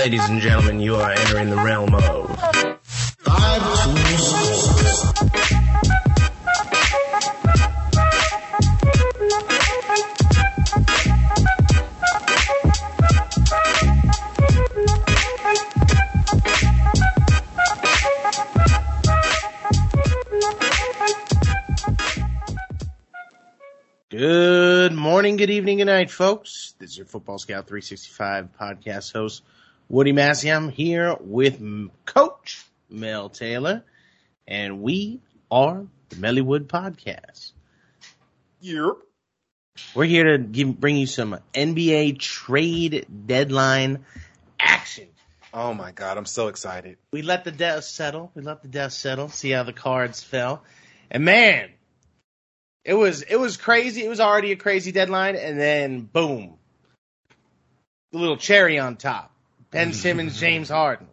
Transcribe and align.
Ladies 0.00 0.26
and 0.30 0.40
gentlemen, 0.40 0.80
you 0.80 0.96
are 0.96 1.10
entering 1.10 1.50
the 1.50 1.56
realm 1.56 1.94
of 1.94 2.34
Five 3.18 3.60
Tools. 3.84 5.12
Good 24.08 24.94
morning, 24.94 25.36
good 25.36 25.50
evening, 25.50 25.76
good 25.76 25.84
night, 25.84 26.10
folks. 26.10 26.74
This 26.78 26.92
is 26.92 26.96
your 26.96 27.06
Football 27.06 27.38
Scout 27.38 27.66
365 27.68 28.48
podcast 28.58 29.12
host, 29.12 29.42
Woody 29.90 30.12
Massey. 30.12 30.52
I'm 30.52 30.68
here 30.68 31.16
with 31.18 31.60
Coach 32.04 32.64
Mel 32.88 33.28
Taylor, 33.28 33.82
and 34.46 34.82
we 34.82 35.20
are 35.50 35.84
the 36.10 36.16
Mellywood 36.16 36.68
Podcast. 36.68 37.50
Yep. 38.60 38.98
We're 39.96 40.04
here 40.04 40.36
to 40.36 40.38
give, 40.38 40.78
bring 40.78 40.94
you 40.94 41.08
some 41.08 41.40
NBA 41.52 42.20
trade 42.20 43.04
deadline 43.26 44.04
action. 44.60 45.08
Oh 45.52 45.74
my 45.74 45.90
god, 45.90 46.18
I'm 46.18 46.26
so 46.26 46.46
excited. 46.46 46.96
We 47.12 47.22
let 47.22 47.42
the 47.42 47.50
dust 47.50 47.92
settle. 47.92 48.30
We 48.36 48.42
let 48.42 48.62
the 48.62 48.68
dust 48.68 49.00
settle. 49.00 49.28
See 49.28 49.50
how 49.50 49.64
the 49.64 49.72
cards 49.72 50.22
fell, 50.22 50.62
and 51.10 51.24
man, 51.24 51.68
it 52.84 52.94
was 52.94 53.22
it 53.22 53.40
was 53.40 53.56
crazy. 53.56 54.04
It 54.04 54.08
was 54.08 54.20
already 54.20 54.52
a 54.52 54.56
crazy 54.56 54.92
deadline, 54.92 55.34
and 55.34 55.58
then 55.58 56.02
boom, 56.02 56.58
the 58.12 58.18
little 58.18 58.36
cherry 58.36 58.78
on 58.78 58.94
top. 58.94 59.29
Ben 59.70 59.88
mm-hmm. 59.88 59.94
Simmons, 59.94 60.38
James 60.40 60.68
Harden. 60.68 61.06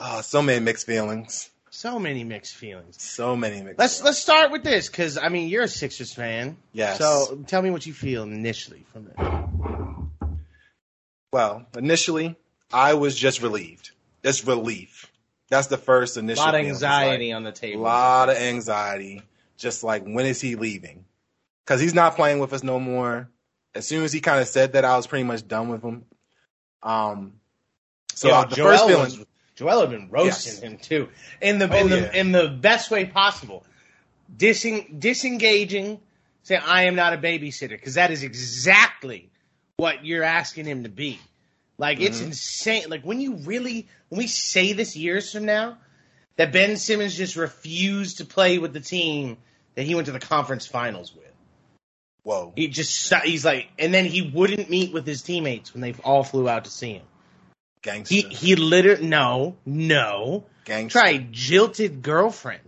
Oh, 0.00 0.20
so 0.22 0.42
many 0.42 0.60
mixed 0.60 0.86
feelings. 0.86 1.50
So 1.70 1.98
many 1.98 2.24
mixed 2.24 2.56
feelings. 2.56 3.00
So 3.00 3.36
many 3.36 3.62
mixed. 3.62 3.78
Let's 3.78 3.98
feelings. 3.98 4.04
let's 4.04 4.18
start 4.18 4.50
with 4.50 4.64
this 4.64 4.88
because 4.88 5.18
I 5.18 5.28
mean 5.28 5.48
you're 5.48 5.64
a 5.64 5.68
Sixers 5.68 6.12
fan. 6.12 6.56
Yes. 6.72 6.98
So 6.98 7.42
tell 7.46 7.62
me 7.62 7.70
what 7.70 7.86
you 7.86 7.92
feel 7.92 8.22
initially 8.22 8.84
from 8.92 9.04
this. 9.04 10.30
Well, 11.32 11.66
initially, 11.76 12.36
I 12.72 12.94
was 12.94 13.16
just 13.16 13.40
relieved. 13.40 13.92
Just 14.24 14.46
relief. 14.46 15.10
That's 15.48 15.68
the 15.68 15.78
first 15.78 16.16
initial. 16.16 16.44
A 16.44 16.48
initial. 16.48 16.52
lot 16.52 16.54
of 16.54 16.60
feeling. 16.60 16.74
It's 16.74 16.82
anxiety 16.82 17.32
on 17.32 17.44
the 17.44 17.52
table. 17.52 17.80
a 17.80 17.82
lot 17.82 18.30
of 18.30 18.36
anxiety. 18.36 19.22
Just 19.56 19.84
like 19.84 20.04
when 20.04 20.26
is 20.26 20.40
he 20.40 20.56
leaving? 20.56 21.04
Because 21.64 21.80
he's 21.80 21.94
not 21.94 22.16
playing 22.16 22.40
with 22.40 22.52
us 22.52 22.62
no 22.62 22.80
more. 22.80 23.28
As 23.74 23.86
soon 23.86 24.02
as 24.02 24.12
he 24.12 24.20
kind 24.20 24.40
of 24.40 24.48
said 24.48 24.72
that, 24.72 24.84
I 24.84 24.96
was 24.96 25.06
pretty 25.06 25.24
much 25.24 25.46
done 25.46 25.68
with 25.68 25.82
him. 25.82 26.04
Um. 26.82 27.34
So 28.14 28.28
Yo, 28.28 28.34
uh, 28.34 28.44
the 28.46 28.56
Joel 28.56 28.88
first 28.88 29.18
was- 29.18 29.26
Joel 29.56 29.80
had 29.82 29.90
been 29.90 30.08
roasting 30.10 30.54
Yes. 30.54 30.62
him 30.62 30.78
too, 30.78 31.08
in 31.42 31.58
the 31.58 31.70
Oh, 31.72 31.76
in 31.76 31.90
the 31.90 32.00
yeah. 32.00 32.12
in 32.14 32.32
the 32.32 32.48
best 32.48 32.90
way 32.90 33.04
possible, 33.06 33.64
Diseng, 34.34 34.98
disengaging, 35.00 36.00
saying 36.44 36.62
I 36.64 36.84
am 36.84 36.94
not 36.94 37.12
a 37.12 37.18
babysitter 37.18 37.70
because 37.70 37.94
that 37.94 38.10
is 38.10 38.22
exactly 38.22 39.28
what 39.76 40.04
you're 40.04 40.22
asking 40.24 40.64
him 40.66 40.84
to 40.84 40.88
be. 40.88 41.18
Like 41.78 42.00
it's 42.00 42.20
Mhm. 42.20 42.26
insane. 42.26 42.84
Like 42.88 43.02
when 43.02 43.20
you 43.20 43.34
really 43.36 43.86
when 44.08 44.18
we 44.18 44.26
say 44.26 44.72
this 44.72 44.96
years 44.96 45.32
from 45.32 45.44
now 45.44 45.78
that 46.36 46.52
Ben 46.52 46.76
Simmons 46.76 47.16
just 47.16 47.36
refused 47.36 48.18
to 48.18 48.24
play 48.24 48.58
with 48.58 48.72
the 48.72 48.80
team 48.80 49.36
that 49.74 49.82
he 49.84 49.94
went 49.94 50.06
to 50.06 50.12
the 50.12 50.20
conference 50.20 50.66
finals 50.66 51.14
with. 51.14 51.29
Whoa. 52.22 52.52
He 52.54 52.68
just 52.68 53.12
he's 53.24 53.44
like, 53.44 53.68
and 53.78 53.92
then 53.94 54.04
he 54.04 54.22
wouldn't 54.22 54.68
meet 54.68 54.92
with 54.92 55.06
his 55.06 55.22
teammates 55.22 55.72
when 55.72 55.80
they 55.80 55.94
all 56.04 56.22
flew 56.22 56.48
out 56.48 56.64
to 56.64 56.70
see 56.70 56.94
him. 56.94 57.06
Gangster. 57.82 58.14
He 58.14 58.22
he 58.22 58.56
literally 58.56 59.06
no 59.06 59.56
no 59.64 60.44
Gangster. 60.64 60.98
try 60.98 61.26
jilted 61.30 62.02
girlfriend. 62.02 62.60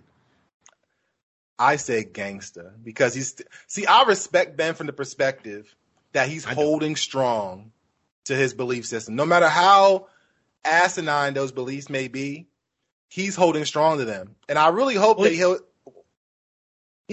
I 1.59 1.77
say 1.77 2.03
gangster 2.03 2.75
because 2.83 3.15
he's 3.15 3.37
see 3.67 3.87
I 3.87 4.05
respect 4.05 4.57
Ben 4.57 4.75
from 4.75 4.87
the 4.87 4.93
perspective 4.93 5.75
that 6.13 6.29
he's 6.29 6.45
holding 6.45 6.97
strong 6.97 7.73
to 8.25 8.35
his 8.35 8.55
belief 8.55 8.87
system. 8.87 9.17
No 9.17 9.27
matter 9.27 9.49
how 9.49 10.09
asinine 10.65 11.35
those 11.35 11.53
beliefs 11.53 11.89
may 11.89 12.09
be, 12.09 12.47
he's 13.09 13.37
holding 13.37 13.65
strong 13.65 13.99
to 13.99 14.05
them. 14.05 14.35
And 14.49 14.59
I 14.59 14.69
really 14.69 14.95
hope 14.95 15.19
Well, 15.19 15.29
that 15.29 15.35
he'll 15.35 15.59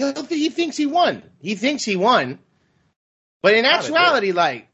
He, 0.00 0.38
he 0.38 0.48
thinks 0.50 0.76
he 0.76 0.86
won. 0.86 1.22
He 1.40 1.54
thinks 1.54 1.84
he 1.84 1.96
won, 1.96 2.38
but 3.42 3.54
in 3.54 3.64
actuality, 3.64 4.32
like, 4.32 4.68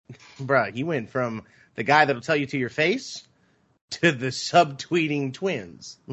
bruh, 0.40 0.74
he 0.74 0.84
went 0.84 1.10
from 1.10 1.42
the 1.74 1.84
guy 1.84 2.04
that'll 2.04 2.22
tell 2.22 2.36
you 2.36 2.46
to 2.46 2.58
your 2.58 2.68
face 2.68 3.26
to 3.90 4.12
the 4.12 4.28
subtweeting 4.28 5.32
twins. 5.32 5.98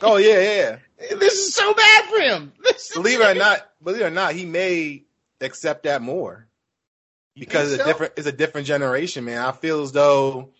Oh 0.00 0.16
yeah, 0.16 0.40
yeah. 0.40 1.16
this 1.16 1.34
is 1.34 1.54
so 1.54 1.72
bad 1.72 2.04
for 2.06 2.20
him. 2.20 2.52
Believe 2.94 3.20
it 3.20 3.26
or 3.26 3.34
not, 3.38 3.66
believe 3.82 4.02
it 4.02 4.04
or 4.04 4.10
not, 4.10 4.34
he 4.34 4.44
may 4.44 5.04
accept 5.40 5.84
that 5.84 6.02
more. 6.02 6.46
Because 7.34 7.72
it's 7.72 7.82
a 7.82 7.86
different 7.86 8.12
it's 8.16 8.26
a 8.26 8.32
different 8.32 8.66
generation, 8.66 9.24
man. 9.24 9.38
I 9.38 9.52
feel 9.52 9.82
as 9.82 9.92
though 9.92 10.50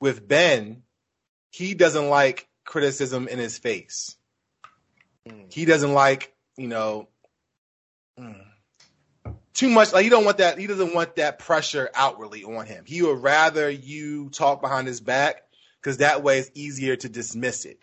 with 0.00 0.26
Ben, 0.26 0.82
he 1.50 1.74
doesn't 1.74 2.08
like 2.08 2.48
criticism 2.64 3.28
in 3.28 3.38
his 3.38 3.58
face. 3.58 4.16
Mm. 5.28 5.52
He 5.52 5.64
doesn't 5.64 5.92
like, 5.92 6.34
you 6.56 6.68
know, 6.68 7.08
mm, 8.18 8.40
too 9.54 9.68
much. 9.70 9.92
Like 9.92 10.04
he 10.04 10.10
don't 10.10 10.24
want 10.24 10.38
that. 10.38 10.58
He 10.58 10.66
doesn't 10.66 10.94
want 10.94 11.16
that 11.16 11.38
pressure 11.38 11.90
outwardly 11.94 12.44
on 12.44 12.66
him. 12.66 12.84
He 12.86 13.02
would 13.02 13.22
rather 13.22 13.70
you 13.70 14.30
talk 14.30 14.60
behind 14.60 14.86
his 14.86 15.00
back 15.00 15.42
because 15.80 15.98
that 15.98 16.22
way 16.22 16.38
it's 16.38 16.50
easier 16.54 16.96
to 16.96 17.08
dismiss 17.08 17.64
it. 17.64 17.78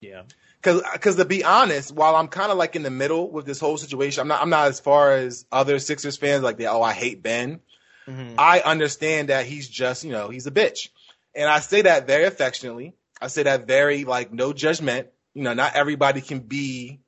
Yeah. 0.00 0.22
Because, 0.60 0.82
because 0.92 1.16
to 1.16 1.24
be 1.24 1.42
honest, 1.42 1.90
while 1.92 2.14
I'm 2.14 2.28
kind 2.28 2.52
of 2.52 2.58
like 2.58 2.76
in 2.76 2.82
the 2.82 2.90
middle 2.90 3.30
with 3.30 3.46
this 3.46 3.60
whole 3.60 3.78
situation, 3.78 4.20
I'm 4.20 4.28
not, 4.28 4.42
I'm 4.42 4.50
not 4.50 4.68
as 4.68 4.78
far 4.78 5.12
as 5.12 5.46
other 5.50 5.78
Sixers 5.78 6.18
fans 6.18 6.42
like 6.42 6.58
they, 6.58 6.66
oh, 6.66 6.82
I 6.82 6.92
hate 6.92 7.22
Ben. 7.22 7.60
Mhm. 8.06 8.34
I 8.36 8.60
understand 8.60 9.28
that 9.30 9.46
he's 9.46 9.68
just, 9.68 10.04
you 10.04 10.12
know, 10.12 10.28
he's 10.28 10.46
a 10.46 10.50
bitch. 10.50 10.88
And 11.34 11.48
I 11.48 11.60
say 11.60 11.82
that 11.82 12.06
very 12.06 12.24
affectionately. 12.24 12.94
I 13.20 13.28
say 13.28 13.44
that 13.44 13.66
very 13.66 14.04
like 14.04 14.32
no 14.32 14.52
judgment. 14.52 15.08
You 15.34 15.42
know, 15.42 15.54
not 15.54 15.74
everybody 15.74 16.20
can 16.20 16.40
be, 16.40 17.00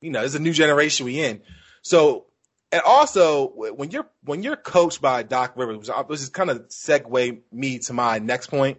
you 0.00 0.10
know, 0.10 0.20
there's 0.20 0.34
a 0.34 0.40
new 0.40 0.52
generation 0.52 1.06
we 1.06 1.20
in. 1.20 1.42
So, 1.82 2.26
and 2.72 2.82
also 2.82 3.52
when 3.54 3.90
you're 3.90 4.08
when 4.24 4.42
you're 4.42 4.56
coached 4.56 5.00
by 5.00 5.22
Doc 5.22 5.52
Rivers, 5.56 5.88
which 6.06 6.20
is 6.20 6.28
kind 6.30 6.50
of 6.50 6.68
segue 6.68 7.40
me 7.52 7.78
to 7.80 7.92
my 7.92 8.18
next 8.18 8.48
point. 8.48 8.78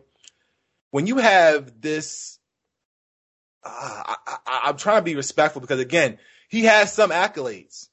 When 0.92 1.08
you 1.08 1.18
have 1.18 1.82
this, 1.82 2.40
uh, 3.64 3.70
I, 4.06 4.16
I, 4.46 4.60
I'm 4.66 4.78
trying 4.78 4.98
to 4.98 5.04
be 5.04 5.16
respectful 5.16 5.62
because 5.62 5.80
again, 5.80 6.18
he 6.50 6.64
has 6.66 6.92
some 6.92 7.12
accolades. 7.12 7.90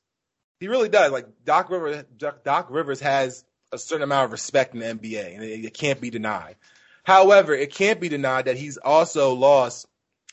He 0.60 0.68
really 0.68 0.88
does. 0.88 1.12
Like 1.12 1.26
Doc 1.44 1.70
Rivers, 1.70 2.04
Doc, 2.16 2.44
Doc 2.44 2.68
Rivers 2.70 3.00
has 3.00 3.44
a 3.72 3.78
certain 3.78 4.04
amount 4.04 4.26
of 4.26 4.32
respect 4.32 4.74
in 4.74 4.80
the 4.80 4.86
NBA, 4.86 5.34
and 5.34 5.42
it, 5.42 5.64
it 5.64 5.74
can't 5.74 6.00
be 6.00 6.10
denied. 6.10 6.56
However, 7.04 7.54
it 7.54 7.72
can't 7.72 8.00
be 8.00 8.08
denied 8.08 8.44
that 8.44 8.56
he's 8.56 8.76
also 8.76 9.34
lost 9.34 9.86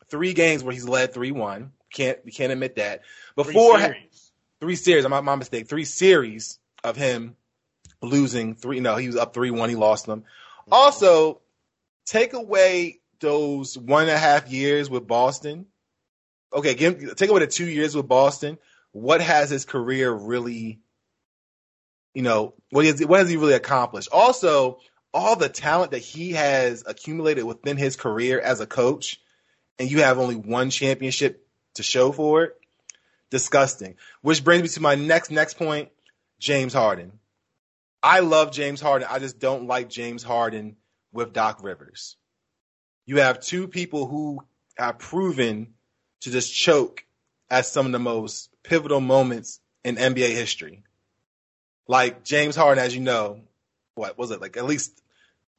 three 0.09 0.33
games 0.33 0.63
where 0.63 0.73
he's 0.73 0.87
led 0.87 1.13
three 1.13 1.31
one. 1.31 1.71
Can't 1.93 2.19
we 2.23 2.31
can't 2.31 2.51
admit 2.51 2.75
that. 2.75 3.01
Before 3.35 3.77
Three 3.77 3.85
series. 3.85 4.31
three 4.59 4.75
series, 4.75 5.05
I'm 5.05 5.11
not 5.11 5.23
my 5.23 5.35
mistake. 5.35 5.67
Three 5.67 5.85
series 5.85 6.59
of 6.83 6.95
him 6.95 7.35
losing 8.01 8.55
three. 8.55 8.79
No, 8.79 8.95
he 8.95 9.07
was 9.07 9.15
up 9.15 9.33
three 9.33 9.51
one. 9.51 9.69
He 9.69 9.75
lost 9.75 10.05
them. 10.05 10.21
Mm-hmm. 10.21 10.73
Also, 10.73 11.41
take 12.05 12.33
away 12.33 12.99
those 13.19 13.77
one 13.77 14.03
and 14.03 14.11
a 14.11 14.17
half 14.17 14.51
years 14.51 14.89
with 14.89 15.07
Boston. 15.07 15.65
Okay, 16.53 16.73
give, 16.73 17.15
take 17.15 17.29
away 17.29 17.41
the 17.41 17.47
two 17.47 17.67
years 17.67 17.95
with 17.95 18.07
Boston. 18.07 18.57
What 18.91 19.21
has 19.21 19.49
his 19.49 19.65
career 19.65 20.11
really? 20.11 20.79
You 22.15 22.23
know, 22.23 22.55
what 22.71 22.85
has 22.85 22.99
he 22.99 23.05
really 23.37 23.53
accomplished? 23.53 24.09
Also, 24.11 24.79
all 25.13 25.35
the 25.35 25.49
talent 25.49 25.91
that 25.91 25.99
he 25.99 26.31
has 26.31 26.83
accumulated 26.85 27.43
within 27.43 27.77
his 27.77 27.95
career 27.95 28.39
as 28.39 28.61
a 28.61 28.65
coach, 28.65 29.19
and 29.79 29.89
you 29.89 30.03
have 30.03 30.19
only 30.19 30.35
one 30.35 30.69
championship 30.69 31.47
to 31.75 31.83
show 31.83 32.11
for 32.11 32.43
it. 32.43 32.55
Disgusting. 33.31 33.95
Which 34.21 34.43
brings 34.43 34.63
me 34.63 34.69
to 34.69 34.81
my 34.81 34.95
next 34.95 35.31
next 35.31 35.55
point, 35.55 35.89
James 36.39 36.73
Harden. 36.73 37.13
I 38.03 38.19
love 38.19 38.51
James 38.51 38.81
Harden. 38.81 39.07
I 39.09 39.19
just 39.19 39.39
don't 39.39 39.67
like 39.67 39.89
James 39.89 40.23
Harden 40.23 40.75
with 41.11 41.33
Doc 41.33 41.63
Rivers. 41.63 42.17
You 43.05 43.17
have 43.17 43.39
two 43.39 43.67
people 43.67 44.07
who 44.07 44.43
have 44.77 44.99
proven 44.99 45.73
to 46.21 46.31
just 46.31 46.53
choke 46.53 47.05
at 47.49 47.65
some 47.65 47.85
of 47.85 47.91
the 47.91 47.99
most 47.99 48.49
pivotal 48.63 49.01
moments 49.01 49.59
in 49.83 49.95
NBA 49.95 50.29
history. 50.29 50.83
Like 51.87 52.23
James 52.23 52.55
Harden, 52.55 52.83
as 52.83 52.95
you 52.95 53.01
know, 53.01 53.41
what 53.95 54.17
was 54.17 54.31
it? 54.31 54.41
Like 54.41 54.57
at 54.57 54.65
least, 54.65 55.01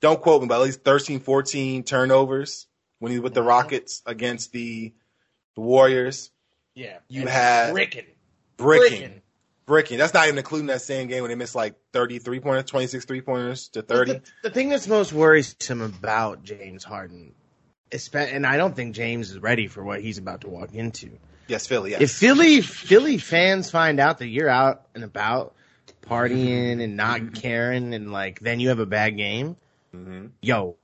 don't 0.01 0.21
quote 0.21 0.43
me, 0.43 0.49
but 0.49 0.57
at 0.57 0.63
least 0.63 0.85
13, 0.85 1.21
14 1.21 1.83
turnovers 1.83 2.67
when 3.01 3.11
he 3.11 3.19
was 3.19 3.25
with 3.25 3.35
the. 3.35 3.43
Rockets 3.43 4.03
against 4.07 4.53
the, 4.53 4.93
the 5.57 5.61
Warriors. 5.61 6.31
Yeah. 6.75 6.99
You 7.09 7.23
And 7.23 7.31
had- 7.31 7.73
bricking. 7.73 8.07
Bricking, 8.57 9.23
bricking. 9.65 9.97
That's 9.99 10.13
not 10.13 10.27
even 10.27 10.37
including 10.37 10.67
that 10.67 10.83
same 10.83 11.09
game 11.09 11.23
when 11.23 11.31
they 11.31 11.35
missed 11.35 11.55
like 11.55 11.75
33 11.95 12.41
pointers, 12.41 12.65
26 12.71 13.07
three 13.07 13.23
pointers 13.23 13.69
to 13.71 13.81
30. 13.81 14.13
The, 14.13 14.23
the 14.43 14.51
thing 14.51 14.69
that's 14.69 14.87
most 14.87 15.15
worrisome 15.15 15.81
about 15.81 16.43
James 16.45 16.85
Harden, 16.85 17.33
espe- 17.91 18.31
and 18.35 18.47
I 18.47 18.59
don't 18.59 18.77
think 18.77 18.95
James 18.95 19.31
is 19.31 19.39
ready 19.39 19.67
for 19.67 19.83
what 19.83 20.03
he's 20.03 20.19
about 20.19 20.43
to 20.43 20.51
walk 20.51 20.75
into. 20.75 21.11
Yes, 21.49 21.67
Philly. 21.67 21.93
Yes. 21.93 22.03
If 22.03 22.11
Philly 22.13 22.61
Philly 22.61 23.17
fans 23.17 23.71
find 23.71 23.99
out 23.99 24.19
that 24.19 24.29
you're 24.29 24.51
out 24.51 24.87
and 24.95 25.03
about 25.05 25.55
partying 26.03 26.83
and 26.85 26.97
not 26.99 27.33
caring, 27.35 27.95
and 27.95 28.13
like 28.13 28.41
then 28.41 28.61
you 28.61 28.69
have 28.69 28.79
a 28.79 28.85
bad 28.87 29.17
game, 29.17 29.57
hmm 29.91 30.27
yo, 30.43 30.77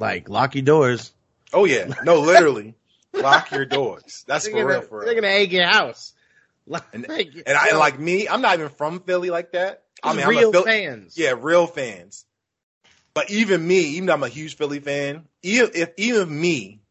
like 0.00 0.28
lock 0.28 0.56
your 0.56 0.64
doors. 0.64 1.12
Oh 1.52 1.64
yeah, 1.64 1.88
no, 2.02 2.20
literally, 2.20 2.74
lock 3.14 3.50
your 3.50 3.64
doors. 3.64 4.24
That's 4.26 4.44
They're 4.44 4.52
for 4.52 4.64
gonna, 4.64 4.68
real, 4.68 4.82
for 4.82 5.00
They're 5.00 5.14
real. 5.14 5.22
gonna 5.22 5.32
egg 5.34 5.52
your 5.52 5.66
house. 5.66 6.12
Like, 6.66 6.82
And 6.92 7.06
And 7.46 7.56
I 7.56 7.68
and 7.68 7.78
like 7.78 7.98
me, 7.98 8.28
I'm 8.28 8.42
not 8.42 8.54
even 8.58 8.68
from 8.68 9.00
Philly 9.00 9.30
like 9.30 9.52
that. 9.52 9.84
I 10.02 10.12
mean, 10.12 10.26
real 10.26 10.38
I'm 10.38 10.48
a 10.48 10.52
Philly, 10.52 10.64
fans. 10.64 11.16
yeah, 11.16 11.34
real 11.38 11.66
fans. 11.66 12.26
But 13.14 13.30
even 13.30 13.66
me, 13.66 13.80
even 13.96 14.06
though 14.06 14.12
I'm 14.12 14.22
a 14.22 14.28
huge 14.28 14.56
Philly 14.56 14.80
fan, 14.80 15.26
even 15.42 15.70
if 15.74 15.92
even 15.96 16.40
me, 16.40 16.82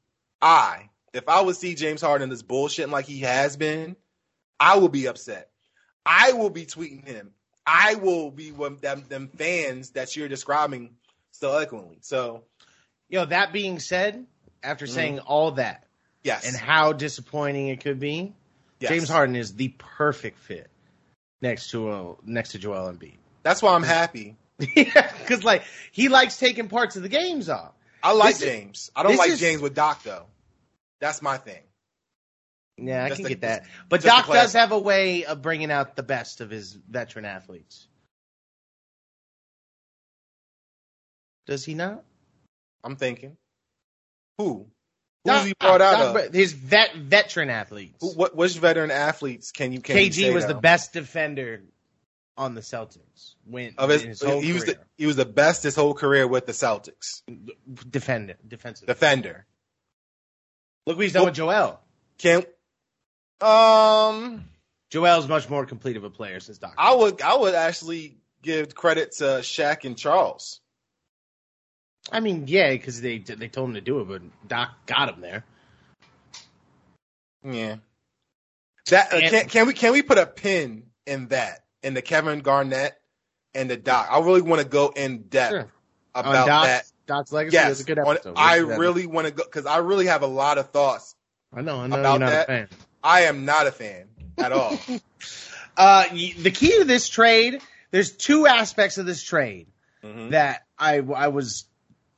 I, 0.42 0.90
if 1.14 1.30
I 1.30 1.42
would 1.42 1.56
see 1.56 1.76
James 1.76 2.02
Harden 2.02 2.30
this 2.30 2.44
bullshitting 2.44 2.92
like 2.92 3.06
he 3.06 3.20
has 3.20 3.56
been, 3.56 3.96
I 4.60 4.78
will 4.78 4.90
be 4.90 5.08
upset. 5.08 5.50
I 6.06 6.34
will 6.34 6.50
be 6.50 6.66
tweeting 6.66 7.06
him. 7.08 7.32
I 7.66 7.96
will 7.96 8.32
be 8.32 8.52
one 8.52 8.78
them 8.78 9.04
them 9.08 9.28
fans 9.28 9.92
that 9.92 10.16
you're 10.16 10.28
describing 10.28 10.96
so 11.32 11.52
eloquently. 11.54 12.00
So 12.02 12.44
you 13.10 13.20
know, 13.20 13.26
that 13.26 13.54
being 13.54 13.80
said, 13.80 14.26
after 14.64 14.86
Mhm. 14.86 14.90
saying 14.90 15.20
all 15.20 15.52
that 15.52 15.86
yes, 16.24 16.46
and 16.48 16.56
how 16.56 16.94
disappointing 16.94 17.68
it 17.70 17.82
could 17.82 18.00
be, 18.00 18.34
yes. 18.80 18.92
James 18.92 19.10
Harden 19.10 19.36
is 19.36 19.56
the 19.56 19.70
perfect 19.78 20.40
fit 20.40 20.70
next 21.42 21.70
to 21.72 21.90
uh, 21.90 22.16
next 22.24 22.52
to 22.52 22.60
Joel 22.60 22.92
Embiid. 22.92 23.18
That's 23.44 23.62
why 23.62 23.74
I'm 23.74 23.84
happy. 23.84 24.36
yeah, 24.76 25.12
because 25.20 25.44
like 25.44 25.64
he 25.92 26.10
likes 26.10 26.38
taking 26.38 26.68
parts 26.68 26.96
of 26.96 27.04
the 27.04 27.10
games 27.10 27.48
off. 27.50 27.74
I 28.04 28.12
like 28.14 28.36
This 28.36 28.42
is- 28.44 28.48
James. 28.48 28.92
I 28.96 29.04
don't 29.04 29.16
like 29.18 29.30
is- 29.30 29.40
James 29.40 29.62
with 29.62 29.74
Doc 29.76 30.04
though. 30.04 30.26
That's 31.00 31.22
my 31.22 31.38
thing. 31.38 31.62
Yeah, 32.80 33.04
I 33.06 33.08
Just 33.10 33.18
can 33.18 33.24
the- 33.24 33.30
get 33.30 33.42
that. 33.42 33.66
But 33.90 34.02
just 34.02 34.08
Doc 34.28 34.28
does 34.28 34.54
have 34.54 34.72
a 34.72 34.78
way 34.80 35.26
of 35.26 35.42
bringing 35.42 35.72
out 35.72 35.96
the 35.96 36.04
best 36.04 36.42
of 36.42 36.50
his 36.52 36.74
veteran 36.74 37.26
athletes. 37.26 37.88
Does 41.46 41.64
he 41.66 41.74
not? 41.74 42.04
I'm 42.84 42.96
thinking. 42.96 43.38
Who? 44.38 44.68
Who's 45.26 45.46
he 45.46 45.54
brought 45.60 45.82
out 45.82 46.16
of? 46.16 46.34
his 46.34 46.54
vet 46.54 46.96
veteran 46.96 47.50
athletes. 47.50 47.98
Who, 48.00 48.14
what 48.14 48.36
which 48.36 48.58
veteran 48.58 48.92
athletes 48.92 49.52
can 49.52 49.74
you 49.74 49.82
can 49.82 49.98
you 49.98 50.04
KG 50.10 50.14
say 50.14 50.34
was 50.34 50.46
now? 50.46 50.54
the 50.54 50.60
best 50.60 50.94
defender 50.94 51.64
on 52.38 52.56
the 52.56 52.62
Celtics. 52.62 53.34
When 53.46 53.74
of 53.78 53.90
his, 53.90 54.04
his 54.04 54.22
whole 54.22 54.40
he 54.40 54.54
was 54.54 54.66
the 54.66 54.78
he 54.98 55.06
was 55.06 55.16
the 55.16 55.26
best 55.26 55.64
his 55.64 55.76
whole 55.76 55.94
career 55.94 56.28
with 56.28 56.46
the 56.46 56.54
Celtics. 56.54 57.24
Defender, 57.90 58.36
defensive. 58.48 58.88
Defender. 58.88 59.46
Look 60.86 60.96
what 60.98 61.04
he's 61.04 61.14
done 61.14 61.22
Well- 61.22 61.26
with 61.28 61.36
Joel. 61.36 61.82
Can 62.20 62.44
um 63.42 64.46
Joel's 64.90 65.28
much 65.28 65.50
more 65.50 65.66
complete 65.66 65.98
of 65.98 66.04
a 66.04 66.10
player 66.10 66.40
since 66.40 66.58
Doc. 66.58 66.74
I 66.78 66.96
would 66.96 67.22
I 67.22 67.36
would 67.36 67.54
actually 67.54 68.18
give 68.42 68.74
credit 68.74 69.12
to 69.18 69.24
Shaq 69.42 69.84
and 69.84 69.98
Charles. 69.98 70.62
I 72.12 72.20
mean, 72.20 72.46
yeah, 72.48 72.72
because 72.72 73.02
they 73.02 73.18
they 73.20 73.48
told 73.48 73.70
him 73.70 73.76
to 73.76 73.82
do 73.82 74.00
it, 74.02 74.06
but 74.06 74.22
Doc 74.48 74.70
got 74.86 75.10
him 75.10 75.22
there. 75.22 75.44
Yeah. 77.44 77.76
That 78.90 79.14
uh, 79.14 79.20
can 79.30 79.48
can 79.50 79.68
we 79.68 79.74
can 79.74 79.92
we 79.92 80.02
put 80.02 80.18
a 80.18 80.26
pin 80.26 80.84
in 81.06 81.28
that 81.30 81.64
in 81.84 81.94
the 81.94 82.02
Kevin 82.02 82.40
Garnett 82.40 83.00
and 83.54 83.70
the 83.70 83.78
Doc? 83.78 84.08
I 84.10 84.20
really 84.20 84.42
want 84.42 84.62
to 84.62 84.68
go 84.68 84.90
in 84.96 85.24
depth 85.24 85.52
Sure. 85.52 85.68
about 86.16 86.48
Doc's, 86.48 86.68
that. 86.68 86.86
Doc's 87.06 87.32
legacy 87.32 87.58
was 87.58 87.64
Yes, 87.68 87.80
a 87.82 87.84
good 87.84 88.00
on- 88.00 88.16
episode. 88.16 88.34
I 88.38 88.60
do 88.60 88.68
that. 88.68 88.80
really 88.80 89.06
want 89.06 89.28
to 89.28 89.34
go 89.34 89.44
because 89.44 89.66
I 89.66 89.78
really 89.78 90.06
have 90.08 90.22
a 90.24 90.28
lot 90.28 90.58
of 90.58 90.70
thoughts. 90.72 91.16
I 91.54 91.62
know, 91.62 91.80
I 91.82 91.88
know 91.88 92.00
about 92.00 92.20
that. 92.22 92.44
a 92.44 92.46
fan. 92.48 92.68
I 93.04 93.22
am 93.22 93.46
not 93.46 93.68
a 93.68 93.72
fan 93.72 94.08
at 94.38 94.52
all. 94.52 94.78
Uh, 95.80 96.06
the 96.10 96.50
key 96.50 96.80
to 96.80 96.86
this 96.86 97.08
trade, 97.08 97.62
there's 97.92 98.12
two 98.12 98.48
aspects 98.48 98.98
of 98.98 99.06
this 99.06 99.22
trade 99.22 99.68
Mhm. 100.04 100.32
that 100.32 100.64
I 100.80 100.96
I 100.98 101.28
was 101.28 101.66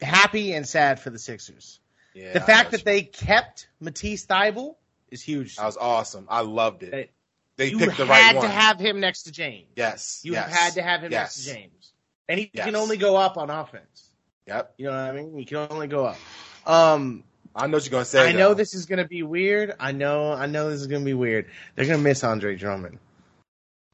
happy 0.01 0.53
and 0.53 0.67
sad 0.67 0.99
for 0.99 1.09
the 1.09 1.19
Sixers. 1.19 1.79
Yeah, 2.13 2.33
the 2.33 2.39
fact 2.41 2.71
know 2.71 2.77
that 2.77 2.85
they 2.85 3.01
kept 3.03 3.67
Matisse 3.79 4.25
Thybulle 4.25 4.75
is 5.09 5.21
huge. 5.21 5.55
that 5.57 5.65
was 5.65 5.77
awesome. 5.77 6.27
I 6.29 6.41
loved 6.41 6.83
it. 6.83 6.91
They- 6.91 7.09
They 7.57 7.67
you 7.71 7.77
picked 7.77 7.97
the 7.97 8.05
had 8.05 8.09
right 8.09 8.35
one. 8.35 8.45
You 8.45 8.49
had 8.49 8.53
to 8.53 8.61
have 8.61 8.79
him 8.79 8.99
next 9.01 9.23
to 9.23 9.31
James. 9.31 9.67
yes, 9.75 10.21
You 10.23 10.31
yes, 10.33 10.53
had 10.57 10.73
to 10.75 10.81
have 10.81 11.01
him 11.03 11.11
yes. 11.11 11.35
next 11.37 11.45
to 11.45 11.53
James, 11.53 11.93
and 12.29 12.39
he 12.39 12.49
Yes. 12.53 12.65
can 12.65 12.75
only 12.75 12.95
go 12.97 13.17
up 13.17 13.37
on 13.37 13.49
offense. 13.49 14.09
Yep, 14.47 14.73
You 14.77 14.85
know 14.85 14.91
what 14.91 14.97
I 14.99 15.11
mean? 15.11 15.37
He 15.37 15.45
can 15.45 15.57
only 15.69 15.87
go 15.87 16.05
up. 16.05 16.17
Um, 16.65 17.23
I 17.55 17.67
know 17.67 17.77
what 17.77 17.83
you're 17.85 17.91
gonna 17.91 18.05
say. 18.05 18.29
I 18.29 18.31
know 18.31 18.53
this 18.53 18.73
is 18.73 18.85
gonna 18.85 19.07
be 19.07 19.23
weird. 19.23 19.75
I 19.79 19.91
know, 19.91 20.31
I 20.31 20.45
know 20.45 20.69
this 20.69 20.79
is 20.81 20.87
gonna 20.87 21.03
be 21.05 21.13
weird. 21.13 21.49
They're 21.75 21.85
gonna 21.85 21.97
miss 21.99 22.23
Andre 22.23 22.55
Drummond. 22.55 22.97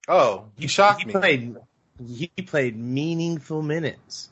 Oh, 0.07 0.45
you 0.57 0.67
shocked 0.67 1.01
he 1.01 1.07
me. 1.07 1.13
Played, 1.13 1.55
he 2.07 2.27
played 2.45 2.77
meaningful 2.77 3.61
minutes. 3.63 4.29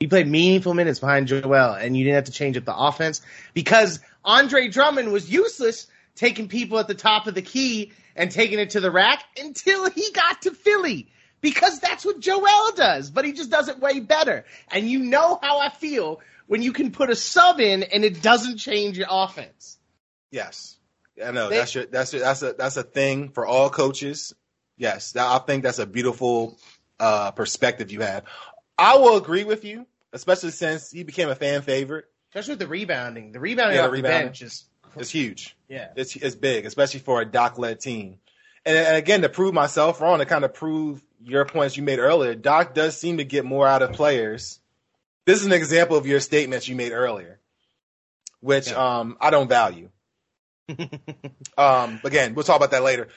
He 0.00 0.06
played 0.06 0.26
meaningful 0.26 0.72
minutes 0.72 0.98
behind 0.98 1.28
Joel, 1.28 1.74
and 1.74 1.94
you 1.94 2.04
didn't 2.04 2.14
have 2.14 2.24
to 2.24 2.32
change 2.32 2.56
up 2.56 2.64
the 2.64 2.74
offense 2.74 3.20
because 3.52 4.00
Andre 4.24 4.68
Drummond 4.68 5.12
was 5.12 5.30
useless 5.30 5.88
taking 6.14 6.48
people 6.48 6.78
at 6.78 6.88
the 6.88 6.94
top 6.94 7.26
of 7.26 7.34
the 7.34 7.42
key 7.42 7.92
and 8.16 8.30
taking 8.30 8.58
it 8.58 8.70
to 8.70 8.80
the 8.80 8.90
rack 8.90 9.22
until 9.38 9.90
he 9.90 10.10
got 10.12 10.40
to 10.42 10.52
Philly. 10.52 11.08
Because 11.42 11.80
that's 11.80 12.04
what 12.04 12.18
Joel 12.18 12.72
does, 12.74 13.10
but 13.10 13.26
he 13.26 13.32
just 13.32 13.50
does 13.50 13.68
it 13.68 13.78
way 13.78 14.00
better. 14.00 14.46
And 14.70 14.88
you 14.88 15.00
know 15.00 15.38
how 15.42 15.58
I 15.58 15.68
feel 15.68 16.20
when 16.46 16.62
you 16.62 16.72
can 16.72 16.92
put 16.92 17.10
a 17.10 17.16
sub 17.16 17.60
in 17.60 17.82
and 17.82 18.02
it 18.02 18.22
doesn't 18.22 18.56
change 18.56 18.96
your 18.96 19.06
offense. 19.10 19.78
Yes, 20.30 20.78
I 21.22 21.30
know 21.30 21.50
They- 21.50 21.58
that's 21.58 21.74
your, 21.74 21.84
that's 21.84 22.12
your, 22.14 22.22
that's 22.22 22.42
a 22.42 22.54
that's 22.54 22.76
a 22.78 22.82
thing 22.82 23.30
for 23.30 23.46
all 23.46 23.68
coaches. 23.68 24.34
Yes, 24.78 25.14
I 25.14 25.38
think 25.40 25.62
that's 25.62 25.78
a 25.78 25.86
beautiful 25.86 26.58
uh, 26.98 27.32
perspective 27.32 27.90
you 27.90 28.00
have. 28.00 28.24
I 28.78 28.96
will 28.96 29.16
agree 29.18 29.44
with 29.44 29.64
you, 29.64 29.86
especially 30.12 30.50
since 30.50 30.90
he 30.90 31.02
became 31.02 31.28
a 31.28 31.34
fan 31.34 31.62
favorite. 31.62 32.06
Especially 32.30 32.52
with 32.52 32.58
the 32.60 32.66
rebounding. 32.68 33.32
The 33.32 33.40
rebounding 33.40 33.76
Yeah, 33.76 33.82
the 33.82 33.88
off 33.88 33.96
the 33.96 34.02
bench 34.02 34.42
is 34.42 34.64
It's 34.96 35.10
huge. 35.10 35.56
yeah. 35.68 35.88
It's 35.96 36.14
it's 36.16 36.34
big, 36.36 36.64
especially 36.66 37.00
for 37.00 37.20
a 37.20 37.24
Doc 37.24 37.58
led 37.58 37.80
team. 37.80 38.18
And, 38.64 38.76
and 38.76 38.96
again, 38.96 39.22
to 39.22 39.28
prove 39.28 39.54
myself 39.54 40.00
wrong, 40.00 40.18
to 40.18 40.26
kind 40.26 40.44
of 40.44 40.52
prove 40.54 41.02
your 41.22 41.44
points 41.44 41.76
you 41.76 41.82
made 41.82 41.98
earlier, 41.98 42.34
Doc 42.34 42.74
does 42.74 42.96
seem 42.96 43.18
to 43.18 43.24
get 43.24 43.44
more 43.44 43.66
out 43.66 43.82
of 43.82 43.92
players. 43.92 44.60
This 45.26 45.40
is 45.40 45.46
an 45.46 45.52
example 45.52 45.96
of 45.96 46.06
your 46.06 46.20
statements 46.20 46.66
you 46.68 46.76
made 46.76 46.92
earlier, 46.92 47.40
which 48.40 48.68
Yeah. 48.70 48.98
um, 49.00 49.16
I 49.20 49.30
don't 49.30 49.48
value. 49.48 49.90
Um, 51.58 52.00
again, 52.04 52.34
we'll 52.34 52.44
talk 52.44 52.56
about 52.56 52.70
that 52.70 52.82
later. 52.82 53.08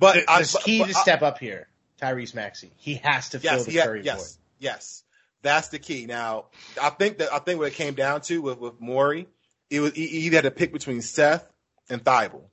But 0.00 0.14
the, 0.14 0.30
I, 0.30 0.42
the 0.42 0.60
key 0.64 0.78
but 0.80 0.88
to 0.88 0.94
step 0.94 1.22
up 1.22 1.38
here, 1.38 1.68
Tyrese 2.00 2.34
Maxey. 2.34 2.72
He 2.76 2.94
has 2.96 3.28
to 3.30 3.38
fill 3.38 3.52
yes, 3.58 3.64
the 3.66 3.78
Curry 3.78 4.02
yes, 4.04 4.16
void. 4.34 4.42
yes, 4.58 5.02
that's 5.42 5.68
the 5.68 5.78
key. 5.78 6.06
Now, 6.06 6.46
I 6.80 6.90
think 6.90 7.18
that 7.18 7.32
I 7.32 7.38
think 7.38 7.58
what 7.58 7.68
it 7.68 7.74
came 7.74 7.94
down 7.94 8.20
to 8.22 8.40
with 8.42 8.58
with 8.58 8.80
Morey, 8.80 9.28
it 9.70 9.80
was 9.80 9.92
he, 9.92 10.06
he 10.06 10.30
had 10.30 10.44
to 10.44 10.50
pick 10.50 10.72
between 10.72 11.02
Seth 11.02 11.46
and 11.90 12.04
Thibault, 12.04 12.48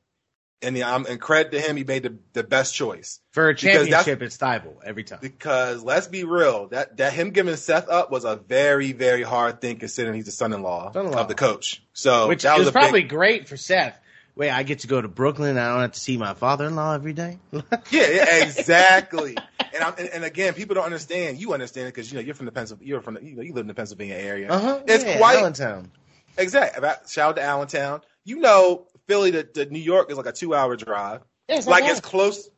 and 0.62 0.76
the, 0.76 0.84
um, 0.84 1.06
and 1.08 1.22
credit 1.22 1.52
to 1.54 1.62
him, 1.62 1.78
he 1.78 1.84
made 1.84 2.04
the, 2.04 2.18
the 2.34 2.44
best 2.44 2.76
choice. 2.76 3.20
For 3.32 3.50
a 3.50 3.56
championship, 3.56 4.22
it's 4.22 4.38
Thibault 4.38 4.82
every 4.84 5.04
time. 5.04 5.20
Because 5.22 5.84
let's 5.84 6.08
be 6.08 6.24
real, 6.24 6.68
that 6.70 6.98
that 6.98 7.14
him 7.14 7.32
giving 7.32 7.56
Seth 7.56 7.88
up 7.90 8.12
was 8.12 8.26
a 8.26 8.36
very 8.36 8.92
very 8.92 9.24
hard 9.24 9.62
thing, 9.62 9.78
considering 9.78 10.16
he's 10.16 10.26
the 10.26 10.32
son-in-law, 10.32 10.92
Son-in-law. 10.92 11.20
of 11.20 11.28
the 11.28 11.36
coach. 11.36 11.84
So 11.94 12.28
Which 12.28 12.44
that 12.44 12.58
was, 12.58 12.66
was, 12.66 12.72
probably 12.72 13.02
big, 13.02 13.10
great 13.10 13.48
for 13.48 13.58
Seth. 13.58 13.98
Wait, 14.36 14.52
I 14.52 14.64
get 14.64 14.80
to 14.80 14.88
go 14.88 15.02
to 15.02 15.10
Brooklyn. 15.10 15.52
And 15.52 15.60
I 15.60 15.74
don't 15.74 15.82
have 15.82 15.92
to 15.92 16.00
see 16.00 16.18
my 16.18 16.34
father-in-law 16.34 16.94
every 16.94 17.12
day. 17.12 17.40
yeah, 17.92 18.44
exactly. 18.44 19.36
and, 19.76 19.84
I'm, 19.84 19.94
and 19.98 20.10
and 20.10 20.24
again, 20.24 20.54
people 20.54 20.76
don't 20.76 20.86
understand. 20.86 21.38
You 21.40 21.54
understand 21.54 21.88
it 21.88 21.94
because 21.94 22.12
you 22.12 22.18
know 22.18 22.24
you're 22.24 22.36
from 22.36 22.46
the 22.46 22.52
Pennsylvania, 22.52 22.90
you're 22.90 23.02
from 23.02 23.16
the, 23.16 23.24
you 23.24 23.36
know 23.36 23.42
you 23.42 23.54
live 23.54 23.62
in 23.64 23.68
the 23.68 23.74
Pennsylvania 23.74 24.16
area. 24.16 24.50
Uh-huh. 24.50 24.82
It's 24.88 25.04
yeah, 25.04 25.18
quite- 25.18 25.38
Allentown. 25.38 25.92
Exactly. 26.38 26.78
About- 26.78 27.10
Shout 27.10 27.32
out 27.32 27.36
to 27.38 27.44
Allentown. 27.44 28.02
You 28.24 28.40
know, 28.40 28.88
Philly 29.08 29.32
to, 29.32 29.44
to 29.44 29.66
New 29.66 29.80
York 29.80 30.12
is 30.12 30.18
like 30.18 30.26
a 30.28 30.32
two 30.32 30.54
hour 30.54 30.76
drive. 30.76 31.22
Yeah, 31.48 31.58
it's 31.58 31.68
Like 31.68 31.84
it's 31.86 32.00
close. 32.00 32.50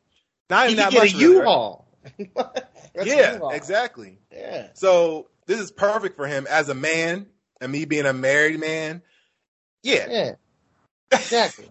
Not 0.50 0.70
even 0.70 0.84
could 0.84 0.86
that 0.86 0.92
get 0.92 1.04
much. 1.04 1.14
A 1.14 1.18
really, 1.18 1.36
U-Haul. 1.38 1.88
Yeah, 3.06 3.34
U-Haul. 3.36 3.52
exactly. 3.52 4.20
Yeah. 4.32 4.68
So 4.74 5.30
this 5.46 5.60
is 5.60 5.72
perfect 5.72 6.18
for 6.18 6.28
him 6.28 6.46
as 6.50 6.68
a 6.68 6.74
man 6.74 7.28
and 7.62 7.72
me 7.72 7.86
being 7.86 8.06
a 8.06 8.12
married 8.14 8.60
man. 8.60 9.02
Yeah. 9.84 10.08
Yeah. 10.10 10.32
Exactly. 11.12 11.66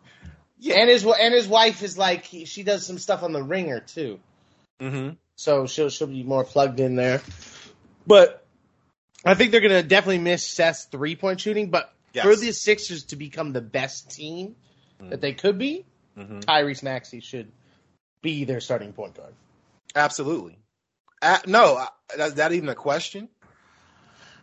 Yeah. 0.59 0.75
And 0.80 0.90
his 0.90 1.06
and 1.06 1.32
his 1.35 1.49
wife 1.49 1.82
is 1.82 1.97
like 1.97 2.25
he, 2.25 2.44
she 2.44 2.62
does 2.62 2.87
some 2.87 2.99
stuff 2.99 3.23
on 3.23 3.32
the 3.32 3.42
ringer 3.42 3.80
too. 3.80 4.20
Mm-hmm. 4.80 5.14
So 5.40 5.66
she'll 5.66 5.88
she'll 5.88 6.06
be 6.06 6.23
more 6.23 6.44
plugged 6.44 6.80
in 6.80 6.97
there. 6.97 7.23
But 8.06 8.44
I 9.25 9.35
think 9.35 9.52
they're 9.52 9.62
gonna 9.62 9.82
definitely 9.82 10.18
miss 10.18 10.47
Seth's 10.47 10.85
three 10.85 11.16
point 11.16 11.40
shooting. 11.40 11.70
But 11.70 11.92
Yes. 12.12 12.25
for 12.25 12.35
the 12.37 12.52
Sixers 12.52 13.04
to 13.04 13.16
become 13.16 13.52
the 13.52 13.61
best 13.61 14.11
team 14.11 14.56
that 15.00 15.20
they 15.20 15.32
could 15.32 15.56
be, 15.59 15.87
Mm-hmm. 16.18 16.40
Tyrese 16.40 16.82
Maxey 16.82 17.20
should 17.20 17.50
be 18.20 18.44
their 18.44 18.61
starting 18.61 18.92
point 18.92 19.14
guard. 19.14 19.32
Absolutely. 19.94 20.59
Uh, 21.23 21.38
no, 21.47 21.76
uh, 21.76 21.87
is 22.25 22.35
that 22.35 22.52
even 22.52 22.68
a 22.68 22.75
question? 22.75 23.28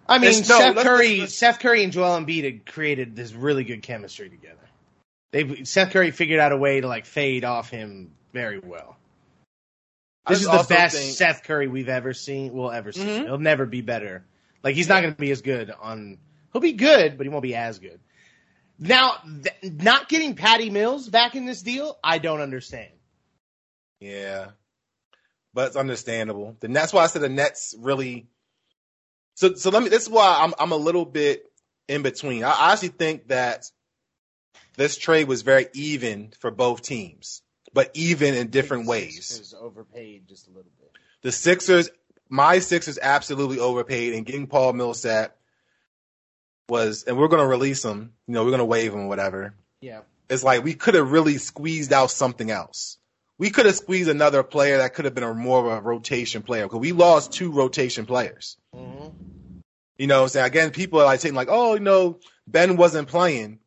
I 0.07 0.17
mean, 0.17 0.29
It's- 0.29 0.47
no, 0.49 0.57
Seth 0.57 0.75
let's- 0.77 0.87
Curry, 0.87 1.19
let's- 1.19 1.35
Seth 1.37 1.59
Curry 1.59 1.83
and 1.83 1.91
Joel 1.93 2.17
Embiid 2.21 2.43
had 2.45 2.65
created 2.65 3.15
this 3.15 3.33
really 3.33 3.65
good 3.65 3.83
chemistry 3.83 4.29
together. 4.29 4.55
They 5.31 5.63
Seth 5.65 5.91
Curry 5.91 6.11
figured 6.11 6.39
out 6.39 6.53
a 6.53 6.57
way 6.57 6.79
to 6.81 6.87
like 6.87 7.05
fade 7.05 7.43
off 7.43 7.69
him 7.69 8.11
very 8.33 8.59
well. 8.59 8.97
This 10.29 10.41
is 10.41 10.45
the 10.47 10.65
best 10.67 10.97
think- 10.97 11.15
Seth 11.15 11.43
Curry 11.43 11.67
we've 11.67 11.89
ever 11.89 12.13
seen. 12.13 12.53
We'll 12.53 12.71
ever 12.71 12.91
see. 12.91 13.01
Mhm. 13.01 13.25
He'll 13.25 13.37
never 13.39 13.65
be 13.65 13.81
better. 13.81 14.25
Like 14.63 14.75
he's 14.75 14.89
not 14.89 15.01
going 15.01 15.13
to 15.13 15.19
be 15.19 15.31
as 15.31 15.41
good 15.41 15.71
on. 15.71 16.17
He'll 16.51 16.61
be 16.61 16.73
good, 16.73 17.17
but 17.17 17.25
he 17.25 17.29
won't 17.29 17.43
be 17.43 17.55
as 17.55 17.79
good. 17.79 17.99
Now, 18.79 19.17
th- 19.23 19.73
not 19.73 20.07
getting 20.09 20.35
Patty 20.35 20.69
Mills 20.69 21.09
back 21.09 21.35
in 21.35 21.45
this 21.45 21.61
deal, 21.61 21.97
I 22.03 22.17
don't 22.19 22.41
understand. 22.41 22.91
Yeah, 23.99 24.49
but 25.53 25.67
it's 25.67 25.75
understandable. 25.75 26.55
Then 26.59 26.73
that's 26.73 26.93
why 26.93 27.03
I 27.03 27.07
said 27.07 27.21
the 27.23 27.29
Nets 27.29 27.73
really. 27.79 28.27
So, 29.35 29.55
so 29.55 29.69
let 29.71 29.83
me. 29.83 29.89
This 29.89 30.03
is 30.03 30.09
why 30.09 30.39
I'm 30.41 30.53
I'm 30.59 30.71
a 30.71 30.77
little 30.77 31.05
bit 31.05 31.43
in 31.87 32.01
between. 32.03 32.43
I, 32.43 32.51
I 32.51 32.73
actually 32.73 32.89
think 32.89 33.29
that 33.29 33.65
this 34.75 34.97
trade 34.97 35.27
was 35.27 35.41
very 35.41 35.67
even 35.73 36.31
for 36.39 36.51
both 36.51 36.81
teams, 36.83 37.41
but 37.73 37.91
even 37.93 38.33
in 38.33 38.47
different 38.49 38.87
ways. 38.87 39.53
Overpaid 39.59 40.27
just 40.27 40.47
a 40.47 40.49
little 40.51 40.71
bit. 40.79 40.91
The 41.21 41.31
Sixers, 41.31 41.89
my 42.29 42.59
Sixers, 42.59 42.99
absolutely 43.01 43.59
overpaid, 43.59 44.13
and 44.13 44.25
getting 44.25 44.47
Paul 44.47 44.73
Millsap 44.73 45.35
was, 46.69 47.03
and 47.03 47.17
we're 47.17 47.27
gonna 47.27 47.47
release 47.47 47.83
him. 47.83 48.13
You 48.27 48.33
know, 48.33 48.45
we're 48.45 48.51
gonna 48.51 48.65
waive 48.65 48.93
him, 48.93 49.07
whatever. 49.07 49.53
Yeah. 49.81 50.01
it's 50.29 50.43
like 50.43 50.63
we 50.63 50.73
could 50.73 50.95
have 50.95 51.11
really 51.11 51.37
squeezed 51.37 51.93
out 51.93 52.11
something 52.11 52.49
else. 52.51 52.97
We 53.37 53.51
could 53.51 53.67
have 53.67 53.75
squeezed 53.75 54.09
another 54.09 54.41
player 54.43 54.77
that 54.79 54.95
could 54.95 55.05
have 55.05 55.13
been 55.13 55.23
a 55.23 55.33
more 55.33 55.59
of 55.59 55.77
a 55.77 55.81
rotation 55.81 56.41
player 56.41 56.63
because 56.65 56.79
we 56.79 56.91
lost 56.91 57.31
two 57.31 57.51
rotation 57.51 58.05
players. 58.05 58.57
hmm 58.73 59.07
You 59.97 60.07
know, 60.07 60.23
I'm 60.23 60.29
saying 60.29 60.47
again, 60.47 60.71
people 60.71 60.99
are 60.99 61.05
like 61.05 61.19
saying 61.19 61.35
like, 61.35 61.47
oh, 61.49 61.75
you 61.75 61.79
know, 61.79 62.19
Ben 62.47 62.75
wasn't 62.77 63.07
playing. 63.07 63.59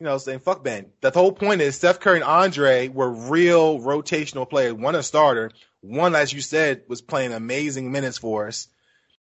You 0.00 0.04
know, 0.04 0.18
saying 0.18 0.40
fuck 0.40 0.62
Ben. 0.62 0.86
The 1.00 1.10
whole 1.10 1.32
point 1.32 1.60
is 1.60 1.74
Steph 1.74 1.98
Curry 1.98 2.16
and 2.16 2.24
Andre 2.24 2.86
were 2.88 3.10
real 3.10 3.80
rotational 3.80 4.48
players. 4.48 4.74
One 4.74 4.94
a 4.94 5.02
starter, 5.02 5.50
one 5.80 6.14
as 6.14 6.32
you 6.32 6.40
said 6.40 6.82
was 6.88 7.02
playing 7.02 7.32
amazing 7.32 7.90
minutes 7.90 8.16
for 8.18 8.46
us. 8.46 8.68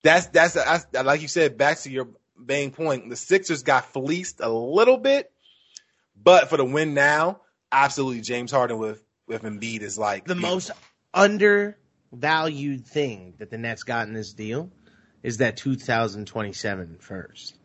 That's 0.02 0.26
that's, 0.26 0.54
that's 0.54 0.86
like 0.92 1.22
you 1.22 1.28
said. 1.28 1.56
Back 1.56 1.78
to 1.80 1.90
your 1.90 2.08
main 2.36 2.72
point, 2.72 3.08
the 3.08 3.16
Sixers 3.16 3.62
got 3.62 3.92
fleeced 3.92 4.40
a 4.40 4.50
little 4.50 4.98
bit, 4.98 5.32
but 6.22 6.50
for 6.50 6.58
the 6.58 6.64
win 6.64 6.92
now, 6.92 7.40
absolutely 7.72 8.20
James 8.20 8.52
Harden 8.52 8.78
with 8.78 9.02
with 9.26 9.42
Embiid 9.42 9.80
is 9.80 9.98
like 9.98 10.26
The 10.26 10.34
most 10.34 10.72
undervalued 11.14 12.86
thing 12.86 13.34
that 13.38 13.50
the 13.50 13.58
Nets 13.58 13.84
got 13.84 14.08
in 14.08 14.12
this 14.14 14.34
deal 14.34 14.70
is 15.22 15.38
that 15.38 15.56
2027 15.56 16.98
first. 16.98 17.56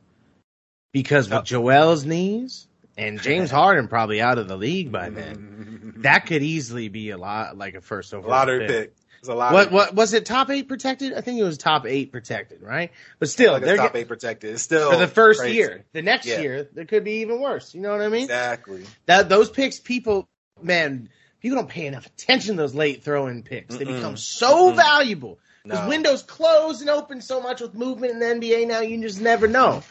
Because 0.93 1.29
with 1.29 1.39
Oh. 1.39 1.41
Joel's 1.41 2.05
knees 2.05 2.67
and 2.97 3.21
James 3.21 3.51
Harden 3.51 3.87
probably 3.87 4.21
out 4.21 4.37
of 4.37 4.47
the 4.47 4.55
league 4.57 4.91
by 4.91 5.09
then, 5.09 5.93
that 5.97 6.25
could 6.27 6.41
easily 6.43 6.87
be 6.89 7.09
a 7.11 7.17
lot 7.17 7.57
like 7.57 7.75
a 7.75 7.81
first 7.81 8.13
overall 8.13 8.31
lottery 8.31 8.59
pick. 8.59 8.67
pick. 8.69 8.93
It's 9.19 9.29
a 9.29 9.33
lot. 9.33 9.53
What 9.53 9.71
what 9.71 9.95
was 9.95 10.13
it? 10.13 10.25
Top 10.25 10.49
eight 10.49 10.67
protected? 10.67 11.13
I 11.13 11.21
think 11.21 11.39
it 11.39 11.43
was 11.43 11.57
top 11.57 11.85
eight 11.87 12.11
protected, 12.11 12.61
right? 12.61 12.91
But 13.19 13.29
still, 13.29 13.53
like 13.53 13.63
they're 13.63 13.75
top 13.77 13.93
get- 13.93 14.01
eight 14.01 14.07
protected. 14.07 14.53
It's 14.53 14.61
still 14.63 14.91
for 14.91 14.97
the 14.97 15.07
first 15.07 15.39
crazy. 15.39 15.55
year. 15.55 15.85
The 15.93 16.01
next 16.03 16.27
Yeah. 16.27 16.41
year, 16.41 16.69
there 16.73 16.85
could 16.85 17.03
be 17.03 17.21
even 17.21 17.39
worse. 17.41 17.73
You 17.73 17.81
know 17.81 17.91
what 17.91 18.01
I 18.01 18.09
mean? 18.09 18.23
Exactly. 18.23 18.83
That 19.07 19.27
those 19.29 19.49
picks, 19.49 19.79
people, 19.79 20.27
man, 20.61 21.09
people 21.41 21.57
don't 21.57 21.69
pay 21.69 21.87
enough 21.87 22.05
attention 22.05 22.55
to 22.57 22.61
those 22.61 22.75
late 22.75 23.03
throw-in 23.03 23.41
picks. 23.43 23.75
They 23.77 23.85
Mm-mm. 23.85 23.95
become 23.95 24.17
so 24.17 24.71
Mm-mm. 24.71 24.75
valuable 24.75 25.39
because 25.63 25.79
No. 25.81 25.87
windows 25.89 26.21
close 26.21 26.81
and 26.81 26.89
open 26.91 27.19
so 27.21 27.41
much 27.41 27.61
with 27.61 27.73
movement 27.73 28.13
in 28.13 28.19
the 28.19 28.25
NBA 28.27 28.65
now. 28.67 28.81
You 28.81 29.01
just 29.01 29.19
never 29.21 29.47
know. 29.47 29.81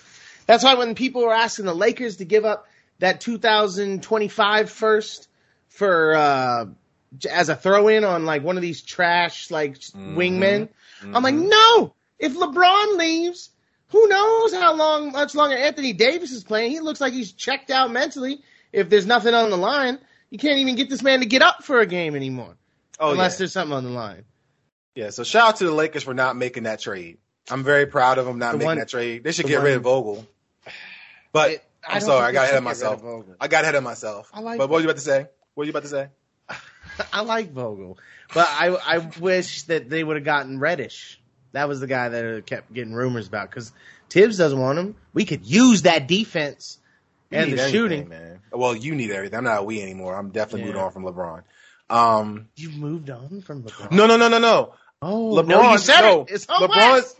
That's 0.47 0.63
why 0.63 0.75
when 0.75 0.95
people 0.95 1.23
were 1.23 1.35
asking 1.35 1.65
the 1.65 1.75
Lakers 1.75 2.19
to 2.19 2.25
give 2.25 2.45
up 2.45 2.69
that 3.01 3.21
2025 3.21 4.71
first 4.71 5.29
for 5.69 6.15
uh, 6.15 6.67
as 7.31 7.49
a 7.49 7.57
throw-in 7.57 8.05
on 8.05 8.25
like 8.27 8.43
one 8.43 8.57
of 8.57 8.63
these 8.63 8.83
trash 8.83 9.51
like 9.51 9.79
Mhm. 9.79 10.15
wingmen, 10.17 10.69
I'm 11.03 11.23
like, 11.23 11.35
Mhm. 11.35 11.49
no. 11.51 11.95
If 12.19 12.35
LeBron 12.35 12.97
leaves, 12.97 13.51
who 13.89 14.09
knows 14.09 14.55
how 14.55 14.75
long, 14.75 15.13
much 15.13 15.35
longer 15.35 15.57
Anthony 15.57 15.93
Davis 15.93 16.31
is 16.33 16.45
playing? 16.45 16.71
He 16.71 16.81
looks 16.81 17.01
like 17.01 17.13
he's 17.13 17.33
checked 17.33 17.71
out 17.71 17.91
mentally. 17.91 18.43
If 18.73 18.89
there's 18.89 19.07
nothing 19.07 19.35
on 19.35 19.51
the 19.51 19.57
line, 19.59 19.99
you 20.31 20.39
can't 20.39 20.59
even 20.59 20.75
get 20.77 20.89
this 20.91 21.03
man 21.03 21.21
to 21.21 21.27
get 21.27 21.43
up 21.43 21.63
for 21.65 21.81
a 21.81 21.87
game 21.87 22.17
anymore, 22.17 22.57
oh, 22.99 23.13
unless 23.13 23.35
yeah. 23.35 23.39
there's 23.39 23.53
something 23.53 23.77
on 23.77 23.85
the 23.85 23.91
line. 23.91 24.25
Yeah, 24.95 25.11
so 25.11 25.23
shout 25.25 25.49
out 25.49 25.57
to 25.57 25.65
the 25.65 25.73
Lakers 25.75 26.05
for 26.05 26.15
not 26.15 26.37
making 26.37 26.63
that 26.65 26.81
trade. 26.81 27.19
I'm 27.51 27.63
very 27.63 27.87
proud 27.87 28.19
of 28.19 28.27
them 28.27 28.39
not 28.39 28.53
The 28.53 28.59
making 28.59 28.67
one- 28.67 28.79
that 28.79 28.89
trade. 28.89 29.23
They 29.25 29.33
should 29.33 29.45
the 29.47 29.51
get 29.51 29.63
rid 29.63 29.77
of 29.77 29.83
Vogel. 29.83 30.27
But 31.33 31.51
It- 31.51 31.65
I'm 31.89 32.01
sorry, 32.01 32.25
I 32.27 32.33
got 32.33 32.45
ahead 32.45 32.45
of 32.45 32.49
should 32.49 32.51
get 32.51 32.57
rid 32.59 32.65
myself. 32.65 33.03
Vogel. 33.03 33.35
I 33.41 33.49
got 33.49 33.63
ahead 33.65 33.75
of 33.75 33.85
myself. 33.85 34.31
I 34.33 34.41
like 34.41 34.59
but 34.59 34.69
what 34.69 34.77
were 34.77 34.81
you 34.81 34.87
about 34.87 34.97
to 34.97 35.03
say? 35.03 35.21
What 35.55 35.63
were 35.63 35.65
you 35.65 35.71
about 35.71 35.83
to 35.83 35.89
say? 35.89 36.09
I 37.13 37.23
like 37.23 37.53
Vogel, 37.53 37.99
but 38.35 38.47
I 38.51 38.69
I 38.69 38.99
wish 39.21 39.63
that 39.65 39.89
they 39.91 40.03
would 40.05 40.17
have 40.17 40.25
gotten 40.25 40.59
Reddish. 40.61 41.21
That 41.53 41.69
was 41.69 41.81
the 41.81 41.87
guy 41.87 42.09
that 42.09 42.47
kept 42.47 42.73
getting 42.73 42.95
rumors 42.95 43.29
about 43.29 43.49
because 43.51 43.73
Thibs 44.11 44.39
doesn't 44.39 44.59
want 44.61 44.79
him. 44.79 44.97
We 45.13 45.25
could 45.25 45.45
use 45.47 45.83
that 45.83 46.09
defense 46.09 46.79
You 47.31 47.39
and 47.39 47.53
the 47.53 47.63
anything, 47.63 47.73
shooting. 47.73 48.09
man. 48.09 48.41
Well, 48.53 48.75
you 48.75 48.95
need 48.95 49.11
everything. 49.13 49.39
I'm 49.39 49.45
not 49.45 49.61
a 49.61 49.63
we 49.63 49.81
anymore. 49.81 50.17
I'm 50.17 50.31
definitely 50.31 50.63
Yeah. 50.63 50.67
moving 50.67 50.83
on 50.83 50.91
from 50.93 51.05
LeBron. 51.05 51.43
Um, 51.91 52.49
You 52.57 52.71
moved 52.71 53.11
on 53.11 53.41
from 53.43 53.63
LeBron. 53.63 53.93
no, 53.93 54.07
no, 54.07 54.17
no, 54.17 54.29
no, 54.29 54.39
no. 54.39 54.75
oh, 55.03 55.35
LeBron, 55.43 55.47
no, 55.49 55.73
you 55.73 55.79
said 55.79 56.01
no. 56.01 56.23
it. 56.23 56.31
It's 56.33 56.47
LeBron's 56.47 57.15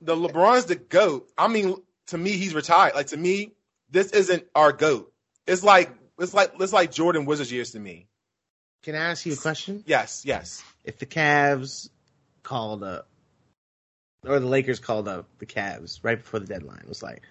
the 0.00 0.14
LeBron's 0.16 0.66
the 0.66 0.76
goat. 0.76 1.28
I 1.36 1.48
mean, 1.48 1.76
to 2.08 2.18
me, 2.18 2.32
he's 2.32 2.54
retired. 2.54 2.94
Like 2.94 3.08
to 3.08 3.16
me, 3.16 3.52
this 3.92 4.10
isn't 4.10 4.44
our 4.54 4.72
goat. 4.72 5.12
It's 5.46 5.62
like 5.62 5.90
it's 6.18 6.34
like 6.34 6.52
it's 6.58 6.72
like 6.72 6.90
Jordan 6.90 7.26
Wizards 7.26 7.52
years 7.52 7.72
to 7.72 7.78
me. 7.78 8.08
Can 8.82 8.96
I 8.96 9.10
ask 9.10 9.24
you 9.24 9.34
a 9.34 9.36
question? 9.36 9.84
Yes, 9.86 10.24
yes. 10.24 10.62
If 10.82 10.98
the 10.98 11.06
Cavs 11.06 11.88
called 12.42 12.82
up, 12.82 13.06
or 14.26 14.40
the 14.40 14.46
Lakers 14.46 14.80
called 14.80 15.06
up 15.06 15.26
the 15.38 15.46
Cavs 15.46 16.00
right 16.02 16.18
before 16.18 16.40
the 16.40 16.46
deadline, 16.46 16.80
it 16.80 16.88
was 16.88 17.02
like, 17.02 17.22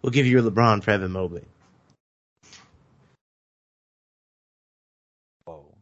"We'll 0.00 0.12
give 0.12 0.26
you 0.26 0.38
a 0.38 0.50
LeBron 0.50 0.82
for 0.82 0.92
Evan 0.92 1.12
Mobley." 1.12 1.44
Whoa. 5.44 5.74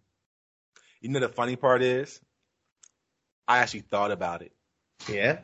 You 1.00 1.11
know 1.11 1.20
the 1.20 1.28
funny 1.28 1.56
part 1.56 1.82
is, 1.82 2.20
I 3.46 3.58
actually 3.58 3.80
thought 3.80 4.11
about 4.11 4.42
it. 4.42 4.52
Yeah, 5.08 5.40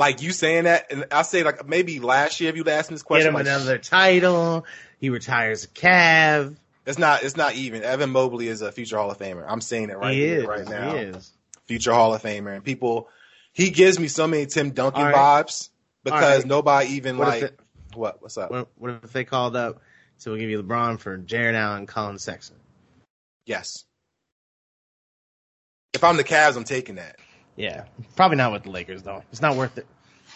Like 0.00 0.22
you 0.22 0.32
saying 0.32 0.64
that, 0.64 0.90
and 0.90 1.04
I 1.10 1.20
say 1.20 1.42
like 1.42 1.68
maybe 1.68 2.00
last 2.00 2.40
year 2.40 2.48
if 2.48 2.56
you'd 2.56 2.66
asked 2.68 2.90
me 2.90 2.94
this 2.94 3.02
get 3.02 3.06
question, 3.06 3.28
him 3.28 3.34
like, 3.34 3.44
another 3.44 3.76
title. 3.76 4.64
He 4.98 5.10
retires 5.10 5.64
a 5.64 5.68
Cav. 5.68 6.56
it's 6.86 6.98
not 6.98 7.22
it's 7.22 7.36
not 7.36 7.54
even. 7.54 7.82
Evan 7.82 8.08
Mobley 8.08 8.48
is 8.48 8.62
a 8.62 8.72
future 8.72 8.96
Hall 8.96 9.10
of 9.10 9.18
Famer. 9.18 9.44
I'm 9.46 9.60
saying 9.60 9.90
it 9.90 9.98
right 9.98 10.14
he 10.14 10.20
here, 10.20 10.40
is. 10.40 10.46
right 10.46 10.66
now. 10.66 10.94
He 10.94 11.00
is. 11.00 11.30
Future 11.66 11.92
Hall 11.92 12.14
of 12.14 12.22
Famer, 12.22 12.54
and 12.54 12.64
people, 12.64 13.10
he 13.52 13.68
gives 13.68 13.98
me 13.98 14.08
so 14.08 14.26
many 14.26 14.46
Tim 14.46 14.70
Duncan 14.70 15.02
right. 15.02 15.14
vibes 15.14 15.68
because 16.02 16.38
right. 16.38 16.46
nobody 16.46 16.94
even 16.94 17.18
What 17.18 17.28
like 17.28 17.42
it- 17.42 17.60
what 17.92 18.22
what's 18.22 18.38
up? 18.38 18.50
What, 18.50 18.68
what 18.78 19.00
if 19.04 19.12
they 19.12 19.24
called 19.24 19.54
up? 19.54 19.82
So 20.16 20.30
we'll 20.30 20.40
give 20.40 20.48
you 20.48 20.62
LeBron 20.62 20.98
for 20.98 21.18
Jarrett 21.18 21.56
Allen, 21.56 21.84
Collin 21.84 22.18
Sexton. 22.18 22.56
Yes. 23.44 23.84
If 25.92 26.02
I'm 26.02 26.16
the 26.16 26.24
Cavs, 26.24 26.56
I'm 26.56 26.64
taking 26.64 26.94
that. 26.94 27.16
Yeah, 27.60 27.84
probably 28.16 28.36
not 28.38 28.52
with 28.52 28.62
the 28.64 28.70
Lakers 28.70 29.02
though. 29.02 29.22
It's 29.32 29.42
not 29.42 29.56
worth 29.56 29.76
it. 29.78 29.86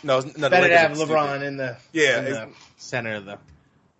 No, 0.02 0.19
it's- 0.19 0.37
no 0.37 0.43
the 0.43 0.50
Better 0.50 0.69
to 0.69 0.76
have 0.78 0.93
are 0.93 0.95
stupid. 0.97 1.14
LeBron 1.14 1.43
in 1.43 1.57
the 1.57 1.76
Yeah, 1.93 2.19
in 2.19 2.25
the 2.26 2.49
center 2.76 3.14
of 3.14 3.25
the. 3.25 3.38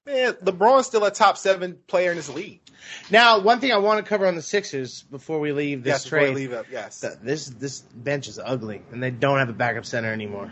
Man, 0.07 0.33
LeBron's 0.35 0.87
still 0.87 1.05
a 1.05 1.11
top 1.11 1.39
seven 1.39 1.79
player 1.87 2.11
in 2.11 2.17
this 2.19 2.29
league. 2.29 2.61
Now, 3.11 3.41
one 3.41 3.61
thing 3.61 3.73
I 3.73 3.79
want 3.79 4.05
to 4.05 4.09
cover 4.09 4.27
on 4.27 4.35
the 4.35 4.43
Sixers 4.43 5.03
before 5.11 5.41
we 5.41 5.53
leave 5.53 5.83
this 5.83 5.91
yes, 5.93 6.05
trade. 6.05 6.35
leave 6.35 6.53
up. 6.53 6.67
Yes. 6.71 7.03
This 7.23 7.47
this 7.47 7.81
bench 7.81 8.29
is 8.29 8.39
ugly, 8.39 8.83
and 8.93 9.03
they 9.03 9.11
don't 9.11 9.39
have 9.39 9.49
a 9.49 9.55
backup 9.55 9.87
center 9.87 10.13
anymore. 10.13 10.51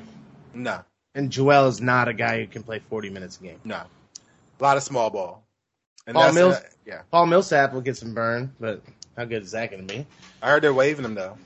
No, 0.55 0.81
And 1.14 1.31
Joel 1.31 1.69
is 1.69 1.81
not 1.83 2.09
a 2.09 2.14
guy 2.14 2.41
who 2.41 2.47
can 2.47 2.62
play 2.62 2.79
40 2.88 3.11
minutes 3.11 3.38
a 3.38 3.43
game. 3.43 3.61
no. 3.64 3.83
A 4.61 4.62
lot 4.62 4.76
of 4.76 4.83
small 4.85 5.11
ball. 5.11 5.45
And 6.07 6.14
Paul 6.14 6.33
that's- 6.33 6.37
uh, 6.37 6.49
Mills- 6.49 6.75
yeah. 6.87 7.02
Paul 7.11 7.26
Millsap 7.26 7.73
will 7.75 7.81
get 7.81 7.97
some 7.97 8.14
burn, 8.14 8.55
but 8.61 8.81
how 9.17 9.25
good 9.25 9.43
is 9.43 9.50
that 9.52 9.71
going 9.71 9.87
to 9.87 9.95
be? 9.95 10.07
I 10.41 10.50
heard 10.50 10.62
they're 10.62 10.73
waving 10.73 11.05
him 11.05 11.14
though. 11.14 11.37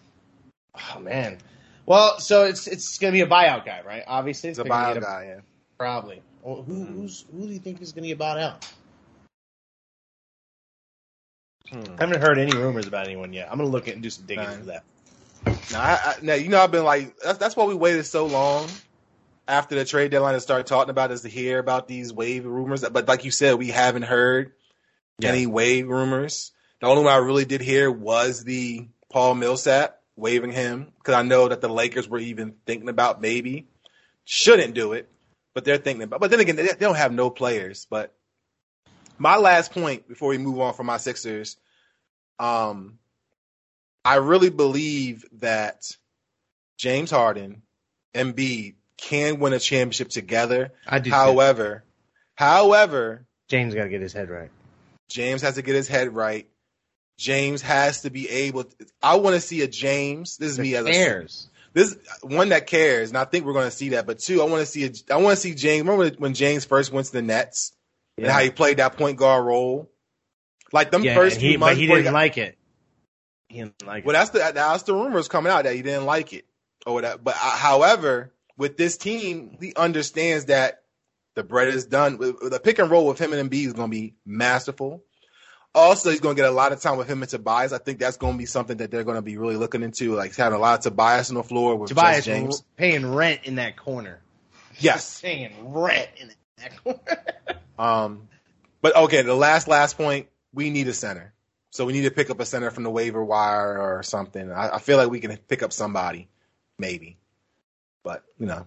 Oh 0.95 1.01
man. 1.01 1.39
Well, 1.87 2.19
so 2.19 2.45
it's 2.45 2.67
it's 2.67 2.99
going 2.99 3.13
to 3.13 3.17
be 3.17 3.23
a 3.23 3.27
buyout 3.29 3.65
guy, 3.65 3.81
right? 3.87 4.03
Obviously, 4.07 4.51
He's 4.51 4.59
a 4.59 4.65
buyout 4.65 4.95
get 4.95 5.03
guy, 5.03 5.25
yeah. 5.29 5.41
Probably. 5.79 6.21
Well, 6.43 6.63
who 6.63 6.85
who's 6.85 7.25
who 7.33 7.47
do 7.47 7.53
you 7.53 7.59
think 7.59 7.81
is 7.81 7.93
going 7.93 8.03
to 8.03 8.09
get 8.09 8.19
bought 8.19 8.39
out? 8.39 8.67
Hmm. 11.71 11.83
I 11.99 12.05
haven't 12.05 12.21
heard 12.21 12.39
any 12.39 12.57
rumors 12.57 12.87
about 12.87 13.07
anyone 13.07 13.33
yet. 13.33 13.49
I'm 13.51 13.59
going 13.59 13.69
to 13.69 13.73
look 13.73 13.89
at 13.89 13.95
and 13.95 14.03
do 14.03 14.11
some 14.11 14.27
digging 14.27 14.45
into 14.45 14.67
that. 14.67 14.85
No, 15.73 15.79
I, 15.79 15.99
I, 16.05 16.15
now 16.23 16.35
you 16.35 16.49
know 16.49 16.61
I've 16.61 16.71
been 16.71 16.85
like 16.85 17.17
that's, 17.19 17.39
that's 17.39 17.57
why 17.57 17.65
we 17.65 17.75
waited 17.75 18.05
so 18.05 18.27
long 18.27 18.69
after 19.49 19.75
the 19.77 19.85
trade 19.85 20.11
deadline 20.11 20.35
to 20.35 20.41
start 20.41 20.67
talking 20.67 20.91
about 20.91 21.13
is 21.13 21.23
to 21.23 21.29
hear 21.29 21.59
about 21.59 21.87
these 21.89 22.13
wave 22.13 22.45
rumors. 22.47 22.85
But 22.89 23.07
like 23.07 23.25
you 23.25 23.31
said, 23.31 23.55
we 23.55 23.69
haven't 23.69 24.03
heard 24.03 24.53
Yeah. 25.21 25.31
any 25.31 25.47
wave 25.47 25.89
rumors. 25.89 26.53
The 26.81 26.87
only 26.89 27.05
one 27.05 27.13
I 27.13 27.19
really 27.19 27.45
did 27.45 27.61
hear 27.61 27.91
was 27.91 28.43
the 28.45 28.89
Paul 29.11 29.35
Millsap 29.37 30.01
waving 30.17 30.53
him 30.53 30.93
because 30.99 31.15
I 31.15 31.23
know 31.23 31.49
that 31.49 31.61
the 31.61 31.69
Lakers 31.69 32.09
were 32.09 32.19
even 32.19 32.55
thinking 32.65 32.89
about 32.89 33.21
maybe 33.21 33.67
shouldn't 34.25 34.75
do 34.75 34.93
it, 34.93 35.09
but 35.55 35.65
they're 35.65 35.77
thinking 35.79 36.03
about. 36.03 36.21
But 36.21 36.31
then 36.31 36.41
again, 36.41 36.57
they, 36.57 36.65
they 36.65 36.75
don't 36.79 36.97
have 36.97 37.13
no 37.13 37.31
players. 37.31 37.87
But 37.89 38.15
my 39.19 39.37
last 39.37 39.73
point 39.73 40.09
before 40.09 40.31
we 40.31 40.39
move 40.39 40.61
on 40.61 40.75
from 40.75 40.87
my 40.87 40.97
Sixers, 40.97 41.57
um, 42.39 42.99
I 44.05 44.17
really 44.17 44.51
believe 44.51 45.25
that 45.41 45.91
James 46.79 47.11
Harden 47.11 47.63
and 48.15 48.35
Embiid 48.35 48.75
can 48.97 49.39
win 49.39 49.53
a 49.53 49.59
championship 49.59 50.09
together. 50.09 50.73
I 50.87 50.99
do. 50.99 51.11
too. 51.11 51.15
However, 51.15 51.85
however, 52.35 53.27
James 53.49 53.75
got 53.75 53.85
to 53.85 53.91
get 53.91 54.01
his 54.01 54.13
head 54.13 54.31
right. 54.31 54.51
James 55.09 55.43
has 55.43 55.55
to 55.55 55.63
get 55.63 55.75
his 55.75 55.89
head 55.89 56.15
right. 56.15 56.49
James 57.19 57.63
has 57.63 58.03
to 58.03 58.11
be 58.11 58.29
able. 58.29 58.65
To, 58.65 58.87
I 59.03 59.17
want 59.17 59.35
to 59.35 59.41
see 59.41 59.63
a 59.63 59.69
James. 59.69 60.37
This 60.37 60.51
is 60.53 60.59
me 60.59 60.75
as 60.75 60.85
a 60.87 60.91
cares. 60.93 61.49
this 61.73 61.97
one 62.23 62.51
that 62.51 62.67
cares, 62.67 63.09
and 63.11 63.19
I 63.19 63.25
think 63.25 63.45
we're 63.47 63.53
going 63.55 63.67
to 63.71 63.71
see 63.77 63.91
that. 63.91 64.07
But 64.07 64.19
two, 64.19 64.43
I 64.43 64.45
want 64.45 64.61
to 64.61 64.67
see. 64.67 64.85
A, 64.85 65.15
I 65.15 65.17
want 65.19 65.37
to 65.37 65.41
see 65.41 65.55
James. 65.55 65.87
Remember 65.87 66.15
when 66.19 66.35
James 66.35 66.65
first 66.65 66.93
went 66.93 67.07
to 67.07 67.13
the 67.13 67.23
Nets 67.23 67.73
and 68.19 68.27
how 68.27 68.41
he 68.41 68.51
played 68.51 68.77
that 68.79 68.97
point 68.97 69.17
guard 69.19 69.45
role? 69.47 69.91
Like 70.73 70.91
them 70.91 71.05
yeah, 71.05 71.15
first 71.15 71.37
and 71.37 71.41
few 71.43 71.51
he, 71.53 71.57
months. 71.57 71.75
but 71.75 71.81
he 71.81 71.87
didn't 71.87 72.05
got- 72.05 72.13
like 72.15 72.39
it. 72.39 72.59
He 73.49 73.59
didn't 73.61 73.87
like 73.87 74.05
Well, 74.05 74.15
it. 74.15 74.19
that's 74.19 74.31
the 74.31 74.53
that's 74.53 74.83
the 74.83 74.93
rumors 74.95 75.29
coming 75.29 75.53
out 75.53 75.65
that 75.65 75.75
he 75.75 75.83
didn't 75.83 76.05
like 76.05 76.33
it 76.33 76.45
or 76.87 76.95
whatever. 76.95 77.19
But 77.19 77.37
uh, 77.37 77.51
however, 77.57 78.33
with 78.59 78.77
this 78.77 78.97
team, 78.97 79.57
he 79.61 79.73
understands 79.77 80.47
that 80.47 80.83
the 81.37 81.45
bread 81.45 81.69
is 81.69 81.87
done. 81.87 82.19
The 82.19 82.61
pick 82.63 82.79
and 82.81 82.91
roll 82.91 83.07
with 83.07 83.19
him 83.21 83.33
and 83.33 83.49
Embiid 83.51 83.67
is 83.69 83.73
going 83.75 83.91
to 83.91 83.97
be 83.97 84.15
masterful. 84.27 85.05
Also, 85.77 86.11
he's 86.11 86.21
going 86.21 86.35
to 86.35 86.41
get 86.41 86.49
a 86.49 86.55
lot 86.55 86.73
of 86.73 86.81
time 86.81 86.97
with 86.97 87.07
him 87.07 87.21
and 87.23 87.31
Tobias. 87.31 87.75
I 87.75 87.79
think 87.79 87.99
that's 87.99 88.17
going 88.17 88.33
to 88.33 88.39
be 88.39 88.47
something 88.47 88.79
that 88.79 88.91
they're 88.91 89.05
going 89.05 89.17
to 89.17 89.23
be 89.23 89.37
really 89.37 89.57
looking 89.57 89.83
into, 89.83 90.15
like 90.15 90.35
having 90.35 90.57
a 90.57 90.61
lot 90.61 90.79
of 90.79 90.85
Tobias 90.85 91.29
on 91.29 91.37
the 91.37 91.43
floor 91.43 91.77
with 91.77 91.91
Tobias 91.91 92.25
James. 92.25 92.63
paying 92.79 93.05
rent 93.05 93.43
in 93.45 93.57
that 93.57 93.77
corner. 93.77 94.21
Yes. 94.79 95.21
Paying 95.23 95.73
rent 95.75 96.09
in 96.17 96.33
that 96.59 96.83
corner. 96.83 97.25
Um, 97.79 98.29
but 98.81 98.97
okay, 98.97 99.21
the 99.21 99.35
last 99.35 99.69
last 99.69 99.99
point, 99.99 100.29
we 100.55 100.71
need 100.71 100.89
a 100.89 100.95
center. 100.95 101.35
So 101.69 101.85
we 101.85 101.93
need 101.93 102.05
to 102.05 102.11
pick 102.11 102.31
up 102.31 102.41
a 102.41 102.47
center 102.47 102.71
from 102.71 102.85
the 102.85 102.91
waiver 102.91 103.23
wire 103.23 103.79
or 103.79 104.03
something. 104.03 104.51
I, 104.51 104.77
I 104.77 104.79
feel 104.79 104.97
like 104.97 105.11
we 105.11 105.21
can 105.21 105.37
pick 105.37 105.63
up 105.63 105.75
somebody, 105.75 106.31
maybe. 106.79 107.19
But 108.03 108.25
you 108.39 108.47
know, 108.47 108.67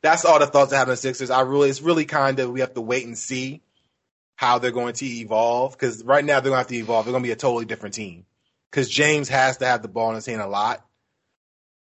that's 0.00 0.24
all 0.24 0.38
the 0.38 0.46
thoughts 0.46 0.72
I 0.72 0.76
have 0.76 0.86
on 0.86 0.92
the 0.92 0.96
Sixers. 0.96 1.28
I 1.28 1.40
really, 1.40 1.68
it's 1.68 1.82
really 1.82 2.04
kind 2.04 2.38
of 2.38 2.50
we 2.50 2.60
have 2.60 2.74
to 2.74 2.80
wait 2.80 3.04
and 3.04 3.18
see 3.18 3.62
how 4.36 4.58
they're 4.58 4.70
going 4.70 4.94
to 4.94 5.06
evolve 5.06 5.72
because 5.72 6.04
right 6.04 6.24
now 6.24 6.40
they're 6.40 6.50
going 6.50 6.54
to 6.54 6.58
have 6.58 6.66
to 6.68 6.76
evolve. 6.76 7.04
They're 7.04 7.12
going 7.12 7.22
to 7.22 7.28
be 7.28 7.32
a 7.32 7.36
totally 7.36 7.64
different 7.64 7.94
team 7.94 8.26
because 8.70 8.88
James 8.88 9.28
has 9.30 9.56
to 9.58 9.66
have 9.66 9.82
the 9.82 9.88
ball 9.88 10.10
in 10.10 10.14
his 10.16 10.26
hand 10.26 10.42
a 10.42 10.46
lot, 10.46 10.86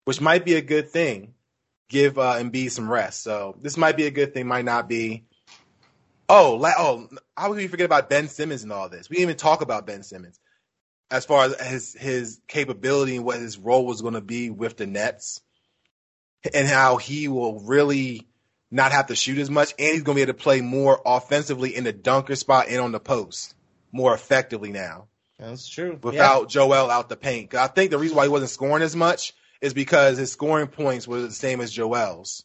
which 0.05 0.21
might 0.21 0.45
be 0.45 0.55
a 0.55 0.61
good 0.61 0.89
thing. 0.89 1.33
Give 1.89 2.17
uh, 2.17 2.35
Embiid 2.35 2.71
some 2.71 2.89
rest. 2.89 3.23
So 3.23 3.57
this 3.61 3.77
might 3.77 3.95
be 3.95 4.07
a 4.07 4.11
good 4.11 4.33
thing, 4.33 4.47
might 4.47 4.65
not 4.65 4.89
be. 4.89 5.25
Oh, 6.27 6.55
la- 6.55 6.73
oh, 6.77 7.07
how 7.37 7.49
would 7.49 7.57
we 7.57 7.67
forget 7.67 7.85
about 7.85 8.09
Ben 8.09 8.27
Simmons 8.27 8.63
and 8.63 8.73
all 8.73 8.89
this? 8.89 9.09
We 9.09 9.15
didn't 9.15 9.29
even 9.29 9.37
talk 9.37 9.61
about 9.61 9.85
Ben 9.85 10.03
Simmons 10.03 10.39
as 11.09 11.25
far 11.25 11.45
as 11.45 11.59
his 11.61 11.93
his 11.93 12.41
capability 12.47 13.15
and 13.15 13.25
what 13.25 13.39
his 13.39 13.57
role 13.57 13.85
was 13.85 14.01
going 14.01 14.15
to 14.15 14.21
be 14.21 14.49
with 14.49 14.77
the 14.77 14.85
Nets, 14.85 15.41
and 16.53 16.67
how 16.67 16.97
he 16.97 17.27
will 17.27 17.61
really 17.61 18.27
not 18.69 18.91
have 18.91 19.07
to 19.07 19.15
shoot 19.15 19.37
as 19.37 19.49
much, 19.49 19.73
and 19.79 19.93
he's 19.93 20.03
going 20.03 20.15
to 20.15 20.19
be 20.19 20.21
able 20.23 20.33
to 20.33 20.43
play 20.43 20.61
more 20.61 21.01
offensively 21.05 21.75
in 21.75 21.83
the 21.83 21.93
dunker 21.93 22.35
spot 22.35 22.67
and 22.67 22.79
on 22.79 22.91
the 22.91 22.99
post 22.99 23.55
more 23.91 24.13
effectively 24.13 24.71
now 24.71 25.07
That's 25.39 25.67
true. 25.67 25.97
without 26.01 26.49
Joel 26.49 26.89
out 26.89 27.09
the 27.09 27.15
paint, 27.15 27.53
I 27.55 27.67
think 27.67 27.91
the 27.91 27.97
reason 27.97 28.17
why 28.17 28.23
he 28.23 28.29
wasn't 28.29 28.51
scoring 28.51 28.83
as 28.83 28.95
much 28.95 29.33
is 29.61 29.73
because 29.73 30.17
his 30.17 30.31
scoring 30.31 30.67
points 30.67 31.07
were 31.07 31.21
the 31.21 31.31
same 31.31 31.61
as 31.61 31.71
Joel's, 31.71 32.43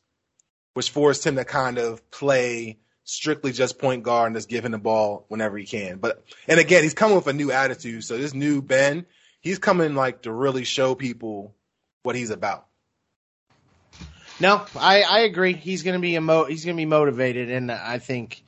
which 0.74 0.90
forced 0.90 1.26
him 1.26 1.36
to 1.36 1.44
kind 1.44 1.78
of 1.78 2.08
play 2.10 2.78
strictly 3.04 3.52
just 3.52 3.78
point 3.78 4.04
guard 4.04 4.28
and 4.28 4.36
just 4.36 4.48
give 4.48 4.64
him 4.64 4.72
the 4.72 4.78
ball 4.78 5.26
whenever 5.28 5.58
he 5.58 5.66
can. 5.66 5.98
But 5.98 6.24
and 6.48 6.60
again, 6.60 6.82
he's 6.82 6.94
coming 6.94 7.16
with 7.16 7.26
a 7.26 7.32
new 7.32 7.50
attitude. 7.50 8.04
So 8.04 8.16
this 8.16 8.34
new 8.34 8.62
Ben, 8.62 9.06
he's 9.40 9.58
coming 9.58 9.94
like 9.94 10.22
to 10.22 10.32
really 10.32 10.64
show 10.64 10.94
people 10.94 11.54
what 12.02 12.16
he's 12.16 12.30
about. 12.30 12.66
No, 14.42 14.66
I, 14.76 15.02
I 15.02 15.20
agree. 15.20 15.52
He's 15.54 15.84
gonna 15.84 16.00
be 16.00 16.16
emo- 16.16 16.46
he's 16.46 16.64
gonna 16.64 16.76
be 16.76 16.84
motivated, 16.84 17.48
and 17.48 17.70
I 17.70 17.98
think 17.98 18.42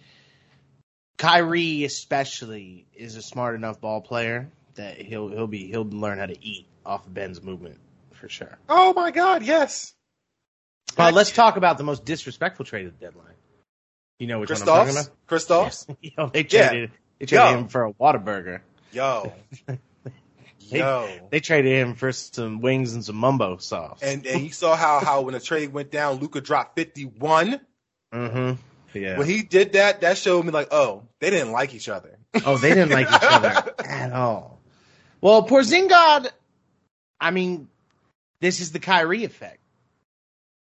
Kyrie 1.19 1.85
especially 1.85 2.85
is 2.95 3.15
a 3.15 3.23
smart 3.23 3.55
enough 3.55 3.81
ball 3.81 4.01
player 4.01 4.51
that 4.75 5.01
he'll 5.01 5.29
he'll 5.29 5.47
be 5.47 5.69
he'll 5.69 5.85
learn 5.85 6.19
how 6.19 6.27
to 6.27 6.45
eat 6.45 6.67
off 6.85 7.07
of 7.07 7.15
Ben's 7.15 7.41
movement 7.41 7.79
for 8.13 8.29
sure. 8.29 8.59
Oh 8.69 8.93
my 8.93 9.13
God, 9.13 9.45
yes. 9.45 9.95
Uh, 10.99 11.13
let's 11.15 11.31
talk 11.31 11.57
about 11.57 11.79
the 11.79 11.85
most 11.85 12.05
disrespectful 12.05 12.65
trade 12.65 12.87
of 12.87 12.99
the 12.99 13.07
deadline. 13.07 13.27
You 14.19 14.27
know 14.27 14.41
which 14.41 14.51
one 14.51 14.61
I'm 14.63 14.67
talking 14.67 14.93
about? 14.93 15.09
Kristaps. 15.29 15.87
Yo, 16.01 16.27
they 16.27 16.45
Yeah. 16.51 16.69
traded 16.71 16.91
they 17.21 17.27
traded 17.27 17.51
Yo. 17.51 17.59
him 17.59 17.69
for 17.69 17.85
a 17.87 17.93
Whataburger. 17.93 18.61
Yo. 18.93 19.33
They- 20.71 20.79
Yo. 20.79 21.29
They 21.31 21.41
traded 21.41 21.73
him 21.73 21.95
for 21.95 22.13
some 22.13 22.61
wings 22.61 22.95
and 22.95 23.05
some 23.05 23.17
mumbo 23.17 23.57
sauce. 23.59 24.01
And 24.03 24.27
and 24.27 24.43
you 24.43 24.53
saw 24.53 24.77
how 24.77 25.01
how 25.01 25.23
when 25.23 25.35
the 25.35 25.41
trade 25.41 25.73
went 25.73 25.91
down, 25.91 26.21
Luka 26.21 26.41
dropped 26.41 26.77
fifty 26.77 27.05
one. 27.05 27.61
mm-hmm. 28.13 28.61
Yeah. 28.99 29.19
When 29.19 29.27
he 29.27 29.43
did 29.43 29.73
that, 29.73 30.03
that 30.03 30.17
showed 30.19 30.45
me 30.45 30.53
like, 30.53 30.69
oh, 30.71 31.03
they 31.19 31.31
didn't 31.31 31.51
like 31.51 31.75
each 31.75 31.89
other. 31.89 32.17
Oh, 32.47 32.57
they 32.59 32.69
didn't 32.71 32.91
like 32.91 33.09
each 33.09 33.23
other 33.29 33.75
at 33.85 34.13
all. 34.13 34.61
Well, 35.21 35.47
Porzingod, 35.49 36.29
I 37.21 37.33
mean, 37.33 37.69
this 38.41 38.61
is 38.61 38.71
the 38.71 38.79
Kyrie 38.79 39.25
effect. 39.25 39.59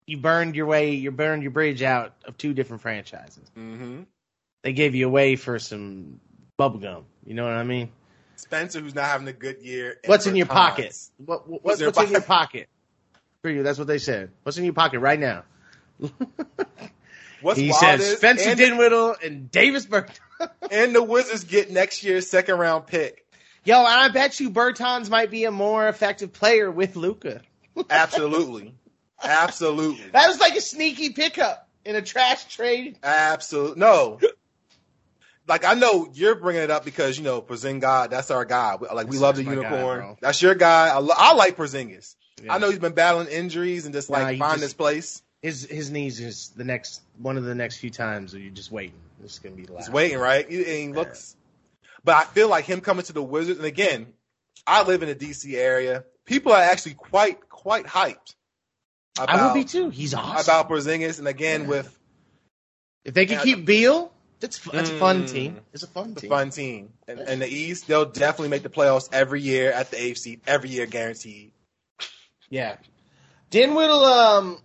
You 0.05 0.17
burned 0.17 0.55
your 0.55 0.67
way, 0.67 0.91
you 0.91 1.09
burned 1.09 1.41
your 1.41 1.51
bridge 1.51 1.81
out 1.81 2.13
of 2.25 2.37
two 2.37 2.53
different 2.53 2.83
franchises. 2.83 3.49
Mm-hmm. 3.57 4.01
They 4.63 4.73
gave 4.73 4.93
you 4.93 5.07
away 5.07 5.35
for 5.35 5.57
some 5.57 6.19
bubblegum. 6.59 7.05
You 7.25 7.33
know 7.33 7.45
what 7.45 7.53
I 7.53 7.63
mean? 7.63 7.89
Spencer, 8.41 8.79
who's 8.79 8.95
not 8.95 9.05
having 9.05 9.27
a 9.27 9.33
good 9.33 9.61
year. 9.61 9.97
What's 10.05 10.25
in 10.25 10.35
your 10.35 10.47
pocket? 10.47 10.97
What, 11.17 11.47
what, 11.47 11.63
What's 11.63 11.81
what's 11.81 11.97
in 11.99 12.11
your 12.11 12.21
pocket? 12.21 12.67
For 13.41 13.49
you, 13.49 13.63
that's 13.63 13.77
what 13.77 13.87
they 13.87 13.97
said. 13.97 14.31
What's 14.43 14.57
in 14.57 14.63
your 14.63 14.73
pocket 14.73 14.99
right 14.99 15.19
now? 15.19 15.43
What's 17.41 17.59
he 17.59 17.71
says 17.71 18.17
Spencer 18.17 18.49
and, 18.49 18.57
Dinwiddie 18.57 19.25
and 19.25 19.51
Davis 19.51 19.85
Bertans. 19.85 20.19
and 20.71 20.93
the 20.93 21.03
Wizards 21.03 21.43
get 21.43 21.71
next 21.71 22.03
year's 22.03 22.29
second 22.29 22.57
round 22.57 22.87
pick. 22.87 23.25
Yo, 23.63 23.77
and 23.77 23.87
I 23.87 24.09
bet 24.09 24.39
you 24.39 24.49
Bertans 24.49 25.09
might 25.09 25.29
be 25.29 25.45
a 25.45 25.51
more 25.51 25.87
effective 25.87 26.33
player 26.33 26.69
with 26.69 26.95
Luka. 26.95 27.41
Absolutely. 27.89 28.73
Absolutely. 29.23 30.09
That 30.11 30.27
was 30.27 30.39
like 30.39 30.55
a 30.55 30.61
sneaky 30.61 31.11
pickup 31.11 31.67
in 31.85 31.95
a 31.95 32.01
trash 32.01 32.45
trade. 32.45 32.97
Absolutely. 33.03 33.79
No. 33.79 34.19
Like 35.51 35.65
I 35.65 35.73
know 35.73 36.09
you're 36.13 36.35
bringing 36.35 36.61
it 36.63 36.71
up 36.71 36.85
because 36.85 37.17
you 37.17 37.25
know 37.25 37.41
Porzingis, 37.41 38.09
that's 38.09 38.31
our 38.31 38.45
guy. 38.45 38.71
Like 38.75 39.07
we 39.09 39.17
That's- 39.17 39.19
love 39.21 39.35
the 39.35 39.43
my 39.43 39.55
guy, 39.55 39.61
unicorn. 39.69 40.17
that's 40.21 40.41
your 40.41 40.55
guy. 40.55 40.87
I, 40.87 40.99
lo- 40.99 41.13
I 41.15 41.33
like 41.33 41.57
Porzingis. 41.57 42.15
Yeah. 42.41 42.53
I 42.53 42.57
know 42.57 42.69
he's 42.69 42.79
been 42.79 42.93
battling 42.93 43.27
injuries 43.27 43.85
and 43.85 43.93
just 43.93 44.09
like 44.09 44.21
finding 44.23 44.39
just- 44.39 44.61
his 44.61 44.73
place. 44.73 45.21
His 45.41 45.65
his 45.65 45.91
knees 45.91 46.21
is 46.21 46.49
the 46.55 46.63
next 46.63 47.01
one 47.17 47.35
of 47.37 47.43
the 47.43 47.53
next 47.53 47.77
few 47.79 47.89
times. 47.89 48.33
You're 48.33 48.49
just 48.51 48.71
waiting. 48.71 48.95
This 49.19 49.39
gonna 49.39 49.55
be 49.55 49.65
the 49.65 49.73
last. 49.73 49.87
He's 49.87 49.93
waiting, 49.93 50.19
right? 50.19 50.49
He, 50.49 50.63
he 50.63 50.87
looks, 50.87 51.35
but 52.05 52.15
I 52.15 52.23
feel 52.23 52.47
like 52.47 52.63
him 52.63 52.79
coming 52.79 53.03
to 53.03 53.11
the 53.13 53.21
Wizards, 53.23 53.57
and 53.59 53.65
again, 53.67 54.07
I 54.65 54.83
live 54.83 55.03
in 55.03 55.09
the 55.09 55.15
DC 55.15 55.53
area. 55.55 56.05
People 56.25 56.53
are 56.53 56.61
actually 56.61 56.93
quite 56.93 57.49
quite 57.49 57.85
hyped 57.87 58.35
about, 59.19 59.29
I 59.29 59.47
would 59.47 59.53
be 59.55 59.65
too. 59.65 59.89
He's 59.89 60.13
awesome. 60.13 60.45
about 60.45 60.69
Porzingis, 60.69 61.19
and 61.19 61.27
again 61.27 61.63
Yeah. 61.63 61.67
with 61.67 61.99
if 63.03 63.13
they 63.15 63.25
can 63.25 63.43
keep 63.43 63.65
Beal, 63.65 64.13
that's 64.41 64.59
that's 64.59 64.89
a 64.89 64.97
fun 64.97 65.23
Mm. 65.23 65.31
team. 65.31 65.59
It's 65.71 65.83
a 65.83 65.87
fun 65.87 66.13
the 66.15 66.21
team. 66.21 66.29
fun 66.29 66.49
team. 66.49 66.93
And, 67.07 67.19
and 67.19 67.41
the 67.41 67.47
East, 67.47 67.87
they'll 67.87 68.05
definitely 68.05 68.49
make 68.49 68.63
the 68.63 68.69
playoffs 68.69 69.07
every 69.13 69.41
year 69.41 69.71
at 69.71 69.89
the 69.91 69.97
AFC, 69.97 70.39
every 70.45 70.69
year 70.71 70.85
guaranteed. 70.87 71.51
Yeah. 72.49 72.75
Dinwiddie 73.51 73.91
um 73.93 74.57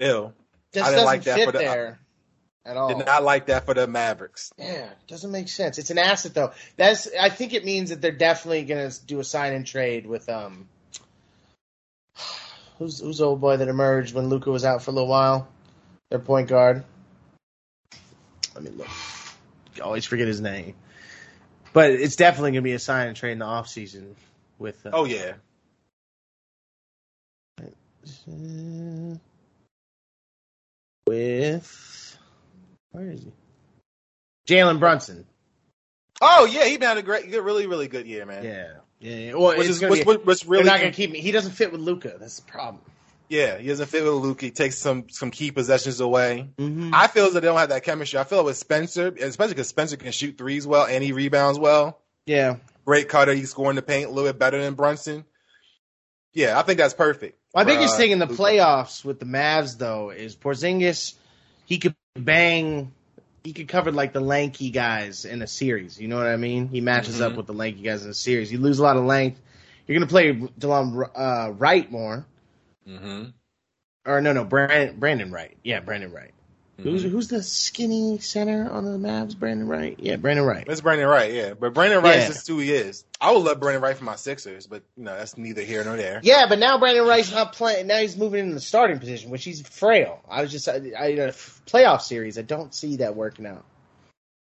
Ew. 0.00 0.32
just 0.72 0.86
I 0.86 0.90
didn't 0.90 0.92
doesn't 0.92 1.04
like 1.04 1.22
that 1.24 1.36
fit 1.36 1.44
for 1.46 1.52
the- 1.52 1.58
there 1.58 1.98
at 2.66 2.76
all. 2.78 2.88
Did 2.96 3.04
not 3.04 3.22
like 3.22 3.46
that 3.46 3.66
for 3.66 3.74
the 3.74 3.86
Mavericks. 3.86 4.50
Yeah, 4.56 4.88
doesn't 5.08 5.30
make 5.30 5.48
sense. 5.48 5.76
It's 5.78 5.90
an 5.90 5.98
asset 5.98 6.32
though. 6.34 6.52
That's 6.76 7.08
I 7.14 7.28
think 7.28 7.52
it 7.52 7.64
means 7.64 7.90
that 7.90 8.00
they're 8.00 8.10
definitely 8.12 8.64
gonna 8.64 8.90
do 9.06 9.20
a 9.20 9.24
sign 9.24 9.52
and 9.52 9.66
trade 9.66 10.06
with 10.06 10.28
um 10.30 10.68
who's 12.78 13.00
who's 13.00 13.18
the 13.18 13.24
old 13.26 13.40
boy 13.40 13.56
that 13.58 13.68
emerged 13.68 14.14
when 14.14 14.28
Luka 14.28 14.50
was 14.50 14.64
out 14.64 14.82
for 14.82 14.90
a 14.90 14.94
little 14.94 15.08
while? 15.08 15.48
Their 16.10 16.18
point 16.20 16.48
guard. 16.48 16.84
Let 18.54 18.64
me 18.64 18.70
look. 18.70 18.88
I 19.76 19.80
always 19.80 20.04
forget 20.04 20.26
his 20.26 20.40
name. 20.40 20.74
But 21.72 21.90
it's 21.90 22.16
definitely 22.16 22.52
gonna 22.52 22.62
be 22.62 22.72
a 22.72 22.78
sign 22.78 23.08
and 23.08 23.16
trade 23.16 23.32
in 23.32 23.40
the 23.40 23.46
off 23.46 23.68
season 23.68 24.14
with 24.58 24.86
uh, 24.86 24.90
Oh 24.92 25.04
yeah. 25.04 25.34
with 31.06 32.18
where 32.92 33.10
is 33.10 33.24
he? 33.24 33.32
Jalen 34.46 34.78
Brunson. 34.78 35.26
Oh 36.20 36.44
yeah, 36.44 36.64
he 36.66 36.76
been 36.76 36.88
had 36.88 36.98
a 36.98 37.02
great, 37.02 37.30
really, 37.30 37.66
really 37.66 37.88
good 37.88 38.06
year, 38.06 38.24
man. 38.24 38.44
Yeah, 38.44 38.72
yeah. 39.00 39.16
yeah. 39.16 39.34
Well, 39.34 39.48
Which 39.48 39.66
it's 39.66 39.70
is 39.70 39.80
gonna 39.80 39.92
which, 39.92 40.04
which, 40.04 40.42
they're 40.42 40.50
really 40.50 40.64
not 40.64 40.78
gonna 40.78 40.92
keep 40.92 41.10
me. 41.10 41.20
He 41.20 41.32
doesn't 41.32 41.52
fit 41.52 41.72
with 41.72 41.80
Luka. 41.80 42.16
That's 42.20 42.38
the 42.38 42.50
problem. 42.50 42.82
Yeah, 43.34 43.58
he 43.58 43.66
doesn't 43.68 43.88
fit 43.88 44.04
with 44.04 44.12
Luke. 44.14 44.40
He 44.40 44.50
takes 44.52 44.78
some 44.78 45.06
some 45.08 45.30
key 45.30 45.50
possessions 45.50 45.98
away. 46.00 46.48
Mm-hmm. 46.56 46.90
I 46.94 47.08
feel 47.08 47.26
as 47.26 47.32
though 47.34 47.40
they 47.40 47.48
don't 47.48 47.58
have 47.58 47.70
that 47.70 47.82
chemistry. 47.82 48.18
I 48.18 48.24
feel 48.24 48.40
it 48.40 48.44
with 48.44 48.56
Spencer, 48.56 49.08
especially 49.20 49.54
because 49.54 49.68
Spencer 49.68 49.96
can 49.96 50.12
shoot 50.12 50.38
threes 50.38 50.66
well 50.66 50.86
and 50.86 51.02
he 51.02 51.12
rebounds 51.12 51.58
well. 51.58 52.00
Yeah. 52.26 52.56
Great 52.84 53.08
cutter. 53.08 53.34
He's 53.34 53.50
scoring 53.50 53.76
the 53.76 53.82
paint 53.82 54.06
a 54.06 54.12
little 54.12 54.28
bit 54.30 54.38
better 54.38 54.62
than 54.62 54.74
Brunson. 54.74 55.24
Yeah, 56.32 56.58
I 56.58 56.62
think 56.62 56.78
that's 56.78 56.94
perfect. 56.94 57.38
My 57.54 57.64
biggest 57.64 57.94
uh, 57.94 57.96
thing 57.96 58.10
in 58.10 58.18
the 58.18 58.26
Luka. 58.26 58.42
playoffs 58.42 59.04
with 59.04 59.18
the 59.20 59.26
Mavs 59.26 59.78
though 59.78 60.10
is 60.10 60.36
Porzingis. 60.36 61.14
He 61.66 61.78
could 61.78 61.94
bang. 62.14 62.92
He 63.42 63.52
could 63.52 63.68
cover 63.68 63.92
like 63.92 64.12
the 64.12 64.20
lanky 64.20 64.70
guys 64.70 65.24
in 65.24 65.42
a 65.42 65.46
series. 65.46 66.00
You 66.00 66.08
know 66.08 66.16
what 66.16 66.26
I 66.26 66.36
mean? 66.36 66.68
He 66.68 66.80
matches 66.80 67.20
up 67.20 67.32
Mhm. 67.32 67.36
with 67.36 67.46
the 67.46 67.52
lanky 67.52 67.82
guys 67.82 68.04
in 68.04 68.10
a 68.10 68.14
series. 68.14 68.50
You 68.52 68.58
lose 68.58 68.78
a 68.78 68.82
lot 68.82 68.96
of 68.96 69.04
length. 69.04 69.40
You're 69.86 69.98
gonna 69.98 70.08
play 70.08 70.32
Delon 70.34 71.10
uh, 71.14 71.50
Wright 71.52 71.90
more, 71.90 72.26
Mm-hmm. 72.88 73.24
or 74.06 74.20
no, 74.20 74.32
no, 74.32 74.44
Brandon, 74.44 74.98
Brandon 74.98 75.30
Wright. 75.32 75.56
Yeah, 75.62 75.80
Brandon 75.80 76.12
Wright. 76.12 76.30
Who's 76.80 77.02
Mm-hmm. 77.02 77.10
who's 77.12 77.28
the 77.28 77.40
skinny 77.42 78.18
center 78.18 78.68
on 78.68 78.84
the 78.84 78.98
Mavs? 78.98 79.38
Brandon 79.38 79.68
Wright. 79.68 79.96
Yeah, 80.00 80.16
Brandon 80.16 80.44
Wright. 80.44 80.64
It's 80.66 80.80
Brandon 80.80 81.06
Wright, 81.06 81.32
yeah. 81.32 81.54
But 81.54 81.72
Brandon 81.72 82.02
Wright 82.02 82.16
Yeah. 82.16 82.22
is 82.28 82.34
just 82.34 82.48
who 82.48 82.58
he 82.58 82.72
is. 82.72 83.04
I 83.20 83.30
would 83.30 83.44
love 83.44 83.60
Brandon 83.60 83.80
Wright 83.80 83.96
for 83.96 84.02
my 84.02 84.16
Sixers, 84.16 84.66
but 84.66 84.82
you 84.96 85.04
know 85.04 85.16
that's 85.16 85.38
neither 85.38 85.62
here 85.62 85.84
nor 85.84 85.96
there. 85.96 86.18
Yeah, 86.24 86.46
but 86.48 86.58
now 86.58 86.76
Brandon 86.78 87.06
Wright's 87.06 87.30
not 87.30 87.52
playing. 87.52 87.86
Now 87.86 87.98
he's 88.00 88.16
moving 88.16 88.40
into 88.40 88.54
the 88.54 88.60
starting 88.60 88.98
position, 88.98 89.30
which 89.30 89.44
he's 89.44 89.62
frail. 89.62 90.20
I 90.28 90.42
was 90.42 90.50
just 90.50 90.68
I, 90.68 90.80
I, 90.98 91.06
in 91.10 91.18
a 91.20 91.28
playoff 91.32 92.02
series. 92.02 92.38
I 92.38 92.42
don't 92.42 92.74
see 92.74 92.96
that 92.96 93.14
working 93.14 93.46
out. 93.46 93.64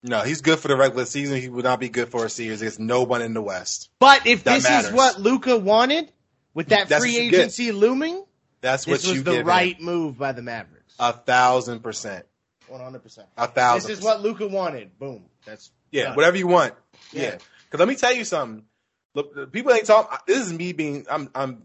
No, 0.02 0.22
he's 0.22 0.40
good 0.42 0.58
for 0.58 0.70
the 0.70 0.78
regular 0.78 1.06
season. 1.06 1.40
He 1.42 1.50
would 1.50 1.66
not 1.66 1.82
be 1.82 1.90
good 1.90 2.10
for 2.10 2.26
a 2.26 2.30
series 2.30 2.62
against 2.62 2.80
no 2.80 3.04
one 3.04 3.22
in 3.22 3.34
the 3.34 3.42
West. 3.42 3.90
But 4.00 4.26
if 4.26 4.46
That 4.46 4.56
this 4.56 4.64
matters. 4.64 4.88
is 4.90 4.94
what 4.96 5.20
Luka 5.20 5.58
wanted, 5.58 6.12
with 6.54 6.70
that 6.70 6.88
That's 6.88 7.04
free 7.04 7.14
what 7.26 7.30
get. 7.32 7.40
agency 7.42 7.72
looming, 7.74 8.24
That's 8.62 8.86
what 8.86 9.02
this 9.02 9.10
was 9.10 9.24
the 9.24 9.44
right 9.44 9.78
him. 9.78 9.86
move 9.86 10.18
by 10.18 10.32
the 10.32 10.42
Mavericks. 10.42 10.96
A 11.00 11.14
thousand 11.14 11.82
percent. 11.82 12.26
One 12.68 12.80
hundred 12.82 13.04
percent. 13.04 13.28
A 13.38 13.48
thousand. 13.48 13.90
This 13.90 14.00
is 14.00 14.06
what 14.06 14.22
Luka 14.22 14.48
wanted. 14.48 14.98
Boom. 14.98 15.26
That's 15.46 15.72
Yeah, 15.92 16.06
done. 16.06 16.16
whatever 16.16 16.38
you 16.38 16.48
want. 16.48 16.74
Yeah. 17.12 17.22
Yeah. 17.24 17.38
Because 17.66 17.80
let 17.80 17.88
me 17.88 17.96
tell 17.96 18.14
you 18.14 18.24
something. 18.24 18.66
Look, 19.14 19.52
people 19.52 19.74
ain't 19.74 19.86
talking. 19.86 20.18
This 20.28 20.46
is 20.46 20.54
me 20.54 20.74
being. 20.74 21.06
I'm. 21.10 21.30
I'm. 21.36 21.64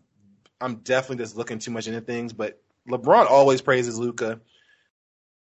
I'm 0.60 0.76
definitely 0.76 1.22
just 1.22 1.36
looking 1.36 1.58
too 1.58 1.70
much 1.70 1.86
into 1.86 2.00
things. 2.00 2.32
But 2.32 2.60
LeBron 2.88 3.26
always 3.26 3.60
praises 3.60 3.98
Luka. 3.98 4.40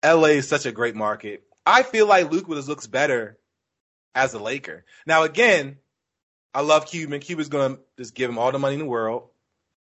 LA 0.05 0.27
is 0.27 0.47
such 0.47 0.65
a 0.65 0.71
great 0.71 0.95
market. 0.95 1.43
I 1.65 1.83
feel 1.83 2.07
like 2.07 2.31
Luka 2.31 2.53
just 2.55 2.69
looks 2.69 2.87
better 2.87 3.37
as 4.15 4.33
a 4.33 4.39
Laker. 4.39 4.85
Now 5.05 5.23
again, 5.23 5.77
I 6.53 6.61
love 6.61 6.85
Cuban. 6.85 7.19
Cuban's 7.19 7.49
gonna 7.49 7.79
just 7.97 8.13
give 8.13 8.29
him 8.29 8.37
all 8.37 8.51
the 8.51 8.59
money 8.59 8.75
in 8.75 8.79
the 8.79 8.85
world. 8.85 9.29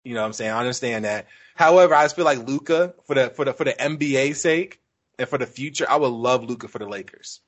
You 0.03 0.13
know 0.13 0.21
what 0.21 0.27
I'm 0.27 0.33
saying? 0.33 0.51
I 0.51 0.59
understand 0.59 1.05
that. 1.05 1.27
However, 1.55 1.93
I 1.95 2.03
just 2.03 2.15
feel 2.15 2.25
like 2.25 2.47
Luka 2.47 2.93
for 3.05 3.15
the 3.15 3.29
for 3.29 3.45
the 3.45 3.53
for 3.53 3.63
the 3.63 3.73
NBA 3.73 4.35
sake 4.35 4.81
and 5.17 5.27
for 5.29 5.37
the 5.37 5.45
future, 5.45 5.85
I 5.89 5.95
would 5.97 6.07
love 6.07 6.43
Luka 6.43 6.67
for 6.67 6.79
the 6.79 6.87
Lakers. 6.87 7.39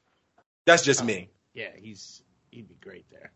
That's 0.66 0.84
just 0.84 1.04
me. 1.04 1.30
yeah. 1.54 1.70
He's 1.76 2.22
he'd 2.52 2.68
be 2.68 2.76
great 2.82 3.06
there. 3.12 3.32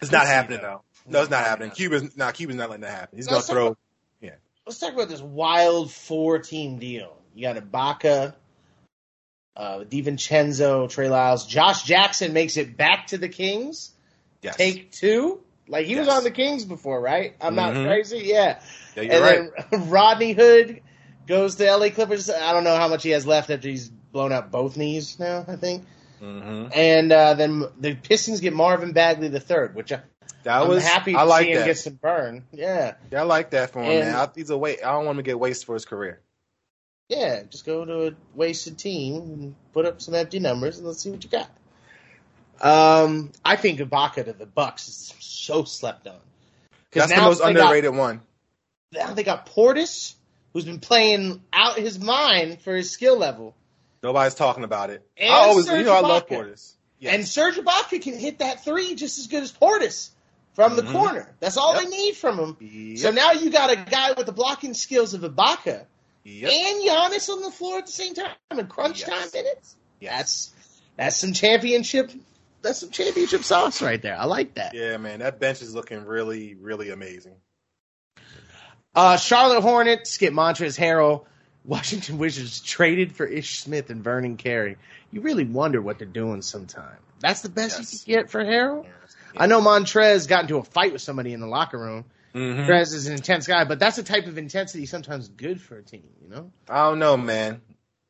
It's 0.00 0.12
not 0.12 0.26
happening 0.26 0.60
though. 0.62 0.82
though. 1.06 1.10
No, 1.12 1.20
it's 1.22 1.30
not 1.30 1.44
happening. 1.44 1.68
not. 1.68 1.76
Cuban's 1.76 2.16
not. 2.16 2.34
Cuban's 2.34 2.58
not 2.58 2.70
letting 2.70 2.82
that 2.82 2.90
happen. 2.98 3.16
He's 3.18 3.26
No, 3.26 3.32
gonna 3.32 3.42
throw. 3.42 3.64
not- 3.68 3.76
throw. 3.76 3.76
Let's 4.66 4.78
talk 4.78 4.92
about 4.92 5.08
this 5.08 5.22
wild 5.22 5.90
four 5.90 6.38
team 6.38 6.78
deal. 6.78 7.16
You 7.34 7.42
got 7.42 7.56
Ibaka, 7.56 8.34
uh, 9.56 9.78
DiVincenzo, 9.80 10.88
Trey 10.88 11.08
Lyles, 11.08 11.46
Josh 11.46 11.82
Jackson 11.82 12.32
makes 12.32 12.56
it 12.56 12.76
back 12.76 13.08
to 13.08 13.18
the 13.18 13.28
Kings. 13.28 13.90
Yes. 14.42 14.56
Take 14.56 14.92
two. 14.92 15.40
Like 15.70 15.86
he 15.86 15.96
was 15.96 16.08
on 16.08 16.24
the 16.24 16.30
Kings 16.30 16.64
before, 16.64 17.00
right? 17.00 17.34
I'm 17.40 17.54
not 17.54 17.74
Mhm. 17.74 17.86
crazy. 17.86 18.18
Yeah. 18.24 18.60
yeah, 18.96 19.02
you're 19.02 19.12
and 19.14 19.50
right. 19.56 19.70
then 19.70 19.88
Rodney 19.90 20.32
Hood 20.32 20.82
goes 21.26 21.54
to 21.56 21.64
LA 21.76 21.90
Clippers. 21.90 22.28
I 22.28 22.52
don't 22.52 22.64
know 22.64 22.76
how 22.76 22.88
much 22.88 23.02
he 23.04 23.10
has 23.10 23.26
left 23.26 23.50
after 23.50 23.68
he's 23.68 23.88
blown 23.88 24.32
out 24.32 24.50
both 24.50 24.76
knees 24.76 25.18
now, 25.18 25.44
I 25.46 25.56
think. 25.56 25.84
hmm 26.18 26.66
And 26.74 27.12
uh, 27.12 27.34
then 27.34 27.64
the 27.78 27.94
Pistons 27.94 28.40
get 28.40 28.52
Marvin 28.52 28.92
Bagley 28.92 29.28
the 29.28 29.38
third, 29.40 29.74
which 29.76 29.92
I, 29.92 30.00
That 30.42 30.62
I'm 30.62 30.68
was. 30.68 30.84
happy 30.84 31.12
to 31.12 31.18
I 31.18 31.22
like 31.22 31.44
see 31.46 31.52
him 31.52 31.58
that. 31.60 31.66
get 31.66 31.78
some 31.78 31.94
burn. 31.94 32.44
Yeah. 32.52 32.94
Yeah, 33.12 33.20
I 33.20 33.22
like 33.24 33.50
that 33.50 33.70
for 33.70 33.80
him, 33.80 33.90
And- 33.90 34.10
man. 34.12 34.16
I, 34.16 34.28
he's 34.34 34.50
a 34.50 34.58
wait. 34.58 34.84
I 34.84 34.90
don't 34.92 35.04
want 35.06 35.18
him 35.18 35.24
to 35.24 35.28
get 35.30 35.38
wasted 35.38 35.66
for 35.66 35.74
his 35.74 35.84
career. 35.84 36.20
Yeah, 37.08 37.42
just 37.48 37.64
go 37.66 37.84
to 37.84 38.06
a 38.08 38.12
wasted 38.34 38.78
team 38.78 39.14
and 39.16 39.54
put 39.72 39.84
up 39.86 40.00
some 40.02 40.14
empty 40.14 40.38
numbers 40.40 40.78
and 40.78 40.86
let's 40.86 41.00
see 41.02 41.10
what 41.10 41.22
you 41.24 41.30
got. 41.30 41.48
Um, 42.60 43.32
I 43.44 43.56
think 43.56 43.80
Ibaka 43.80 44.24
to 44.26 44.32
the 44.32 44.46
Bucks 44.46 44.88
is 44.88 45.14
so 45.20 45.64
slept 45.64 46.06
on. 46.06 46.16
That's 46.92 47.12
the 47.14 47.20
most 47.20 47.38
they 47.38 47.52
got- 47.54 47.60
underrated 47.62 47.94
one. 47.94 48.20
now 48.92 49.14
they 49.14 49.22
got 49.22 49.46
Portis, 49.46 50.14
who's 50.52 50.64
been 50.64 50.80
playing 50.80 51.42
out 51.52 51.76
his 51.76 51.98
mind 51.98 52.60
for 52.62 52.74
his 52.74 52.90
skill 52.90 53.16
level, 53.16 53.54
Nobody's 54.02 54.34
talking 54.34 54.64
about 54.64 54.88
it. 54.90 55.06
And 55.18 55.30
I 55.30 55.36
always, 55.36 55.66
Serge 55.66 55.80
you 55.80 55.84
know, 55.84 55.92
I 55.94 56.00
love 56.00 56.26
Portis. 56.26 56.72
Yes. 56.98 57.14
and 57.14 57.26
Serge 57.28 57.56
Ibaka 57.56 58.00
can 58.02 58.18
hit 58.18 58.38
that 58.38 58.64
three 58.64 58.94
just 58.94 59.18
as 59.18 59.26
good 59.26 59.42
as 59.42 59.52
Portis 59.52 60.08
from 60.54 60.74
the 60.76 60.82
Mhm. 60.82 60.92
corner. 60.92 61.34
That's 61.38 61.56
all 61.58 61.74
Yep. 61.74 61.82
they 61.84 61.88
need 61.90 62.16
from 62.16 62.38
him. 62.38 62.56
Yep. 62.60 62.98
So 62.98 63.10
now 63.10 63.32
you 63.32 63.50
got 63.50 63.70
a 63.70 63.76
guy 63.76 64.12
with 64.12 64.24
the 64.26 64.32
blocking 64.32 64.72
skills 64.74 65.12
of 65.14 65.20
Ibaka 65.22 65.84
Yep. 66.24 66.50
and 66.52 66.82
Giannis 66.82 67.28
on 67.28 67.42
the 67.42 67.50
floor 67.50 67.78
at 67.78 67.86
the 67.86 67.92
same 67.92 68.14
time 68.14 68.30
in 68.50 68.66
crunch 68.68 69.00
Yes. 69.00 69.08
time 69.08 69.28
minutes. 69.34 69.76
Yes. 70.00 70.12
That's 70.16 70.50
that's 70.96 71.16
some 71.18 71.32
championship. 71.34 72.10
That's 72.62 72.80
some 72.80 72.90
championship 72.90 73.42
sauce 73.44 73.80
right 73.82 74.00
there. 74.00 74.16
I 74.16 74.24
like 74.24 74.54
that. 74.54 74.74
Yeah, 74.74 74.96
man, 74.98 75.20
that 75.20 75.40
bench 75.40 75.62
is 75.62 75.74
looking 75.74 76.04
really, 76.04 76.54
really 76.54 76.90
amazing. 76.90 77.36
Uh, 78.94 79.16
Charlotte 79.16 79.60
Hornets 79.62 80.18
get 80.18 80.32
Montrezl 80.32 80.78
Harrell. 80.78 81.24
Washington 81.64 82.18
Wizards 82.18 82.60
traded 82.60 83.12
for 83.14 83.26
Ish 83.26 83.60
Smith 83.60 83.90
and 83.90 84.02
Vernon 84.02 84.36
Carey. 84.36 84.76
You 85.10 85.20
really 85.20 85.44
wonder 85.44 85.80
what 85.82 85.98
they're 85.98 86.08
doing 86.08 86.42
sometime. 86.42 86.96
That's 87.20 87.42
the 87.42 87.50
best 87.50 87.78
Yes. 87.78 87.92
you 87.92 87.98
could 87.98 88.06
get 88.22 88.30
for 88.30 88.42
Harrell. 88.42 88.86
I 89.36 89.46
know 89.46 89.60
Montrez 89.60 90.26
got 90.26 90.42
into 90.42 90.56
a 90.56 90.64
fight 90.64 90.92
with 90.92 91.02
somebody 91.02 91.32
in 91.32 91.40
the 91.40 91.46
locker 91.46 91.78
room. 91.78 92.04
Montrez 92.34 92.94
is 92.94 93.06
an 93.06 93.14
intense 93.14 93.46
guy, 93.46 93.64
but 93.64 93.78
that's 93.78 93.98
a 93.98 94.02
type 94.02 94.26
of 94.26 94.38
intensity 94.38 94.86
sometimes 94.86 95.28
good 95.28 95.60
for 95.60 95.76
a 95.76 95.82
team. 95.82 96.08
You 96.22 96.28
know, 96.28 96.52
I 96.68 96.88
don't 96.88 96.98
know, 96.98 97.16
man. 97.16 97.60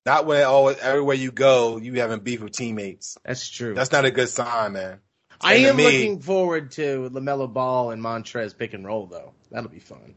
Not 0.06 0.26
when 0.26 0.42
always 0.44 0.78
everywhere 0.78 1.16
you 1.16 1.30
go, 1.30 1.76
you 1.76 1.94
having 2.00 2.20
beef 2.20 2.40
with 2.40 2.52
teammates. 2.52 3.18
that's 3.24 3.48
true. 3.48 3.74
That's 3.74 3.92
not 3.92 4.04
a 4.06 4.10
good 4.10 4.28
sign, 4.28 4.72
man. 4.72 5.00
I 5.42 5.54
And 5.54 5.66
am 5.66 5.76
me- 5.76 5.84
looking 5.84 6.20
forward 6.20 6.70
to 6.72 7.10
LaMelo 7.10 7.52
Ball 7.52 7.90
and 7.90 8.02
Montrez 8.02 8.56
pick 8.56 8.72
and 8.74 8.86
roll 8.86 9.06
though. 9.06 9.32
That'll 9.50 9.70
be 9.70 9.78
fun. 9.78 10.14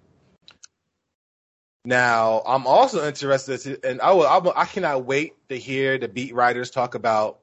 Now, 1.86 2.41
I'm 2.46 2.65
also 2.65 3.06
interested, 3.06 3.60
to, 3.62 3.89
and 3.89 4.00
I 4.02 4.13
will, 4.13 4.26
I 4.28 4.38
will, 4.38 4.54
I 4.56 4.65
cannot 4.65 5.06
wait 5.06 5.34
to 5.50 5.58
hear 5.58 5.98
the 5.98 6.08
beat 6.08 6.34
writers 6.34 6.72
talk 6.72 6.96
about 6.96 7.39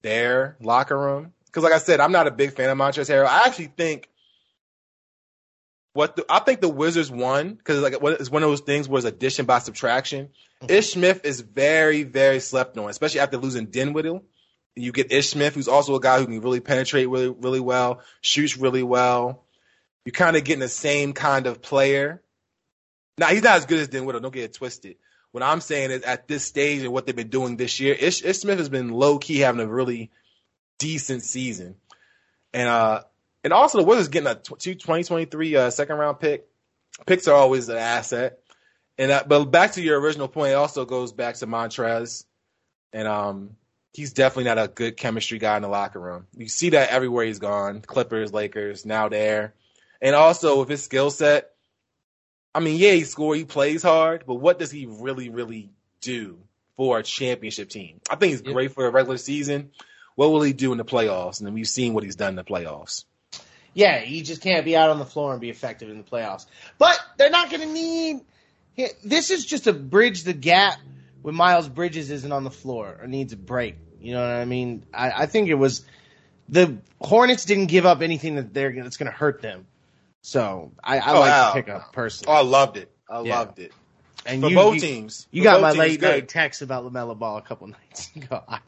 their 0.00 0.56
locker 0.60 0.98
room. 0.98 1.32
Because, 1.44 1.62
like 1.62 1.74
I 1.74 1.78
said, 1.78 2.00
I'm 2.00 2.12
not 2.12 2.26
a 2.26 2.30
big 2.30 2.54
fan 2.54 2.70
of 2.70 2.78
Montrezl 2.78 3.10
Harrell. 3.10 3.26
I 3.26 3.42
actually 3.46 3.70
think 3.76 4.08
what 5.94 6.16
the, 6.16 6.24
I 6.28 6.38
think 6.40 6.60
the 6.60 6.68
Wizards 6.68 7.10
won 7.10 7.54
because 7.54 7.80
like 7.80 7.94
it's 7.94 8.30
one 8.30 8.42
of 8.42 8.48
those 8.48 8.60
things 8.60 8.88
where 8.88 8.98
it's 8.98 9.06
addition 9.06 9.46
by 9.46 9.58
subtraction. 9.58 10.30
Ish 10.68 10.92
Smith 10.92 11.24
is 11.24 11.40
very, 11.40 12.02
very 12.02 12.40
slept 12.40 12.78
on, 12.78 12.88
especially 12.88 13.20
after 13.20 13.36
losing 13.36 13.66
Dinwiddie. 13.66 14.20
You 14.74 14.92
get 14.92 15.12
Ish 15.12 15.30
Smith, 15.30 15.54
who's 15.54 15.68
also 15.68 15.94
a 15.94 16.00
guy 16.00 16.18
who 16.18 16.26
can 16.26 16.40
really 16.40 16.60
penetrate 16.60 17.08
really, 17.08 17.28
really 17.28 17.60
well, 17.60 18.00
shoots 18.22 18.56
really 18.56 18.82
well. 18.82 19.44
You're 20.04 20.12
kind 20.12 20.36
of 20.36 20.44
getting 20.44 20.60
the 20.60 20.68
same 20.68 21.12
kind 21.12 21.46
of 21.46 21.60
player. 21.60 22.22
Now 23.18 23.28
he's 23.28 23.42
not 23.42 23.56
as 23.56 23.66
good 23.66 23.80
as 23.80 23.88
Dinwiddie. 23.88 24.20
Don't 24.20 24.32
get 24.32 24.44
it 24.44 24.54
twisted. 24.54 24.96
What 25.32 25.42
I'm 25.42 25.60
saying 25.60 25.90
is, 25.90 26.02
at 26.02 26.28
this 26.28 26.44
stage 26.44 26.82
and 26.82 26.92
what 26.92 27.06
they've 27.06 27.16
been 27.16 27.28
doing 27.28 27.56
this 27.56 27.80
year, 27.80 27.94
Ish, 27.94 28.22
Ish 28.22 28.38
Smith 28.38 28.58
has 28.58 28.68
been 28.68 28.90
low 28.90 29.18
key 29.18 29.38
having 29.38 29.60
a 29.60 29.66
really 29.66 30.10
decent 30.78 31.22
season, 31.22 31.76
and 32.52 32.68
uh, 32.68 33.02
and 33.44 33.52
also 33.52 33.78
the 33.78 33.84
Wizards 33.84 34.08
getting 34.08 34.28
a 34.28 34.34
tw- 34.34 34.58
two 34.58 34.74
2023 34.74 35.56
uh, 35.56 35.70
second 35.70 35.96
round 35.96 36.20
pick. 36.20 36.46
Picks 37.06 37.26
are 37.26 37.34
always 37.34 37.68
an 37.68 37.78
asset, 37.78 38.38
and 38.98 39.10
uh, 39.10 39.24
but 39.26 39.44
back 39.46 39.72
to 39.72 39.82
your 39.82 39.98
original 40.00 40.28
point, 40.28 40.52
it 40.52 40.56
also 40.56 40.84
goes 40.84 41.12
back 41.12 41.36
to 41.36 41.46
Montrez, 41.46 42.24
and 42.92 43.08
um, 43.08 43.56
he's 43.94 44.12
definitely 44.12 44.44
not 44.44 44.58
a 44.58 44.68
good 44.68 44.96
chemistry 44.96 45.38
guy 45.38 45.56
in 45.56 45.62
the 45.62 45.68
locker 45.68 45.98
room. 45.98 46.26
You 46.36 46.48
see 46.48 46.70
that 46.70 46.90
everywhere 46.90 47.24
he's 47.24 47.38
gone. 47.38 47.80
Clippers, 47.80 48.32
Lakers, 48.32 48.84
now 48.84 49.08
there, 49.08 49.54
and 50.02 50.14
also 50.14 50.60
with 50.60 50.68
his 50.68 50.82
skill 50.82 51.10
set. 51.10 51.48
I 52.54 52.60
mean, 52.60 52.78
yeah, 52.78 52.92
he 52.92 53.04
scores, 53.04 53.38
he 53.38 53.44
plays 53.46 53.82
hard, 53.82 54.24
but 54.26 54.34
what 54.34 54.58
does 54.58 54.70
he 54.70 54.84
really, 54.86 55.30
really 55.30 55.70
do 56.02 56.38
for 56.76 56.98
a 56.98 57.02
championship 57.02 57.70
team? 57.70 58.02
I 58.10 58.16
think 58.16 58.32
he's 58.32 58.42
Yep. 58.42 58.52
great 58.52 58.72
for 58.72 58.86
a 58.86 58.90
regular 58.90 59.16
season. 59.16 59.70
What 60.16 60.30
will 60.30 60.42
he 60.42 60.52
do 60.52 60.72
in 60.72 60.76
the 60.78 60.84
playoffs? 60.84 61.38
And 61.40 61.46
then 61.46 61.54
we've 61.54 61.66
seen 61.66 61.94
what 61.94 62.04
he's 62.04 62.16
done 62.16 62.30
in 62.30 62.36
the 62.36 62.44
playoffs. 62.44 63.06
Yeah, 63.74 64.00
he 64.00 64.22
just 64.22 64.42
can't 64.42 64.64
be 64.64 64.76
out 64.76 64.90
on 64.90 64.98
the 64.98 65.04
floor 65.06 65.32
and 65.32 65.40
be 65.40 65.50
effective 65.50 65.88
in 65.88 65.98
the 65.98 66.04
playoffs. 66.04 66.46
But 66.78 66.98
they're 67.16 67.30
not 67.30 67.50
going 67.50 67.62
to 67.62 67.72
need. 67.72 68.20
This 69.04 69.30
is 69.30 69.44
just 69.44 69.64
to 69.64 69.72
bridge 69.72 70.24
the 70.24 70.32
gap 70.32 70.78
when 71.22 71.34
Miles 71.34 71.68
Bridges 71.68 72.10
isn't 72.10 72.32
on 72.32 72.44
the 72.44 72.50
floor 72.50 72.98
or 73.00 73.06
needs 73.06 73.32
a 73.32 73.36
break. 73.36 73.76
You 74.00 74.14
know 74.14 74.20
what 74.20 74.34
I 74.34 74.44
mean? 74.44 74.84
I, 74.92 75.10
I 75.10 75.26
think 75.26 75.48
it 75.48 75.54
was 75.54 75.84
the 76.48 76.76
Hornets 77.00 77.44
didn't 77.44 77.66
give 77.66 77.86
up 77.86 78.02
anything 78.02 78.36
that 78.36 78.52
they're 78.52 78.72
that's 78.82 78.96
going 78.96 79.10
to 79.10 79.16
hurt 79.16 79.40
them. 79.42 79.66
So 80.22 80.72
I, 80.82 80.98
I 80.98 81.12
Oh, 81.12 81.20
like 81.20 81.30
wow. 81.30 81.52
the 81.52 81.62
pickup 81.62 81.82
Oh, 81.88 81.90
personally. 81.92 82.36
I 82.36 82.42
loved 82.42 82.76
it. 82.76 82.90
I 83.08 83.20
Yeah. 83.20 83.38
loved 83.38 83.58
it. 83.58 83.72
And 84.24 84.40
For 84.42 84.50
you, 84.50 84.54
both 84.56 84.74
you, 84.76 84.80
teams. 84.80 85.26
you 85.32 85.42
For 85.42 85.44
got 85.44 85.60
my 85.60 85.72
late 85.72 85.98
good. 86.00 86.08
night 86.08 86.28
text 86.28 86.62
about 86.62 86.84
LaMelo 86.84 87.18
Ball 87.18 87.38
a 87.38 87.42
couple 87.42 87.66
nights 87.90 88.08
ago. 88.14 88.42
I, 88.48 88.60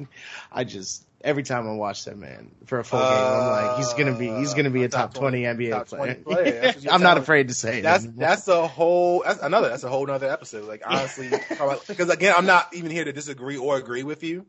I 0.50 0.64
just 0.64 1.06
every 1.22 1.42
time 1.44 1.68
I 1.68 1.72
watch 1.74 2.04
that 2.06 2.18
man 2.18 2.50
for 2.66 2.80
a 2.80 2.84
full 2.84 2.98
game, 2.98 3.08
I'm 3.08 3.46
like, 3.68 3.76
he's 3.78 3.92
gonna 3.94 4.18
be 4.18 4.26
he's 4.28 4.54
gonna 4.54 4.70
be 4.70 4.82
Uh, 4.82 4.86
a 4.86 4.88
top, 4.88 5.14
top 5.14 5.20
20, 5.20 5.44
20 5.44 5.64
NBA 5.66 5.70
top 5.70 5.86
player. 5.86 6.14
20 6.14 6.20
player. 6.24 6.60
That's 6.60 6.74
what 6.76 6.84
you're 6.84 6.92
I'm 6.92 7.02
not 7.02 7.18
afraid 7.18 7.48
to 7.48 7.54
say. 7.54 7.80
That's 7.82 8.04
anymore. 8.04 8.20
that's 8.28 8.48
a 8.48 8.66
whole 8.66 9.22
that's 9.24 9.40
another 9.42 9.68
that's 9.68 9.84
a 9.84 9.88
whole 9.88 10.06
nother 10.06 10.28
episode. 10.28 10.64
Like 10.66 10.82
honestly, 10.84 11.30
because 11.86 12.10
again, 12.10 12.34
I'm 12.36 12.46
not 12.46 12.74
even 12.74 12.90
here 12.90 13.04
to 13.04 13.12
disagree 13.12 13.56
or 13.56 13.76
agree 13.76 14.02
with 14.02 14.22
you. 14.24 14.46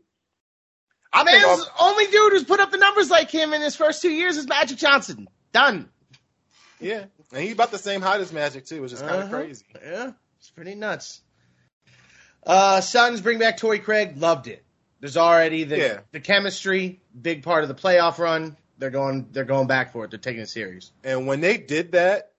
I 1.14 1.24
think 1.24 1.44
Man's 1.46 1.70
all- 1.80 1.92
only 1.92 2.08
dude 2.08 2.34
who's 2.34 2.44
put 2.44 2.60
up 2.60 2.72
the 2.72 2.78
numbers 2.78 3.10
like 3.10 3.30
him 3.32 3.54
in 3.54 3.62
his 3.62 3.76
first 3.76 4.02
two 4.02 4.10
years 4.12 4.38
is 4.38 4.48
Magic 4.48 4.78
Johnson. 4.78 5.28
Done. 5.54 5.88
yeah, 6.82 7.06
and 7.32 7.42
he's 7.44 7.54
about 7.54 7.72
the 7.72 7.78
same 7.78 8.02
height 8.02 8.20
as 8.20 8.34
Magic 8.34 8.66
too, 8.66 8.82
which 8.82 8.92
is 8.92 9.02
kind 9.02 9.16
of 9.16 9.22
Uh-huh. 9.26 9.30
crazy. 9.44 9.64
Yeah, 9.82 10.12
it's 10.46 10.52
pretty 10.52 10.76
nuts. 10.76 11.22
Uh, 12.46 12.80
Suns 12.80 13.20
bring 13.22 13.40
back 13.40 13.58
Torrey 13.58 13.80
Craig. 13.80 14.18
Loved 14.18 14.48
it. 14.48 14.64
There's 15.00 15.18
already 15.18 15.64
the 15.64 15.78
Yeah. 15.78 16.00
the 16.12 16.20
chemistry, 16.20 17.00
big 17.20 17.42
part 17.44 17.64
of 17.64 17.68
the 17.68 17.74
playoff 17.76 18.20
run. 18.20 18.56
They're 18.78 18.92
going 18.92 19.28
they're 19.32 19.44
going 19.44 19.66
back 19.68 19.92
for 19.92 20.06
it. 20.06 20.12
They're 20.12 20.20
taking 20.20 20.42
it 20.44 20.50
serious. 20.50 20.92
And 21.04 21.26
when 21.26 21.42
they 21.42 21.58
did 21.58 21.94
that, 21.94 22.32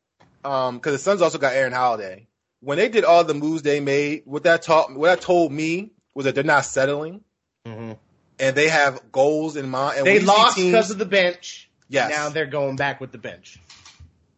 um, 0.44 0.76
because 0.76 0.92
the 0.92 0.98
Suns 1.00 1.20
also 1.20 1.38
got 1.38 1.54
Aaron 1.54 1.72
Holiday. 1.72 2.28
When 2.60 2.78
they 2.78 2.88
did 2.88 3.04
all 3.04 3.24
the 3.24 3.34
moves 3.34 3.62
they 3.62 3.80
made, 3.80 4.22
what 4.24 4.44
that 4.44 4.62
taught, 4.62 4.94
what 4.94 5.08
that 5.08 5.20
told 5.20 5.50
me 5.52 5.90
was 6.14 6.24
that 6.26 6.34
they're 6.36 6.44
not 6.44 6.64
settling 6.64 7.22
and 7.64 7.96
they 8.38 8.68
have 8.68 9.00
goals 9.10 9.56
in 9.56 9.68
mind. 9.68 9.98
And 9.98 10.06
They 10.06 10.12
when 10.18 10.22
you 10.22 10.26
see 10.28 10.32
lost 10.32 10.56
because 10.56 10.90
of 10.92 10.98
the 10.98 11.04
bench. 11.06 11.68
Yes. 11.88 12.10
Now 12.10 12.28
they're 12.28 12.46
going 12.46 12.76
back 12.76 13.00
with 13.00 13.10
the 13.12 13.18
bench. 13.18 13.58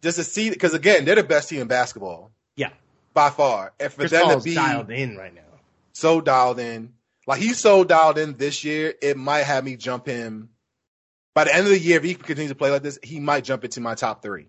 just 0.03 0.17
to 0.17 0.25
see 0.25 0.49
because 0.51 0.73
again 0.75 1.05
they're 1.05 1.15
the 1.17 1.23
best 1.23 1.49
team 1.51 1.61
in 1.61 1.67
basketball 1.69 2.31
Yeah. 2.57 2.71
By 3.19 3.31
far. 3.31 3.73
And 3.81 3.93
for 3.93 4.01
Chris 4.03 4.13
them 4.13 4.23
Paul's 4.27 4.45
to 4.45 4.51
be 4.51 4.55
dialed 4.55 4.91
in 4.91 5.17
right 5.17 5.35
now. 5.35 5.41
so 5.93 6.21
dialed 6.21 6.61
in, 6.61 6.93
like 7.27 7.41
he's 7.41 7.59
so 7.59 7.83
dialed 7.83 8.17
in 8.17 8.37
this 8.37 8.63
year, 8.63 8.95
it 9.03 9.17
might 9.17 9.43
have 9.43 9.65
me 9.65 9.75
jump 9.77 10.07
him. 10.07 10.51
By 11.35 11.43
the 11.45 11.53
end 11.55 11.65
of 11.67 11.71
the 11.73 11.79
year, 11.81 11.97
if 11.99 12.05
he 12.05 12.15
continues 12.15 12.51
to 12.53 12.55
play 12.55 12.71
like 12.71 12.83
this, 12.83 12.97
he 13.03 13.19
might 13.19 13.43
jump 13.43 13.65
into 13.65 13.81
my 13.81 13.97
top 13.97 14.23
three. 14.23 14.47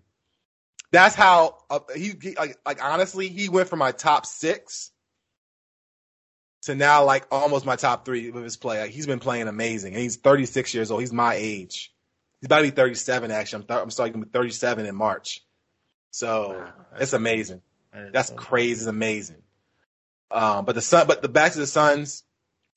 That's 0.91 1.15
how 1.15 1.58
uh, 1.71 1.79
he 1.95 2.13
he- 2.21 2.36
like 2.36 2.58
like 2.63 2.84
honestly, 2.84 3.27
he 3.29 3.49
went 3.49 3.69
from 3.69 3.79
my 3.79 3.91
top 3.91 4.27
six 4.27 4.91
to 6.63 6.75
now 6.75 7.05
like 7.05 7.25
almost 7.32 7.65
my 7.65 7.75
top 7.75 8.05
three 8.05 8.29
with 8.29 8.43
his 8.43 8.55
play. 8.58 8.82
Like 8.82 8.91
he's 8.91 9.08
been 9.08 9.19
playing 9.19 9.47
amazing, 9.47 9.93
and 9.93 10.01
he's 10.03 10.17
36 10.17 10.73
years 10.75 10.91
old. 10.91 11.01
He's 11.01 11.12
my 11.13 11.34
age. 11.36 11.91
He's 12.41 12.45
about 12.47 12.58
to 12.58 12.63
be 12.65 12.69
37 12.71 13.32
actually. 13.32 13.62
I'm 13.63 13.67
th- 13.67 13.79
I'm 13.82 13.89
starting 13.89 14.13
to 14.21 14.25
be 14.27 14.32
37 14.32 14.86
in 14.86 14.95
March, 14.95 15.41
so 16.12 16.49
Wow. 16.51 16.73
it's 16.99 17.13
amazing. 17.13 17.62
That's 17.93 18.30
crazy. 18.32 18.82
It's 18.82 18.86
amazing. 18.86 19.41
Um, 20.32 20.65
but 20.65 20.75
the 20.75 20.82
sun, 20.82 21.08
but 21.08 21.21
the 21.21 21.30
back 21.30 21.54
to 21.54 21.60
the 21.60 21.67
Suns, 21.67 22.23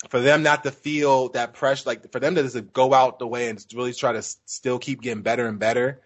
for 0.08 0.20
them 0.20 0.42
not 0.42 0.64
to 0.64 0.70
feel 0.70 1.28
that 1.30 1.54
pressure, 1.54 1.84
like 1.86 2.10
for 2.10 2.18
them 2.18 2.34
to 2.34 2.42
just 2.42 2.72
go 2.72 2.94
out 2.94 3.18
the 3.18 3.26
way 3.26 3.48
and 3.48 3.64
really 3.74 3.92
try 3.92 4.12
to 4.12 4.22
still 4.22 4.78
keep 4.78 5.00
getting 5.02 5.22
better 5.22 5.46
and 5.46 5.58
better, 5.58 6.00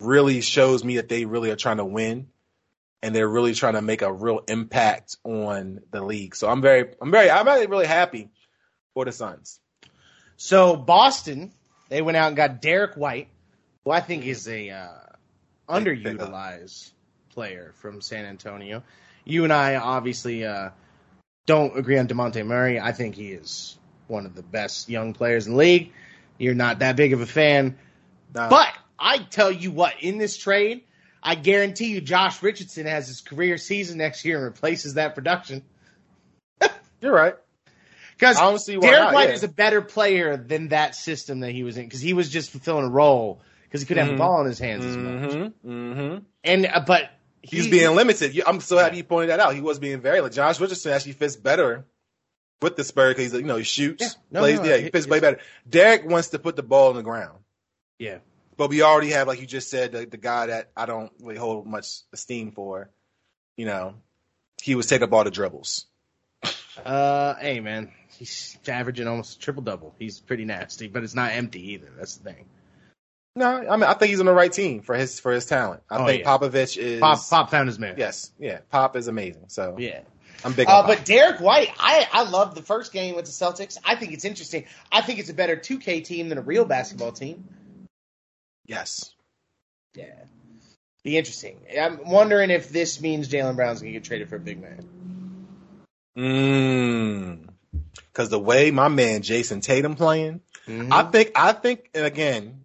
really 0.00 0.40
shows 0.40 0.84
me 0.84 0.96
that 0.96 1.08
they 1.08 1.24
really 1.24 1.50
are 1.50 1.56
trying 1.56 1.78
to 1.78 1.84
win, 1.84 2.28
and 3.02 3.14
they're 3.14 3.28
really 3.28 3.54
trying 3.54 3.74
to 3.74 3.82
make 3.82 4.02
a 4.02 4.12
real 4.12 4.40
impact 4.48 5.16
on 5.24 5.80
the 5.90 6.02
league. 6.02 6.34
So 6.34 6.48
I'm 6.48 6.62
very, 6.62 6.94
I'm 7.00 7.10
very, 7.10 7.30
I'm 7.30 7.46
really, 7.46 7.66
really 7.66 7.86
happy 7.86 8.30
for 8.94 9.04
the 9.04 9.12
Suns. 9.12 9.60
So 10.36 10.76
Boston, 10.76 11.52
they 11.88 12.00
went 12.00 12.16
out 12.16 12.28
and 12.28 12.36
got 12.36 12.62
Derrick 12.62 12.94
White, 12.94 13.28
who 13.84 13.90
I 13.90 14.00
think 14.00 14.24
is 14.24 14.48
a 14.48 14.70
uh, 14.70 14.88
underutilized 15.68 16.92
player 17.34 17.72
from 17.76 18.00
San 18.00 18.24
Antonio. 18.24 18.82
You 19.24 19.44
and 19.44 19.52
I 19.52 19.76
obviously 19.76 20.44
uh, 20.44 20.70
don't 21.46 21.76
agree 21.76 21.98
on 21.98 22.06
Dejounte 22.08 22.44
Murray. 22.46 22.80
I 22.80 22.92
think 22.92 23.14
he 23.14 23.32
is 23.32 23.76
one 24.06 24.26
of 24.26 24.34
the 24.34 24.42
best 24.42 24.88
young 24.88 25.12
players 25.12 25.46
in 25.46 25.52
the 25.52 25.58
league. 25.58 25.92
You're 26.38 26.54
not 26.54 26.80
that 26.80 26.96
big 26.96 27.12
of 27.12 27.20
a 27.20 27.26
fan, 27.26 27.76
Now, 28.34 28.48
but 28.48 28.72
I 28.98 29.18
tell 29.18 29.50
you 29.50 29.70
what, 29.70 29.94
in 30.00 30.18
this 30.18 30.36
trade, 30.36 30.82
I 31.22 31.36
guarantee 31.36 31.86
you 31.86 32.00
Josh 32.00 32.42
Richardson 32.42 32.86
has 32.86 33.06
his 33.08 33.20
career 33.20 33.56
season 33.56 33.98
next 33.98 34.24
year 34.24 34.36
and 34.36 34.44
replaces 34.44 34.94
that 34.94 35.14
production. 35.14 35.62
you're 37.00 37.12
right. 37.14 37.34
Because 38.16 38.36
I 38.36 38.42
don't 38.42 38.58
see 38.60 38.76
why 38.76 38.90
Derrick 38.90 39.12
White 39.12 39.28
yeah. 39.30 39.34
is 39.34 39.42
a 39.42 39.48
better 39.48 39.80
player 39.80 40.36
than 40.36 40.68
that 40.68 40.94
system 40.94 41.40
that 41.40 41.50
he 41.52 41.64
was 41.64 41.76
in 41.76 41.84
because 41.84 42.00
he 42.00 42.12
was 42.12 42.28
just 42.28 42.50
fulfilling 42.50 42.84
a 42.84 42.90
role 42.90 43.42
because 43.64 43.80
he 43.80 43.86
couldn't 43.86 44.06
have 44.06 44.14
Mhm. 44.14 44.16
the 44.16 44.22
ball 44.22 44.40
in 44.42 44.46
his 44.46 44.58
hands 44.58 44.84
as 44.84 44.96
much. 44.96 45.30
Mm-hmm. 45.30 45.70
Mm-hmm. 45.70 46.18
And 46.44 46.66
uh, 46.66 46.80
but 46.86 47.10
He's 47.46 47.66
he- 47.66 47.70
being 47.70 47.94
limited. 47.94 48.40
I'm 48.46 48.60
so 48.60 48.78
happy 48.78 48.96
you 48.98 49.04
pointed 49.04 49.30
that 49.30 49.40
out. 49.40 49.54
He 49.54 49.60
was 49.60 49.78
being 49.78 50.00
very 50.00 50.20
like 50.20 50.32
Josh 50.32 50.58
Richardson 50.60 50.92
actually 50.92 51.12
fits 51.12 51.36
better 51.36 51.84
with 52.62 52.76
the 52.76 52.84
Spurs 52.84 53.14
because 53.14 53.32
he's 53.32 53.40
you 53.40 53.46
know 53.46 53.56
he 53.56 53.64
shoots, 53.64 54.02
Yeah. 54.02 54.08
No, 54.30 54.40
plays. 54.40 54.58
no, 54.60 54.64
yeah, 54.66 54.76
he 54.78 54.88
fits 54.90 55.06
way 55.06 55.20
better. 55.20 55.38
Derrick 55.68 56.04
wants 56.06 56.28
to 56.30 56.38
put 56.38 56.56
the 56.56 56.62
ball 56.62 56.88
on 56.90 56.96
the 56.96 57.02
ground, 57.02 57.38
yeah. 57.98 58.18
but 58.56 58.70
we 58.70 58.80
already 58.82 59.10
have 59.10 59.28
like 59.28 59.40
you 59.40 59.46
just 59.46 59.68
said 59.68 59.92
the, 59.92 60.06
the 60.06 60.16
guy 60.16 60.46
that 60.46 60.70
I 60.76 60.86
don't 60.86 61.12
really 61.20 61.38
hold 61.38 61.66
much 61.66 61.86
esteem 62.12 62.52
for. 62.52 62.88
You 63.56 63.66
know, 63.66 63.94
he 64.62 64.74
was 64.74 64.86
taking 64.86 65.04
up 65.04 65.12
all 65.12 65.24
the 65.24 65.30
dribbles. 65.30 65.86
Uh, 66.84 67.34
hey 67.36 67.60
man, 67.60 67.92
he's 68.18 68.58
averaging 68.66 69.06
almost 69.06 69.36
a 69.36 69.38
triple 69.38 69.62
double. 69.62 69.94
He's 69.98 70.18
pretty 70.20 70.44
nasty, 70.44 70.88
but 70.88 71.04
it's 71.04 71.14
not 71.14 71.32
empty 71.32 71.72
either. 71.74 71.88
That's 71.96 72.16
the 72.16 72.32
thing. 72.32 72.46
No, 73.36 73.46
I 73.68 73.76
mean 73.76 73.84
I 73.84 73.94
think 73.94 74.10
he's 74.10 74.20
on 74.20 74.26
the 74.26 74.32
right 74.32 74.52
team 74.52 74.80
for 74.82 74.94
his 74.94 75.18
for 75.18 75.32
his 75.32 75.46
talent. 75.46 75.82
I 75.90 75.98
Oh, 75.98 76.06
think 76.06 76.22
yeah. 76.22 76.26
Popovich 76.38 76.76
is 76.76 77.00
Pop 77.00 77.18
Pop 77.28 77.50
found 77.50 77.68
his 77.68 77.78
man. 77.78 77.96
Yes, 77.98 78.30
yeah, 78.38 78.60
Pop 78.70 78.96
is 78.96 79.08
amazing. 79.08 79.44
So 79.48 79.76
yeah. 79.78 80.00
I'm 80.44 80.52
big. 80.52 80.68
Uh, 80.68 80.80
on 80.80 80.86
but 80.86 81.04
Derrick 81.04 81.40
White, 81.40 81.70
I 81.78 82.06
I 82.12 82.22
love 82.28 82.54
the 82.54 82.62
first 82.62 82.92
game 82.92 83.16
with 83.16 83.24
the 83.24 83.30
Celtics. 83.32 83.78
I 83.84 83.96
think 83.96 84.12
it's 84.12 84.24
interesting. 84.24 84.66
I 84.92 85.00
think 85.00 85.18
it's 85.18 85.30
a 85.30 85.34
better 85.34 85.56
2K 85.56 86.04
team 86.04 86.28
than 86.28 86.38
a 86.38 86.42
real 86.42 86.64
basketball 86.64 87.12
team. 87.12 87.48
yes, 88.66 89.12
Yeah. 89.94 90.04
Be 91.02 91.18
interesting. 91.18 91.58
I'm 91.78 92.08
wondering 92.08 92.50
if 92.50 92.70
this 92.70 93.00
means 93.00 93.28
Jaylen 93.28 93.56
Brown's 93.56 93.80
gonna 93.80 93.92
get 93.92 94.04
traded 94.04 94.28
for 94.28 94.36
a 94.36 94.40
big 94.40 94.60
man. 94.60 94.86
Mm. 96.16 97.48
Because 98.12 98.28
the 98.28 98.38
way 98.38 98.70
my 98.70 98.88
man 98.88 99.22
Jayson 99.22 99.60
Tatum 99.60 99.96
playing, 99.96 100.40
Mm-hmm. 100.66 100.92
I 100.94 101.02
think 101.02 101.32
I 101.34 101.52
think 101.52 101.90
and 101.94 102.06
again, 102.06 102.63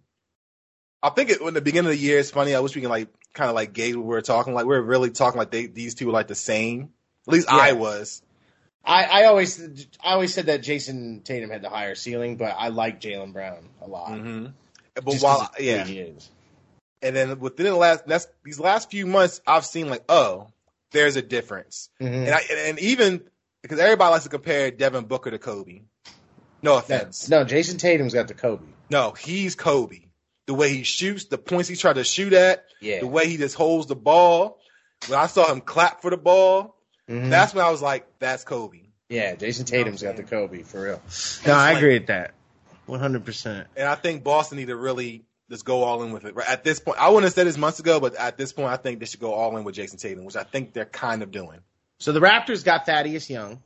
I 1.02 1.10
think 1.10 1.30
it, 1.30 1.40
in 1.40 1.54
the 1.54 1.60
beginning 1.60 1.90
of 1.90 1.96
the 1.96 2.02
year 2.02 2.18
it's 2.18 2.30
funny. 2.30 2.54
I 2.54 2.60
wish 2.60 2.74
we 2.74 2.80
can 2.82 2.90
like 2.90 3.08
kind 3.32 3.48
of 3.48 3.54
like 3.56 3.72
gauge 3.72 3.96
what 3.96 4.04
we 4.04 4.10
were 4.10 4.22
talking 4.22 4.54
like. 4.54 4.66
We 4.66 4.74
are 4.74 4.82
really 4.82 5.10
talking 5.10 5.38
like 5.38 5.50
they 5.50 5.66
these 5.66 5.94
two 5.94 6.06
were 6.06 6.12
like 6.12 6.28
the 6.28 6.34
same. 6.34 6.90
At 7.26 7.32
least 7.32 7.48
Yeah. 7.50 7.56
I 7.56 7.72
was. 7.72 8.22
I, 8.84 9.04
I 9.04 9.24
always 9.24 9.60
I 10.02 10.12
always 10.12 10.32
said 10.32 10.46
that 10.46 10.62
Jayson 10.62 11.22
Tatum 11.22 11.50
had 11.50 11.62
the 11.62 11.68
higher 11.68 11.94
ceiling, 11.94 12.36
but 12.36 12.54
I 12.58 12.68
like 12.68 13.00
Jaylen 13.00 13.32
Brown 13.32 13.68
a 13.80 13.86
lot. 13.86 14.18
hmm 14.18 14.46
But 14.94 15.06
Just 15.06 15.22
while 15.22 15.50
yeah, 15.58 15.86
and 17.02 17.16
then 17.16 17.38
within 17.40 17.66
the 17.66 17.74
last 17.76 18.06
that's, 18.06 18.26
these 18.44 18.60
last 18.60 18.90
few 18.90 19.06
months, 19.06 19.40
I've 19.46 19.66
seen 19.66 19.88
like 19.88 20.04
oh, 20.08 20.48
there's 20.92 21.16
a 21.16 21.22
difference, 21.22 21.90
Mhm. 22.00 22.26
and 22.26 22.30
I 22.30 22.40
and, 22.50 22.58
and 22.58 22.78
even 22.80 23.22
because 23.62 23.78
everybody 23.78 24.10
likes 24.12 24.24
to 24.24 24.30
compare 24.30 24.70
Devin 24.70 25.04
Booker 25.04 25.30
to 25.30 25.38
Kobe. 25.38 25.82
No 26.62 26.76
offense. 26.76 27.28
No, 27.28 27.44
Jayson 27.44 27.78
Tatum's 27.78 28.12
got 28.12 28.28
the 28.28 28.34
Kobe. 28.34 28.66
No, 28.90 29.12
he's 29.12 29.54
Kobe. 29.54 30.09
The 30.46 30.54
way 30.54 30.70
he 30.70 30.82
shoots, 30.82 31.26
the 31.26 31.38
points 31.38 31.68
he 31.68 31.76
tried 31.76 31.94
to 31.94 32.04
shoot 32.04 32.32
at, 32.32 32.64
Yeah. 32.80 33.00
the 33.00 33.06
way 33.06 33.28
he 33.28 33.36
just 33.36 33.54
holds 33.54 33.86
the 33.86 33.94
ball. 33.96 34.58
When 35.06 35.18
I 35.18 35.26
saw 35.26 35.50
him 35.50 35.60
clap 35.60 36.02
for 36.02 36.10
the 36.10 36.16
ball, 36.16 36.76
Mhm. 37.08 37.30
that's 37.30 37.54
when 37.54 37.64
I 37.64 37.70
was 37.70 37.80
like, 37.82 38.06
that's 38.18 38.44
Kobe. 38.44 38.80
yeah, 39.08 39.34
Jason 39.34 39.66
You 39.66 39.72
know 39.72 39.78
what 39.78 39.84
Tatum's 39.84 40.02
I'm 40.02 40.08
got 40.10 40.16
the 40.16 40.22
Kobe 40.24 40.62
for 40.62 40.82
real. 40.82 41.02
it's 41.06 41.44
No, 41.46 41.54
I 41.54 41.70
like- 41.70 41.76
agree 41.78 41.98
with 41.98 42.06
that. 42.08 42.34
One 42.86 43.00
hundred 43.00 43.24
percent. 43.24 43.68
And 43.76 43.86
I 43.88 43.94
think 43.94 44.24
Boston 44.24 44.58
need 44.58 44.66
to 44.66 44.76
really 44.76 45.24
just 45.48 45.64
go 45.64 45.82
all 45.84 46.02
in 46.02 46.12
with 46.12 46.24
it. 46.24 46.34
Right 46.34 46.48
At 46.48 46.64
this 46.64 46.80
point, 46.80 46.98
I 46.98 47.08
wouldn't 47.08 47.24
have 47.24 47.32
said 47.34 47.46
this 47.46 47.56
months 47.56 47.78
ago, 47.80 48.00
but 48.00 48.14
at 48.16 48.36
this 48.36 48.52
point, 48.52 48.68
I 48.68 48.76
think 48.76 48.98
they 49.00 49.06
should 49.06 49.20
go 49.20 49.32
all 49.32 49.56
in 49.56 49.64
with 49.64 49.74
Jayson 49.76 49.98
Tatum, 49.98 50.24
which 50.24 50.36
I 50.36 50.42
think 50.44 50.72
they're 50.72 50.84
kind 50.86 51.22
of 51.22 51.30
doing. 51.30 51.60
So 51.98 52.12
the 52.12 52.20
Raptors 52.20 52.64
got 52.64 52.86
Thaddeus 52.86 53.28
Young, 53.30 53.62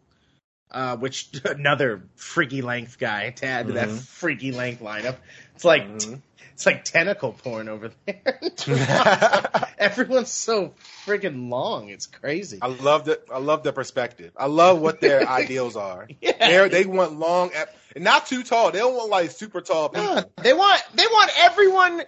uh, 0.71 0.97
which 0.97 1.29
another 1.45 2.05
freaky 2.17 2.63
length 2.63 2.99
guy 2.99 3.31
to 3.31 3.47
add 3.47 3.67
to 3.69 3.73
that 3.75 3.89
Mhm. 3.89 4.01
freaky 4.01 4.53
length 4.53 4.83
lineup. 4.83 5.17
It's 5.55 5.65
like 5.65 5.83
Mhm. 5.89 6.21
It's 6.55 6.67
like 6.67 6.85
tentacle 6.85 7.33
porn 7.33 7.69
over 7.69 7.91
there. 8.07 8.41
Everyone's 9.79 10.31
so 10.31 10.75
freaking 11.05 11.51
long. 11.51 11.89
It's 11.89 12.07
crazy. 12.07 12.59
I 12.63 12.69
love 12.69 13.05
the 13.07 13.21
I 13.33 13.39
love 13.39 13.65
their 13.65 13.73
perspective. 13.73 14.31
I 14.37 14.47
love 14.47 14.81
what 14.81 15.01
their 15.01 15.29
ideals 15.29 15.75
are. 15.75 16.09
Yeah. 16.21 16.33
They're, 16.39 16.69
they 16.69 16.87
want 16.87 17.19
long 17.19 17.51
and 17.97 18.05
not 18.05 18.27
too 18.27 18.45
tall. 18.45 18.71
They 18.71 18.79
don't 18.79 18.95
want 18.95 19.11
like 19.11 19.33
super 19.33 19.61
tall 19.61 19.89
people. 19.89 20.15
No, 20.15 20.25
they 20.37 20.53
want 20.53 20.81
they 20.95 21.07
want 21.07 21.33
everyone 21.41 22.03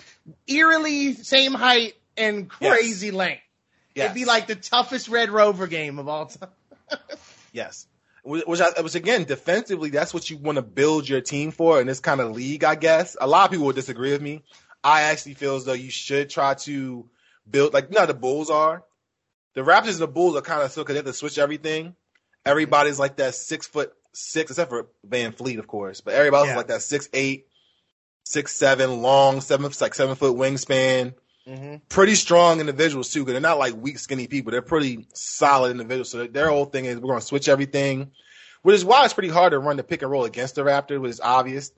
eerily 0.46 1.14
same 1.14 1.52
height 1.52 1.94
and 2.16 2.48
crazy 2.48 3.10
length. 3.10 3.42
Yes. 3.96 4.06
It'd 4.06 4.14
be 4.14 4.26
like 4.26 4.46
the 4.46 4.54
toughest 4.54 5.08
Red 5.08 5.30
Rover 5.30 5.66
game 5.66 5.98
of 5.98 6.06
all 6.06 6.26
time. 6.26 6.50
Yes. 7.52 7.86
Which, 8.28 8.60
I, 8.60 8.80
which 8.82 8.96
again, 8.96 9.22
defensively, 9.24 9.90
that's 9.90 10.12
what 10.12 10.28
you 10.28 10.36
want 10.36 10.56
to 10.56 10.62
build 10.62 11.08
your 11.08 11.20
team 11.20 11.52
for 11.52 11.80
in 11.80 11.86
this 11.86 12.00
kind 12.00 12.20
of 12.20 12.32
league, 12.32 12.64
I 12.64 12.74
guess. 12.74 13.16
A 13.20 13.26
lot 13.26 13.44
of 13.44 13.50
people 13.52 13.66
would 13.66 13.76
disagree 13.76 14.10
with 14.10 14.20
me. 14.20 14.42
I 14.82 15.02
actually 15.02 15.34
feel 15.34 15.54
as 15.54 15.64
though 15.64 15.72
you 15.74 15.90
should 15.90 16.28
try 16.28 16.54
to 16.54 17.08
build, 17.48 17.72
like, 17.72 17.88
you 17.90 17.96
know, 17.98 18.06
the 18.06 18.14
Bulls 18.14 18.50
are. 18.50 18.82
The 19.54 19.60
Raptors 19.62 19.92
and 19.92 19.98
the 20.00 20.08
Bulls 20.08 20.34
are 20.36 20.42
kind 20.42 20.62
of 20.62 20.72
still 20.72 20.82
because 20.82 20.94
they 20.94 20.98
have 20.98 21.06
to 21.06 21.12
switch 21.12 21.38
everything. 21.38 21.94
Everybody's 22.44 22.98
like 22.98 23.16
that 23.16 23.34
six 23.36 23.66
foot 23.66 23.92
six, 24.12 24.50
except 24.50 24.70
for 24.70 24.88
VanVleet, 25.08 25.58
of 25.58 25.66
course, 25.66 26.00
but 26.00 26.14
everybody's 26.14 26.50
Yeah. 26.50 26.56
like 26.56 26.68
that 26.68 26.82
six 26.82 27.08
eight, 27.12 27.46
six 28.24 28.52
seven, 28.54 29.02
long 29.02 29.40
seven, 29.40 29.70
like 29.80 29.94
seven 29.94 30.16
foot 30.16 30.36
wingspan 30.36 31.14
Mm-hmm. 31.48 31.76
pretty 31.88 32.16
strong 32.16 32.58
individuals 32.58 33.12
too, 33.12 33.20
because 33.20 33.34
they're 33.34 33.40
not 33.40 33.58
like 33.58 33.74
weak, 33.76 34.00
skinny 34.00 34.26
people. 34.26 34.50
They're 34.50 34.62
pretty 34.62 35.06
solid 35.14 35.70
individuals. 35.70 36.10
So 36.10 36.26
their 36.26 36.48
whole 36.48 36.64
thing 36.64 36.86
is 36.86 36.96
we're 36.96 37.08
going 37.08 37.20
to 37.20 37.26
switch 37.26 37.48
everything, 37.48 38.10
which 38.62 38.74
is 38.74 38.84
why 38.84 39.04
it's 39.04 39.14
pretty 39.14 39.28
hard 39.28 39.52
to 39.52 39.60
run 39.60 39.76
the 39.76 39.84
pick 39.84 40.02
and 40.02 40.10
roll 40.10 40.24
against 40.24 40.56
the 40.56 40.62
Raptors, 40.62 41.00
which 41.00 41.10
is 41.10 41.20
obvious. 41.20 41.70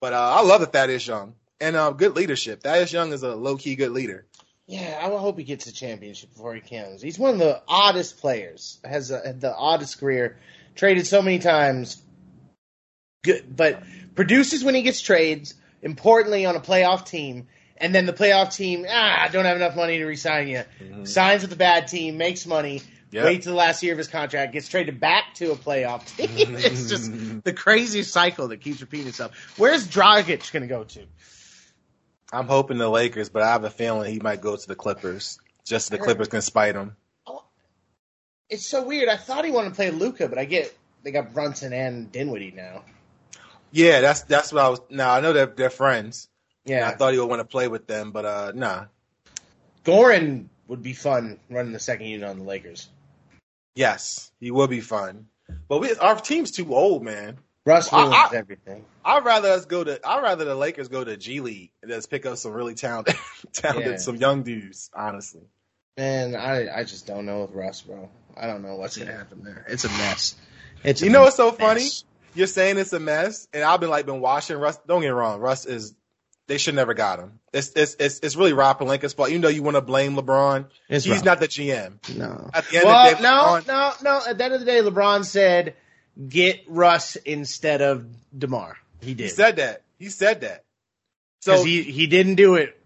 But 0.00 0.14
uh, 0.14 0.36
I 0.38 0.42
love 0.42 0.62
that 0.62 0.72
Thaddeus 0.72 1.06
Young 1.06 1.34
and 1.60 1.76
uh, 1.76 1.90
good 1.90 2.16
leadership. 2.16 2.62
Thaddeus 2.62 2.90
Young 2.90 3.12
is 3.12 3.22
a 3.22 3.34
low 3.34 3.58
key 3.58 3.76
good 3.76 3.90
leader. 3.90 4.26
Yeah, 4.66 4.98
I 4.98 5.08
hope 5.08 5.38
he 5.38 5.44
gets 5.44 5.66
a 5.66 5.72
championship 5.72 6.30
before 6.30 6.54
he 6.54 6.60
counts. 6.60 7.02
He's 7.02 7.18
one 7.18 7.32
of 7.34 7.38
the 7.38 7.62
oddest 7.68 8.18
players. 8.18 8.78
Has 8.84 9.10
a, 9.10 9.34
the 9.38 9.54
oddest 9.54 9.98
career. 9.98 10.38
Traded 10.74 11.06
so 11.06 11.20
many 11.20 11.38
times. 11.38 12.02
Good, 13.24 13.56
but 13.56 13.82
produces 14.14 14.62
when 14.62 14.74
he 14.74 14.82
gets 14.82 15.00
trades. 15.00 15.54
Importantly, 15.80 16.44
on 16.44 16.56
a 16.56 16.60
playoff 16.60 17.06
team, 17.06 17.46
and 17.80 17.94
then 17.94 18.06
the 18.06 18.12
playoff 18.12 18.54
team 18.54 18.86
ah 18.88 19.28
don't 19.32 19.44
have 19.44 19.56
enough 19.56 19.76
money 19.76 19.98
to 19.98 20.04
resign 20.04 20.48
you. 20.48 20.64
Signs 21.04 21.42
with 21.42 21.52
a 21.52 21.56
bad 21.56 21.88
team, 21.88 22.16
makes 22.16 22.46
money. 22.46 22.82
Yep. 23.10 23.24
Waits 23.24 23.44
to 23.44 23.50
the 23.50 23.56
last 23.56 23.82
year 23.82 23.92
of 23.92 23.98
his 23.98 24.08
contract, 24.08 24.52
gets 24.52 24.68
traded 24.68 25.00
back 25.00 25.32
to 25.36 25.52
a 25.52 25.56
playoff 25.56 26.04
team. 26.16 26.54
it's 26.56 26.90
just 26.90 27.10
the 27.44 27.54
craziest 27.54 28.12
cycle 28.12 28.48
that 28.48 28.60
keeps 28.60 28.82
repeating 28.82 29.06
itself. 29.08 29.34
Where's 29.56 29.88
Dragic 29.88 30.52
going 30.52 30.62
to 30.62 30.66
go 30.68 30.84
to? 30.84 31.06
I'm 32.30 32.46
hoping 32.46 32.76
the 32.76 32.88
Lakers, 32.90 33.30
but 33.30 33.42
I 33.42 33.52
have 33.52 33.64
a 33.64 33.70
feeling 33.70 34.12
he 34.12 34.20
might 34.20 34.42
go 34.42 34.56
to 34.56 34.68
the 34.68 34.74
Clippers, 34.74 35.38
just 35.64 35.88
so 35.88 35.96
the 35.96 36.02
Clippers 36.02 36.28
can 36.28 36.42
spite 36.42 36.74
him. 36.74 36.96
It's 38.50 38.66
so 38.66 38.84
weird. 38.84 39.08
I 39.08 39.16
thought 39.16 39.44
he 39.44 39.50
wanted 39.50 39.70
to 39.70 39.74
play 39.74 39.90
Luka, 39.90 40.28
but 40.28 40.38
I 40.38 40.44
get 40.44 40.76
they 41.02 41.10
got 41.10 41.32
Brunson 41.32 41.72
and 41.72 42.10
Dinwiddie 42.10 42.52
now. 42.54 42.82
Yeah, 43.70 44.00
that's 44.00 44.22
that's 44.22 44.52
what 44.52 44.62
I 44.64 44.68
was. 44.68 44.80
Now 44.90 45.12
I 45.12 45.20
know 45.20 45.32
they're 45.32 45.46
they're 45.46 45.70
friends. 45.70 46.28
Yeah, 46.68 46.88
I 46.88 46.92
thought 46.94 47.12
he 47.12 47.18
would 47.18 47.28
want 47.28 47.40
to 47.40 47.44
play 47.46 47.68
with 47.68 47.86
them, 47.86 48.10
but 48.12 48.24
uh, 48.24 48.52
nah. 48.54 48.84
Goran 49.84 50.46
would 50.66 50.82
be 50.82 50.92
fun 50.92 51.38
running 51.50 51.72
the 51.72 51.78
second 51.78 52.06
unit 52.06 52.28
on 52.28 52.38
the 52.38 52.44
Lakers. 52.44 52.88
Yes, 53.74 54.30
he 54.40 54.50
would 54.50 54.70
be 54.70 54.80
fun. 54.80 55.26
But 55.68 55.78
we, 55.78 55.94
our 55.94 56.16
team's 56.16 56.50
too 56.50 56.74
old, 56.74 57.02
man. 57.02 57.38
Russ 57.64 57.92
ruins 57.92 58.14
I- 58.14 58.30
everything. 58.34 58.84
I'd 59.04 59.24
rather 59.24 59.48
us 59.50 59.64
go 59.64 59.82
to. 59.84 59.98
I'd 60.06 60.22
rather 60.22 60.44
the 60.44 60.54
Lakers 60.54 60.88
go 60.88 61.02
to 61.04 61.16
G 61.16 61.40
League 61.40 61.70
and 61.82 61.90
just 61.90 62.10
pick 62.10 62.26
up 62.26 62.36
some 62.36 62.52
really 62.52 62.74
talented, 62.74 63.14
talented, 63.54 63.92
Yeah. 63.92 63.96
some 63.98 64.16
young 64.16 64.42
dudes. 64.42 64.90
Honestly, 64.94 65.42
Man, 65.96 66.34
I 66.34 66.80
I 66.80 66.84
just 66.84 67.06
don't 67.06 67.24
know 67.24 67.42
with 67.42 67.52
Russ, 67.52 67.80
bro. 67.80 68.10
I 68.36 68.46
don't 68.46 68.62
know 68.62 68.76
what's 68.76 68.96
gonna 68.98 69.12
happen 69.12 69.42
there. 69.42 69.64
It's 69.68 69.84
a 69.84 69.88
mess. 69.88 70.36
It's 70.84 71.00
a 71.02 71.06
you 71.06 71.10
know 71.10 71.22
what's 71.22 71.36
so 71.36 71.50
mess. 71.52 71.58
funny? 71.58 71.88
You're 72.34 72.46
saying 72.46 72.76
it's 72.78 72.92
a 72.92 73.00
mess, 73.00 73.48
and 73.54 73.62
I've 73.64 73.80
been 73.80 73.88
like 73.90 74.04
been 74.06 74.20
watching 74.20 74.58
Russ. 74.58 74.78
Don't 74.86 75.00
get 75.00 75.06
me 75.08 75.12
wrong, 75.12 75.40
Russ 75.40 75.64
is. 75.64 75.94
They 76.48 76.58
should 76.58 76.74
never 76.74 76.94
got 76.94 77.20
him. 77.20 77.38
It's 77.52 77.72
it's 77.76 77.94
it's, 78.00 78.18
it's 78.20 78.34
really 78.34 78.54
Rob 78.54 78.78
Pelinka's 78.80 79.12
fault. 79.12 79.28
Even 79.28 79.42
though 79.42 79.48
you 79.48 79.62
want 79.62 79.76
to 79.76 79.80
blame 79.82 80.16
LeBron, 80.16 80.66
It's 80.88 81.04
he's 81.04 81.16
Rob. 81.16 81.24
not 81.24 81.40
the 81.40 81.46
GM. 81.48 82.16
No. 82.16 82.50
At 82.52 82.66
the 82.68 82.76
end 82.78 82.84
well, 82.86 82.96
of 83.06 83.10
the 83.10 83.16
day, 83.16 83.22
no, 83.22 83.28
LeBron- 83.28 83.66
no, 83.68 83.92
no. 84.18 84.20
At 84.26 84.38
the 84.38 84.44
end 84.44 84.54
of 84.54 84.60
the 84.60 84.66
day, 84.66 84.80
LeBron 84.80 85.24
said, 85.26 85.74
"Get 86.28 86.64
Russ 86.66 87.16
instead 87.16 87.82
of 87.82 88.06
Demar." 88.36 88.76
He 89.02 89.12
did 89.14 89.24
He 89.24 89.28
said 89.28 89.56
that. 89.56 89.82
He 89.98 90.08
said 90.08 90.40
that. 90.40 90.64
because 91.44 91.60
So 91.60 91.64
he 91.66 91.82
he 91.82 92.06
didn't 92.06 92.36
do 92.36 92.54
it. 92.54 92.80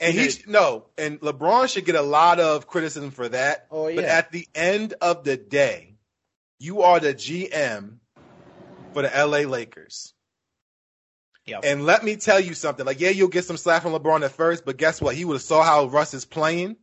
and 0.00 0.14
he 0.14 0.30
no, 0.46 0.84
and 0.96 1.20
LeBron 1.20 1.68
should 1.68 1.84
get 1.86 1.96
a 1.96 2.02
lot 2.02 2.38
of 2.40 2.66
criticism 2.68 3.10
for 3.10 3.28
that. 3.30 3.66
Oh, 3.70 3.88
yeah. 3.88 3.96
But 3.96 4.04
at 4.04 4.30
the 4.32 4.46
end 4.54 4.94
of 5.00 5.24
the 5.24 5.36
day, 5.36 5.94
you 6.60 6.82
are 6.82 7.00
the 7.00 7.14
GM 7.14 7.96
for 8.92 9.02
the 9.02 9.08
LA 9.08 9.38
Lakers. 9.48 10.12
Yep. 11.46 11.60
And 11.64 11.86
let 11.86 12.04
me 12.04 12.16
tell 12.16 12.40
you 12.40 12.54
something. 12.54 12.84
Like, 12.84 13.00
yeah, 13.00 13.10
you'll 13.10 13.28
get 13.28 13.44
some 13.44 13.56
slack 13.56 13.82
from 13.82 13.92
LeBron 13.92 14.24
at 14.24 14.32
first, 14.32 14.64
but 14.64 14.76
guess 14.76 15.00
what? 15.00 15.14
He 15.14 15.24
would 15.24 15.34
have 15.34 15.42
saw 15.42 15.62
how 15.62 15.86
Russ 15.86 16.12
is 16.12 16.24
playing, 16.24 16.76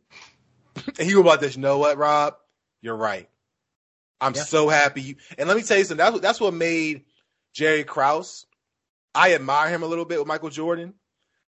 and 0.98 1.06
he 1.08 1.14
would 1.14 1.22
about 1.26 1.40
this. 1.40 1.56
You 1.56 1.62
know 1.62 1.78
what, 1.78 1.98
Rob? 1.98 2.36
You're 2.80 2.96
right. 2.96 3.28
I'm 4.20 4.34
Yeah. 4.34 4.42
so 4.44 4.68
happy. 4.68 5.02
You, 5.02 5.16
and 5.36 5.48
let 5.48 5.56
me 5.56 5.62
tell 5.62 5.76
you 5.76 5.84
something. 5.84 5.98
That's 5.98 6.12
what 6.14 6.22
that's 6.22 6.40
what 6.40 6.54
made 6.54 7.04
Jerry 7.52 7.84
Krause. 7.84 8.46
I 9.14 9.34
admire 9.34 9.68
him 9.68 9.82
a 9.82 9.86
little 9.86 10.04
bit 10.06 10.18
with 10.18 10.26
Michael 10.26 10.48
Jordan 10.50 10.94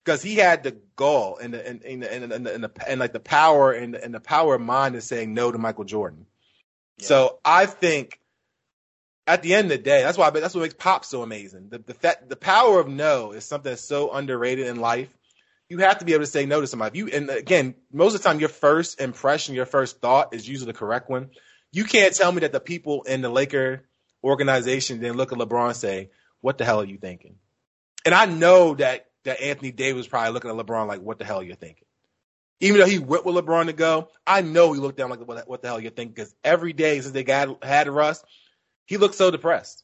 because 0.04 0.22
he 0.22 0.36
had 0.36 0.62
the 0.62 0.76
gall 0.94 1.38
and 1.38 1.54
the 1.54 1.66
and 1.66 1.82
and 1.82 2.04
and, 2.04 2.32
and, 2.32 2.46
and, 2.46 2.64
the, 2.64 2.70
and 2.86 3.00
like 3.00 3.12
the 3.12 3.20
power 3.20 3.72
and 3.72 3.94
the, 3.94 4.04
and 4.04 4.14
the 4.14 4.20
power 4.20 4.54
of 4.56 4.60
mind 4.60 4.94
of 4.94 5.02
saying 5.02 5.32
no 5.32 5.50
to 5.50 5.58
Michael 5.58 5.84
Jordan. 5.84 6.26
So 6.98 7.38
I 7.44 7.66
think 7.66 8.20
at 9.26 9.42
the 9.42 9.54
end 9.54 9.66
of 9.66 9.78
the 9.78 9.82
day, 9.82 10.02
that's 10.02 10.16
why 10.16 10.30
that's 10.30 10.54
what 10.54 10.62
makes 10.62 10.74
pop 10.74 11.04
so 11.04 11.22
amazing. 11.22 11.68
The 11.68 11.78
the 11.78 11.94
fact 11.94 12.28
the 12.28 12.36
power 12.36 12.78
of 12.78 12.88
no 12.88 13.32
is 13.32 13.44
something 13.44 13.70
that's 13.70 13.82
so 13.82 14.12
underrated 14.12 14.66
in 14.66 14.76
life. 14.76 15.08
You 15.68 15.78
have 15.78 15.98
to 15.98 16.04
be 16.04 16.12
able 16.12 16.24
to 16.24 16.30
say 16.30 16.46
no 16.46 16.60
to 16.60 16.66
somebody. 16.66 16.98
If 16.98 17.06
you 17.06 17.16
and 17.16 17.30
again, 17.30 17.74
most 17.92 18.14
of 18.14 18.22
the 18.22 18.28
time, 18.28 18.38
your 18.38 18.48
first 18.48 19.00
impression, 19.00 19.54
your 19.54 19.66
first 19.66 20.00
thought 20.00 20.32
is 20.32 20.48
usually 20.48 20.72
the 20.72 20.78
correct 20.78 21.10
one. 21.10 21.30
You 21.72 21.84
can't 21.84 22.14
tell 22.14 22.30
me 22.30 22.40
that 22.40 22.52
the 22.52 22.60
people 22.60 23.02
in 23.02 23.20
the 23.20 23.28
Laker 23.28 23.82
organization 24.22 25.00
didn't 25.00 25.16
look 25.16 25.32
at 25.32 25.38
LeBron 25.38 25.68
and 25.68 25.76
say, 25.76 26.10
"What 26.40 26.58
the 26.58 26.64
hell 26.64 26.80
are 26.80 26.86
you 26.86 26.98
thinking?" 26.98 27.36
And 28.04 28.14
I 28.14 28.26
know 28.26 28.74
that 28.76 29.06
that 29.24 29.40
Anthony 29.40 29.72
Davis 29.72 30.06
probably 30.06 30.32
looking 30.32 30.50
at 30.50 30.56
LeBron 30.56 30.86
like, 30.86 31.00
"What 31.00 31.18
the 31.18 31.24
hell 31.24 31.40
are 31.40 31.44
you 31.44 31.56
thinking?" 31.56 31.84
Even 32.60 32.80
though 32.80 32.86
he 32.86 33.00
went 33.00 33.26
with 33.26 33.34
LeBron 33.34 33.66
to 33.66 33.72
go, 33.72 34.08
I 34.26 34.40
know 34.40 34.72
he 34.72 34.80
looked 34.80 34.96
down 34.96 35.10
like, 35.10 35.20
"What, 35.20 35.48
what 35.48 35.62
the 35.62 35.68
hell 35.68 35.78
are 35.78 35.82
you 35.82 35.90
thinking?" 35.90 36.14
Because 36.14 36.34
every 36.44 36.72
day 36.72 37.00
since 37.00 37.12
they 37.12 37.24
got 37.24 37.62
had 37.64 37.88
Russ, 37.88 38.24
he 38.86 38.96
looked 38.96 39.14
so 39.16 39.30
depressed. 39.30 39.82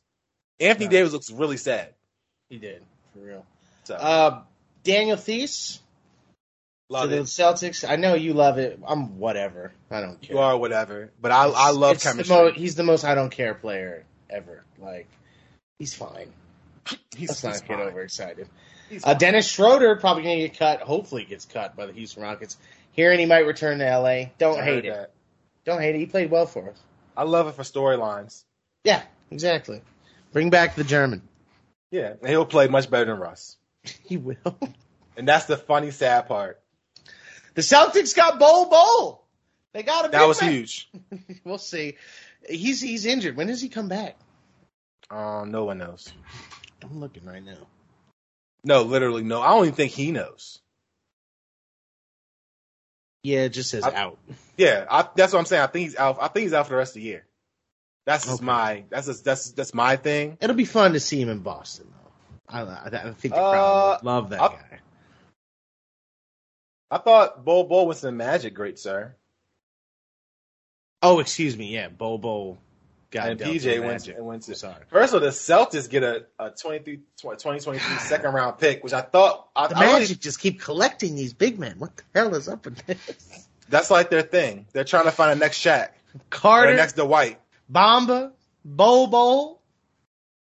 Anthony. 0.60 0.88
Davis 0.88 1.12
looks 1.12 1.30
really 1.30 1.56
sad. 1.56 1.88
He 2.48 2.58
did 2.58 2.82
for 3.12 3.20
real. 3.20 3.46
So 3.84 3.94
Uh, 3.94 4.42
Daniel 4.84 5.16
Theis 5.16 5.76
to 5.76 5.80
love 6.94 7.10
the. 7.10 7.16
Celtics. 7.20 7.88
I 7.88 7.96
know 7.96 8.14
you 8.14 8.32
love 8.34 8.58
it. 8.58 8.78
I'm 8.86 9.18
whatever. 9.18 9.72
I 9.90 10.00
don't 10.00 10.20
care. 10.20 10.36
You 10.36 10.40
are 10.42 10.56
whatever, 10.56 11.10
but 11.20 11.32
I 11.32 11.46
I 11.46 11.70
love 11.70 11.94
It's 11.96 12.04
the 12.04 12.10
chemistry. 12.10 12.36
mo- 12.36 12.52
he's 12.52 12.74
the 12.74 12.82
most 12.84 13.04
I 13.04 13.14
don't 13.14 13.30
care 13.30 13.54
player 13.54 14.04
ever. 14.30 14.62
Like 14.78 15.08
he's 15.78 15.94
fine. 15.94 16.32
he's, 17.16 17.28
Let's 17.30 17.42
not 17.44 17.52
he's 17.52 17.60
get 17.62 17.78
fine. 17.78 17.86
overexcited. 17.88 18.48
Uh. 19.02 19.14
Dennis 19.14 19.48
Schroeder 19.48 19.96
probably 19.96 20.22
gonna 20.22 20.36
get 20.36 20.58
cut. 20.58 20.80
Hopefully 20.82 21.24
gets 21.24 21.44
cut 21.46 21.74
by 21.76 21.86
the 21.86 21.92
Houston 21.92 22.22
Rockets. 22.22 22.56
Hearing 22.92 23.18
he 23.20 23.26
might 23.26 23.46
return 23.46 23.78
to 23.78 23.84
LA. 23.98 24.24
Don't 24.38 24.60
I 24.60 24.64
hate 24.64 24.84
it. 24.84 24.92
that. 24.92 25.12
Don't 25.64 25.80
hate 25.80 25.94
it. 25.94 25.98
He 25.98 26.06
played 26.06 26.30
well 26.30 26.44
for 26.46 26.68
us. 26.70 26.76
I 27.16 27.22
love 27.24 27.48
it 27.48 27.54
for 27.54 27.62
storylines. 27.62 28.44
Yeah, 28.84 29.02
exactly. 29.30 29.80
Bring 30.32 30.50
back 30.50 30.74
the 30.74 30.84
German. 30.84 31.22
Yeah, 31.90 32.14
and 32.20 32.28
he'll 32.28 32.46
play 32.46 32.68
much 32.68 32.90
better 32.90 33.04
than 33.06 33.18
Russ. 33.20 33.56
He 34.04 34.16
will. 34.16 34.36
And 35.16 35.26
that's 35.28 35.44
the 35.46 35.56
funny, 35.56 35.90
sad 35.90 36.26
part. 36.28 36.60
The 37.54 37.62
Celtics 37.62 38.16
got 38.16 38.38
Bol 38.38 38.70
Bol. 38.70 39.24
They 39.74 39.82
got 39.82 40.06
a 40.06 40.08
That 40.08 40.26
was 40.26 40.40
man. 40.40 40.52
huge. 40.52 40.90
We'll 41.44 41.58
see. 41.58 41.96
He's 42.48 42.80
he's 42.80 43.04
injured. 43.06 43.36
When 43.36 43.46
does 43.48 43.60
he 43.60 43.68
come 43.68 43.88
back? 43.88 44.16
Um, 45.10 45.50
no 45.50 45.64
one 45.64 45.78
knows. 45.78 46.10
I'm 46.82 46.98
looking 47.00 47.24
right 47.26 47.44
now. 47.44 47.58
No, 48.64 48.82
literally 48.82 49.22
no. 49.22 49.40
I 49.42 49.48
don't 49.50 49.64
even 49.64 49.74
think 49.74 49.92
he 49.92 50.12
knows. 50.12 50.58
Yeah, 53.22 53.40
it 53.40 53.50
just 53.50 53.70
says 53.70 53.84
I- 53.84 53.92
out. 53.94 54.18
Yeah, 54.56 54.86
I, 54.90 55.08
that's 55.14 55.32
what 55.32 55.38
I'm 55.38 55.46
saying. 55.46 55.62
I 55.62 55.66
think 55.66 55.84
he's 55.88 55.96
out. 55.96 56.18
I 56.20 56.28
think 56.28 56.44
he's 56.44 56.52
out 56.52 56.66
for 56.66 56.70
the 56.72 56.76
rest 56.76 56.92
of 56.92 57.02
the 57.02 57.08
year. 57.08 57.24
That's 58.04 58.24
just 58.24 58.38
Okay. 58.40 58.44
my. 58.46 58.84
That's 58.90 59.06
just, 59.06 59.24
that's 59.24 59.52
that's 59.52 59.74
my 59.74 59.96
thing. 59.96 60.36
It'll 60.40 60.56
be 60.56 60.64
fun 60.64 60.92
to 60.94 61.00
see 61.00 61.20
him 61.20 61.28
in 61.28 61.38
Boston, 61.40 61.86
though. 61.92 62.54
I, 62.54 62.62
I, 62.62 63.12
think 63.12 63.34
the 63.34 63.40
Uh, 63.40 63.50
crowd 63.52 64.02
will 64.02 64.12
love 64.12 64.30
that 64.30 64.40
I- 64.42 64.48
guy. 64.48 64.78
I 66.90 66.98
thought 66.98 67.44
Bol 67.44 67.64
Bol 67.64 67.86
was 67.86 68.04
in 68.04 68.16
Magic, 68.16 68.54
great 68.54 68.78
sir. 68.78 69.14
Oh, 71.00 71.20
excuse 71.20 71.56
me. 71.56 71.72
Yeah, 71.72 71.88
Bol 71.88 72.18
Bol 72.18 72.58
got 73.10 73.30
and 73.30 73.40
PJ 73.40 73.78
went 73.80 73.92
Magic. 73.92 74.16
to, 74.16 74.22
went 74.24 74.42
to. 74.42 74.54
Sorry. 74.54 74.74
First 74.90 75.14
of 75.14 75.22
all, 75.22 75.26
the 75.26 75.32
Celtics 75.32 75.88
get 75.88 76.02
a, 76.02 76.26
a 76.38 76.50
23, 76.50 76.98
2023 77.16 77.96
second 77.98 78.32
round 78.34 78.58
pick, 78.58 78.84
which 78.84 78.92
I 78.92 79.00
thought 79.00 79.48
I, 79.56 79.68
The 79.68 79.76
I 79.78 79.80
really- 79.84 80.00
Magic 80.00 80.20
just 80.20 80.38
keep 80.40 80.60
collecting 80.60 81.14
these 81.14 81.32
big 81.32 81.58
men. 81.58 81.78
What 81.78 81.96
the 81.96 82.02
hell 82.14 82.34
is 82.34 82.48
up 82.48 82.64
with 82.66 82.84
this? 82.86 83.48
that's 83.68 83.90
like 83.90 84.10
their 84.10 84.22
thing. 84.22 84.66
They're 84.72 84.84
trying 84.84 85.04
to 85.04 85.12
find 85.12 85.32
a 85.32 85.34
next 85.36 85.58
Shaq 85.64 85.88
or 86.14 86.20
Carter, 86.30 86.72
a 86.72 86.76
next 86.76 86.96
Dwight. 86.96 87.40
Bomba, 87.68 88.32
Bol. 88.64 89.62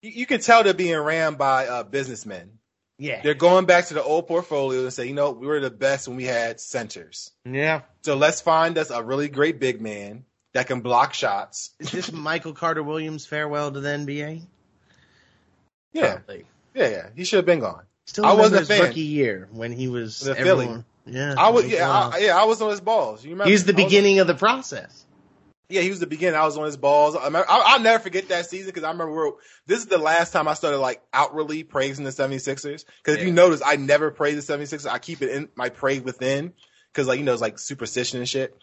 You, 0.01 0.11
you 0.11 0.25
can 0.25 0.41
tell 0.41 0.63
they're 0.63 0.73
being 0.73 0.97
ran 0.97 1.35
by 1.35 1.67
uh, 1.67 1.83
businessmen. 1.83 2.59
Yeah. 2.97 3.21
They're 3.21 3.33
going 3.33 3.65
back 3.65 3.87
to 3.87 3.93
the 3.93 4.03
old 4.03 4.27
portfolio 4.27 4.81
and 4.83 4.93
say, 4.93 5.07
you 5.07 5.13
know, 5.13 5.31
we 5.31 5.47
were 5.47 5.59
the 5.59 5.69
best 5.69 6.07
when 6.07 6.17
we 6.17 6.23
had 6.23 6.59
centers. 6.61 7.31
Yeah. 7.43 7.81
So 8.03 8.15
let's 8.15 8.41
find 8.41 8.77
us 8.77 8.89
a 8.89 9.03
really 9.03 9.27
great 9.27 9.59
big 9.59 9.81
man 9.81 10.23
that 10.53 10.67
can 10.67 10.81
block 10.81 11.13
shots. 11.13 11.71
Is 11.79 11.91
this 11.91 12.11
Michael 12.11 12.53
Carter 12.53 12.83
Williams 12.83 13.25
farewell 13.25 13.71
to 13.71 13.79
the 13.81 13.89
NBA? 13.89 14.43
Yeah, 15.91 16.15
Probably. 16.15 16.45
yeah, 16.73 16.87
yeah. 16.87 17.07
He 17.15 17.25
should 17.25 17.37
have 17.37 17.45
been 17.45 17.59
gone. 17.59 17.83
Still 18.05 18.25
I 18.25 18.33
wasn't 18.33 18.55
a 18.55 18.59
his 18.59 18.67
fan. 18.67 18.81
rookie 18.81 19.01
year 19.01 19.47
when 19.51 19.71
he 19.71 19.87
was 19.87 20.19
The 20.19 20.35
Philly. 20.35 20.83
Yeah, 21.05 21.35
I 21.37 21.49
was, 21.49 21.67
yeah. 21.67 21.89
I, 21.89 22.17
yeah. 22.19 22.37
I 22.37 22.45
was 22.45 22.61
on 22.61 22.69
his 22.71 22.81
balls. 22.81 23.23
You 23.23 23.31
remember? 23.31 23.49
He's 23.49 23.65
the 23.65 23.73
beginning 23.73 24.19
of 24.19 24.27
the 24.27 24.35
process. 24.35 25.04
Yeah, 25.69 25.81
he 25.81 25.89
was 25.89 25.99
the 25.99 26.07
beginning. 26.07 26.39
I 26.39 26.45
was 26.45 26.57
on 26.57 26.65
his 26.65 26.77
balls. 26.77 27.15
I 27.15 27.25
remember, 27.25 27.49
I, 27.49 27.63
I'll 27.65 27.79
never 27.79 28.01
forget 28.01 28.29
that 28.29 28.45
season 28.45 28.67
because 28.67 28.83
I 28.83 28.91
remember 28.91 29.13
we're, 29.13 29.31
this 29.65 29.79
is 29.79 29.87
the 29.87 29.97
last 29.97 30.31
time 30.31 30.47
I 30.47 30.53
started 30.53 30.77
like 30.77 31.01
outwardly 31.13 31.63
praising 31.63 32.05
the 32.05 32.11
76ers. 32.11 32.85
Because 32.97 33.17
if 33.17 33.23
you 33.23 33.31
notice, 33.31 33.61
I 33.65 33.75
never 33.75 34.11
praise 34.11 34.45
the 34.45 34.53
76ers. 34.53 34.89
I 34.89 34.99
keep 34.99 35.21
it 35.21 35.29
in 35.29 35.49
my 35.55 35.69
praise 35.69 36.01
within 36.01 36.53
because 36.91 37.07
like, 37.07 37.19
you 37.19 37.25
know, 37.25 37.33
it's 37.33 37.41
like 37.41 37.57
superstition 37.59 38.19
and 38.19 38.29
shit. 38.29 38.55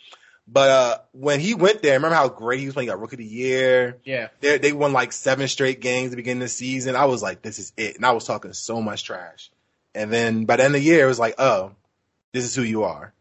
But, 0.47 0.71
uh, 0.71 0.99
when 1.13 1.39
he 1.41 1.55
went 1.55 1.83
there, 1.83 1.95
remember 1.95 2.17
how 2.17 2.29
great 2.29 2.61
he 2.61 2.67
was 2.67 2.75
playing, 2.75 2.89
got 2.89 3.01
rookie 3.01 3.15
of 3.15 3.19
the 3.19 3.25
year. 3.25 3.99
Yeah. 4.05 4.29
They, 4.41 4.59
they 4.59 4.73
won 4.73 4.93
like 4.93 5.13
seven 5.13 5.47
straight 5.49 5.81
games 5.81 6.07
at 6.07 6.11
the 6.11 6.17
beginning 6.17 6.43
of 6.43 6.47
the 6.47 6.55
season. 6.55 6.97
I 6.97 7.05
was 7.05 7.23
like, 7.23 7.43
this 7.43 7.59
is 7.59 7.73
it. 7.77 7.97
And 7.97 8.05
I 8.05 8.13
was 8.13 8.25
talking 8.25 8.53
so 8.53 8.83
much 8.83 9.05
trash. 9.05 9.51
And 9.95 10.13
then 10.13 10.45
by 10.45 10.57
the 10.57 10.65
end 10.65 10.75
of 10.75 10.81
the 10.81 10.87
year, 10.87 11.05
it 11.05 11.09
was 11.09 11.19
like, 11.19 11.37
oh, 11.39 11.73
this 12.33 12.45
is 12.45 12.55
who 12.55 12.63
you 12.63 12.85
are. 12.85 13.13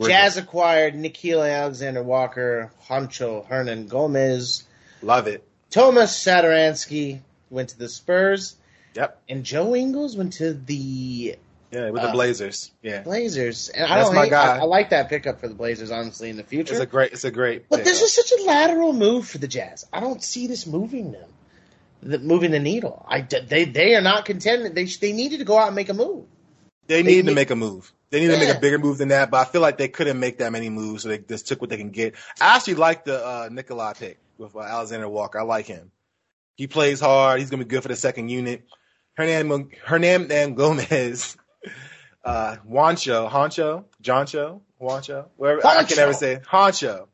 Jazz 0.00 0.36
acquired 0.36 0.94
Nickeil 0.94 1.48
Alexander 1.50 2.02
Walker, 2.02 2.70
Honcho 2.86 3.46
Hernangomez. 3.48 4.64
Love 5.02 5.26
it. 5.26 5.42
Thomas 5.70 6.12
Satoransky 6.22 7.20
went 7.50 7.70
to 7.70 7.78
the 7.78 7.88
Spurs, 7.88 8.56
Yep. 8.94 9.20
and 9.28 9.44
Joe 9.44 9.74
Ingles 9.74 10.16
went 10.16 10.34
to 10.34 10.52
the 10.54 11.36
Yeah, 11.70 11.90
with 11.90 12.02
the 12.02 12.08
Uh, 12.08 12.12
Blazers. 12.12 12.70
Yeah. 12.82 13.02
Blazers. 13.02 13.68
And 13.70 13.84
I 13.84 13.96
That's 13.96 14.08
don't 14.08 14.14
my 14.14 14.22
hate, 14.24 14.30
guy. 14.30 14.56
I, 14.56 14.58
I 14.60 14.64
like 14.64 14.90
that 14.90 15.08
pickup 15.08 15.40
for 15.40 15.48
the 15.48 15.54
Blazers, 15.54 15.90
honestly, 15.90 16.30
in 16.30 16.36
the 16.36 16.44
future. 16.44 16.74
It's 16.74 16.82
a 16.82 16.86
great, 16.86 17.12
it's 17.12 17.24
a 17.24 17.30
great. 17.30 17.68
But 17.68 17.84
this 17.84 18.00
is 18.02 18.14
such 18.14 18.32
a 18.40 18.44
lateral 18.44 18.92
move 18.92 19.26
for 19.28 19.38
the 19.38 19.48
Jazz. 19.48 19.86
I 19.92 20.00
don't 20.00 20.22
see 20.22 20.46
this 20.46 20.66
moving 20.66 21.12
them, 21.12 21.28
the, 22.02 22.18
moving 22.18 22.50
the 22.52 22.60
needle. 22.60 23.04
I 23.08 23.22
they 23.22 23.64
they 23.64 23.94
are 23.96 24.00
not 24.00 24.24
contending. 24.26 24.72
They 24.74 24.84
they 24.84 25.12
needed 25.12 25.38
to 25.38 25.44
go 25.44 25.58
out 25.58 25.66
and 25.66 25.76
make 25.76 25.88
a 25.88 25.94
move. 25.94 26.24
They 26.86 27.02
They 27.02 27.08
needed 27.08 27.26
to 27.26 27.34
make 27.34 27.50
a 27.50 27.56
move. 27.56 27.92
They 28.10 28.20
need 28.20 28.28
to 28.28 28.38
make 28.38 28.54
a 28.54 28.60
bigger 28.60 28.78
move 28.78 28.98
than 28.98 29.08
that, 29.08 29.30
but 29.30 29.38
I 29.38 29.50
feel 29.50 29.60
like 29.60 29.78
they 29.78 29.88
couldn't 29.88 30.20
make 30.20 30.38
that 30.38 30.52
many 30.52 30.70
moves, 30.70 31.02
so 31.02 31.08
they 31.08 31.18
just 31.18 31.48
took 31.48 31.60
what 31.60 31.70
they 31.70 31.76
can 31.76 31.90
get. 31.90 32.14
I 32.40 32.56
actually 32.56 32.74
like 32.74 33.04
the 33.04 33.24
uh, 33.24 33.48
Nikolai 33.50 33.94
pick 33.94 34.20
with 34.38 34.54
uh, 34.54 34.60
Alexander 34.60 35.08
Walker. 35.08 35.40
I 35.40 35.42
like 35.42 35.66
him. 35.66 35.90
He 36.54 36.68
plays 36.68 37.00
hard. 37.00 37.40
He's 37.40 37.50
gonna 37.50 37.64
be 37.64 37.68
good 37.68 37.82
for 37.82 37.88
the 37.88 37.96
second 37.96 38.28
unit. 38.28 38.64
Hernan 39.14 39.70
Hernan 39.84 40.54
Gomez, 40.54 41.36
uh, 42.24 42.56
Juancho, 42.68 43.28
Honcho, 43.30 43.84
Joncho, 44.02 44.60
Juancho, 44.80 45.26
wherever 45.36 45.66
I 45.66 45.84
can 45.84 45.96
never 45.96 46.12
say. 46.12 46.40
Honcho. 46.46 47.08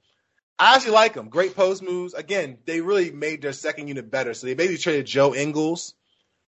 I 0.58 0.76
actually 0.76 0.92
like 0.92 1.14
him. 1.14 1.28
Great 1.28 1.56
post 1.56 1.82
moves. 1.82 2.14
Again, 2.14 2.58
they 2.66 2.80
really 2.80 3.10
made 3.10 3.42
their 3.42 3.52
second 3.52 3.88
unit 3.88 4.10
better. 4.10 4.34
So 4.34 4.46
they 4.46 4.54
basically 4.54 4.78
traded 4.78 5.06
Joe 5.06 5.34
Ingles 5.34 5.94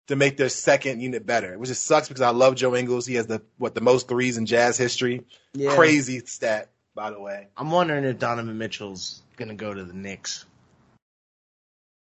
to 0.09 0.17
make 0.17 0.37
their 0.37 0.49
second 0.49 1.01
unit 1.01 1.25
better, 1.25 1.59
which 1.59 1.69
just 1.69 1.87
sucks 1.87 2.09
because 2.09 2.23
I 2.23 2.31
love 2.31 2.55
Joe 2.57 2.75
Ingles. 2.75 3.07
He 3.07 3.15
has 3.15 3.27
the 3.27 3.43
what 3.59 3.75
the 3.75 3.81
most 3.81 4.09
threes 4.09 4.37
in 4.37 4.47
Jazz 4.47 4.77
history. 4.77 5.25
Crazy 5.71 6.21
stat, 6.21 6.71
by 6.95 7.11
the 7.11 7.21
way. 7.21 7.49
I'm 7.57 7.71
wondering 7.71 8.05
if 8.05 8.19
Donovan 8.19 8.59
Mitchell's 8.59 9.23
gonna 9.37 9.55
go 9.55 9.73
to 9.73 9.85
the 9.85 9.95
Knicks. 9.95 10.45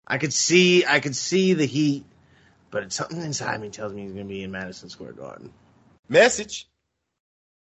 I 0.08 0.18
could 0.18 0.34
see 0.34 0.86
I 0.86 1.00
could 1.00 1.16
see 1.16 1.54
the 1.54 1.66
Heat, 1.66 2.06
but 2.70 2.84
it's 2.84 2.96
something 2.96 3.22
inside 3.22 3.60
me 3.62 3.70
tells 3.70 3.94
me 3.94 4.04
he's 4.04 4.12
gonna 4.12 4.26
be 4.26 4.44
in 4.44 4.52
Madison 4.52 4.90
Square 4.90 5.14
Garden. 5.14 5.52
Message. 6.10 6.68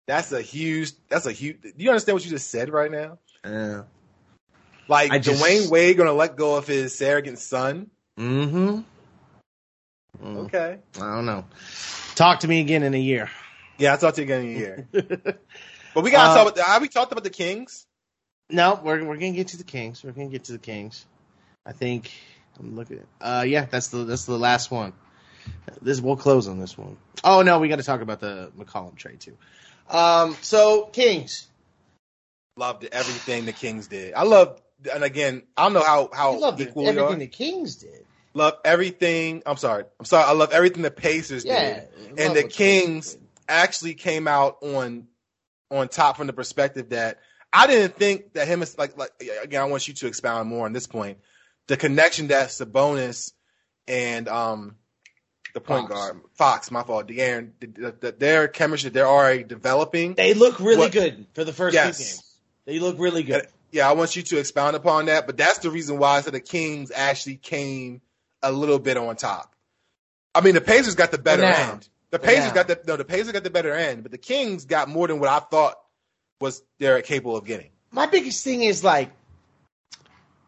That's 0.06 0.32
a 0.32 0.42
huge. 0.42 0.92
That's 1.08 1.26
a 1.26 1.32
huge. 1.32 1.62
Do 1.62 1.72
you 1.76 1.88
understand 1.88 2.14
what 2.16 2.24
you 2.24 2.30
just 2.30 2.50
said 2.50 2.68
right 2.68 2.90
now? 2.90 3.18
Yeah. 3.44 3.82
Like 4.86 5.12
I 5.12 5.18
just- 5.18 5.42
Dwyane 5.42 5.70
Wade 5.70 5.96
gonna 5.96 6.12
let 6.12 6.36
go 6.36 6.56
of 6.56 6.66
his 6.66 6.96
surrogate 6.96 7.38
son? 7.38 7.90
mm-hmm. 8.18 8.82
Mm, 10.22 10.36
Okay. 10.46 10.78
I 10.96 11.14
don't 11.14 11.26
know. 11.26 11.44
Talk 12.14 12.40
to 12.40 12.48
me 12.48 12.60
again 12.60 12.82
in 12.82 12.94
a 12.94 12.98
year. 12.98 13.30
Yeah, 13.78 13.92
I'll 13.92 13.98
talk 13.98 14.14
to 14.14 14.20
you 14.20 14.24
again 14.24 14.44
in 14.44 14.46
a 14.46 14.58
year. 14.58 14.88
But 15.94 16.02
we 16.02 16.10
gotta 16.10 16.30
Uh, 16.30 16.34
talk 16.34 16.42
about. 16.42 16.56
The, 16.56 16.62
have 16.64 16.82
we 16.82 16.88
talked 16.88 17.12
about 17.12 17.22
the 17.22 17.30
Kings? 17.30 17.86
No, 18.50 18.80
we're 18.82 19.04
we're 19.04 19.16
gonna 19.16 19.30
get 19.30 19.48
to 19.48 19.56
the 19.56 19.64
Kings. 19.64 20.02
We're 20.02 20.10
gonna 20.10 20.28
get 20.28 20.44
to 20.44 20.52
the 20.52 20.58
Kings. 20.58 21.06
I 21.64 21.70
think 21.72 22.10
I'm 22.58 22.74
looking. 22.74 22.98
At, 23.20 23.26
uh, 23.26 23.42
yeah, 23.44 23.66
that's 23.66 23.88
the 23.88 23.98
that's 24.04 24.24
the 24.24 24.36
last 24.36 24.72
one. 24.72 24.92
This 25.80 26.00
we'll 26.00 26.16
close 26.16 26.48
on 26.48 26.58
this 26.58 26.76
one. 26.76 26.96
Oh 27.22 27.42
no, 27.42 27.60
we 27.60 27.68
got 27.68 27.76
to 27.76 27.84
talk 27.84 28.00
about 28.00 28.18
the 28.20 28.50
McCollum 28.58 28.96
trade 28.96 29.20
too. 29.20 29.36
Um, 29.88 30.36
so 30.40 30.86
Kings, 30.86 31.46
Loved 32.56 32.84
everything 32.90 33.46
the 33.46 33.52
Kings 33.52 33.86
did. 33.86 34.14
I 34.14 34.24
love. 34.24 34.60
And 34.92 35.04
again, 35.04 35.42
I 35.56 35.64
don't 35.64 35.74
know 35.74 35.82
how 35.82 36.10
how 36.12 36.54
equal 36.58 36.88
everything 36.88 37.18
the 37.20 37.26
Kings 37.26 37.76
did. 37.76 38.04
Love 38.34 38.54
everything. 38.64 39.42
I'm 39.46 39.56
sorry. 39.56 39.84
I'm 39.98 40.06
sorry. 40.06 40.24
I 40.24 40.32
love 40.32 40.52
everything 40.52 40.82
the 40.82 40.90
Pacers 40.90 41.44
Yeah, 41.44 41.80
did. 41.80 42.18
And 42.18 42.34
the 42.36 42.42
Kings 42.44 43.16
actually 43.48 43.94
came 43.94 44.26
out 44.28 44.58
on 44.62 45.06
on 45.70 45.88
top 45.88 46.16
from 46.16 46.26
the 46.26 46.32
perspective 46.32 46.90
that 46.90 47.18
I 47.52 47.66
didn't 47.66 47.96
think 47.96 48.32
that 48.34 48.48
him 48.48 48.62
is 48.62 48.76
like 48.76 48.98
like 48.98 49.10
again. 49.42 49.60
I 49.60 49.64
want 49.66 49.86
you 49.86 49.94
to 49.94 50.06
expound 50.08 50.48
more 50.48 50.66
on 50.66 50.72
this 50.72 50.86
point. 50.86 51.18
The 51.68 51.76
connection 51.76 52.28
that 52.28 52.48
Sabonis 52.48 53.32
and 53.86 54.28
um 54.28 54.76
the 55.54 55.60
point 55.60 55.88
Fox. 55.88 55.94
guard 55.94 56.20
Fox, 56.34 56.70
my 56.72 56.82
fault, 56.82 57.06
De'Aaron, 57.06 57.50
the, 57.60 57.94
the, 58.00 58.12
their 58.12 58.48
chemistry 58.48 58.90
they're 58.90 59.06
already 59.06 59.44
developing. 59.44 60.14
They 60.14 60.34
look 60.34 60.58
really 60.58 60.78
What- 60.78 60.92
good 60.92 61.26
for 61.34 61.44
the 61.44 61.52
first 61.52 61.74
Yes. 61.74 61.96
two 61.98 62.02
games. 62.04 62.36
They 62.66 62.78
look 62.80 62.96
really 62.98 63.22
good. 63.22 63.46
Yeah, 63.70 63.88
I 63.88 63.92
want 63.92 64.16
you 64.16 64.22
to 64.22 64.38
expound 64.38 64.74
upon 64.74 65.06
that. 65.06 65.26
But 65.26 65.36
that's 65.36 65.58
the 65.58 65.70
reason 65.70 65.98
why 65.98 66.16
I 66.16 66.20
said 66.22 66.32
the 66.32 66.40
Kings 66.40 66.90
actually 66.94 67.36
came 67.36 68.00
a 68.44 68.52
little 68.52 68.78
bit 68.78 68.96
on 68.96 69.16
top. 69.16 69.54
I 70.34 70.40
mean, 70.40 70.54
the 70.54 70.60
Pacers 70.60 70.94
got 70.94 71.10
the 71.10 71.18
better 71.18 71.42
They're 71.42 71.72
end. 71.72 71.88
The 72.10 72.18
Pacers 72.18 72.52
got 72.52 72.68
the 72.68 72.80
no, 72.86 72.96
the 72.96 73.04
Pacers 73.04 73.32
got 73.32 73.42
the 73.42 73.50
better 73.50 73.74
end, 73.74 74.02
but 74.02 74.12
the 74.12 74.18
Kings 74.18 74.64
got 74.64 74.88
more 74.88 75.08
than 75.08 75.18
what 75.18 75.28
I 75.28 75.40
thought 75.40 75.74
was 76.40 76.62
they're 76.78 77.02
capable 77.02 77.36
of 77.36 77.44
getting. 77.44 77.70
My 77.90 78.06
biggest 78.06 78.44
thing 78.44 78.62
is 78.62 78.84
like, 78.84 79.10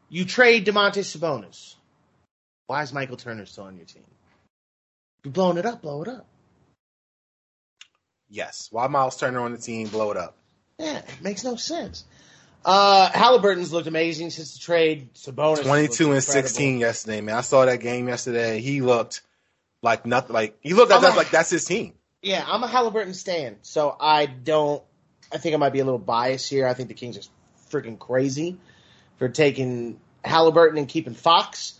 you 0.08 0.24
trade 0.24 0.66
Domantas 0.66 1.16
Sabonis. 1.16 1.74
Why 2.66 2.82
is 2.82 2.92
Michael 2.92 3.16
Turner 3.16 3.46
still 3.46 3.64
on 3.64 3.76
your 3.76 3.86
team? 3.86 4.04
You're 5.24 5.32
blowing 5.32 5.58
it 5.58 5.66
up, 5.66 5.82
blow 5.82 6.02
it 6.02 6.08
up. 6.08 6.26
Yes. 8.28 8.68
Why 8.70 8.86
Miles 8.88 9.16
Turner 9.16 9.40
on 9.40 9.52
the 9.52 9.58
team 9.58 9.88
blow 9.88 10.10
it 10.10 10.16
up? 10.16 10.36
Yeah, 10.78 10.98
it 10.98 11.22
makes 11.22 11.44
no 11.44 11.56
sense. 11.56 12.04
Uh, 12.66 13.08
Halliburton's 13.12 13.72
looked 13.72 13.86
amazing 13.86 14.30
since 14.30 14.54
the 14.54 14.58
trade. 14.58 15.14
Sabonis, 15.14 15.62
Twenty 15.62 15.86
two 15.86 16.10
and 16.12 16.22
sixteen 16.22 16.80
yesterday, 16.80 17.20
man. 17.20 17.36
I 17.36 17.40
saw 17.42 17.64
that 17.64 17.78
game 17.78 18.08
yesterday. 18.08 18.60
He 18.60 18.80
looked 18.80 19.22
like 19.82 20.04
nothing. 20.04 20.34
Like 20.34 20.58
he 20.60 20.74
looked 20.74 20.90
I'm 20.90 21.00
like, 21.00 21.14
a- 21.14 21.16
like 21.16 21.30
that's 21.30 21.48
his 21.50 21.64
team. 21.64 21.94
Yeah, 22.22 22.44
I'm 22.44 22.64
a 22.64 22.66
Halliburton 22.66 23.14
stan, 23.14 23.58
so 23.62 23.96
I 24.00 24.26
don't. 24.26 24.82
I 25.32 25.38
think 25.38 25.54
I 25.54 25.58
might 25.58 25.72
be 25.72 25.78
a 25.78 25.84
little 25.84 26.00
biased 26.00 26.50
here. 26.50 26.66
I 26.66 26.74
think 26.74 26.88
the 26.88 26.94
Kings 26.94 27.16
are 27.16 27.70
freaking 27.70 28.00
crazy 28.00 28.56
for 29.18 29.28
taking 29.28 30.00
Halliburton 30.24 30.76
and 30.76 30.88
keeping 30.88 31.14
Fox. 31.14 31.74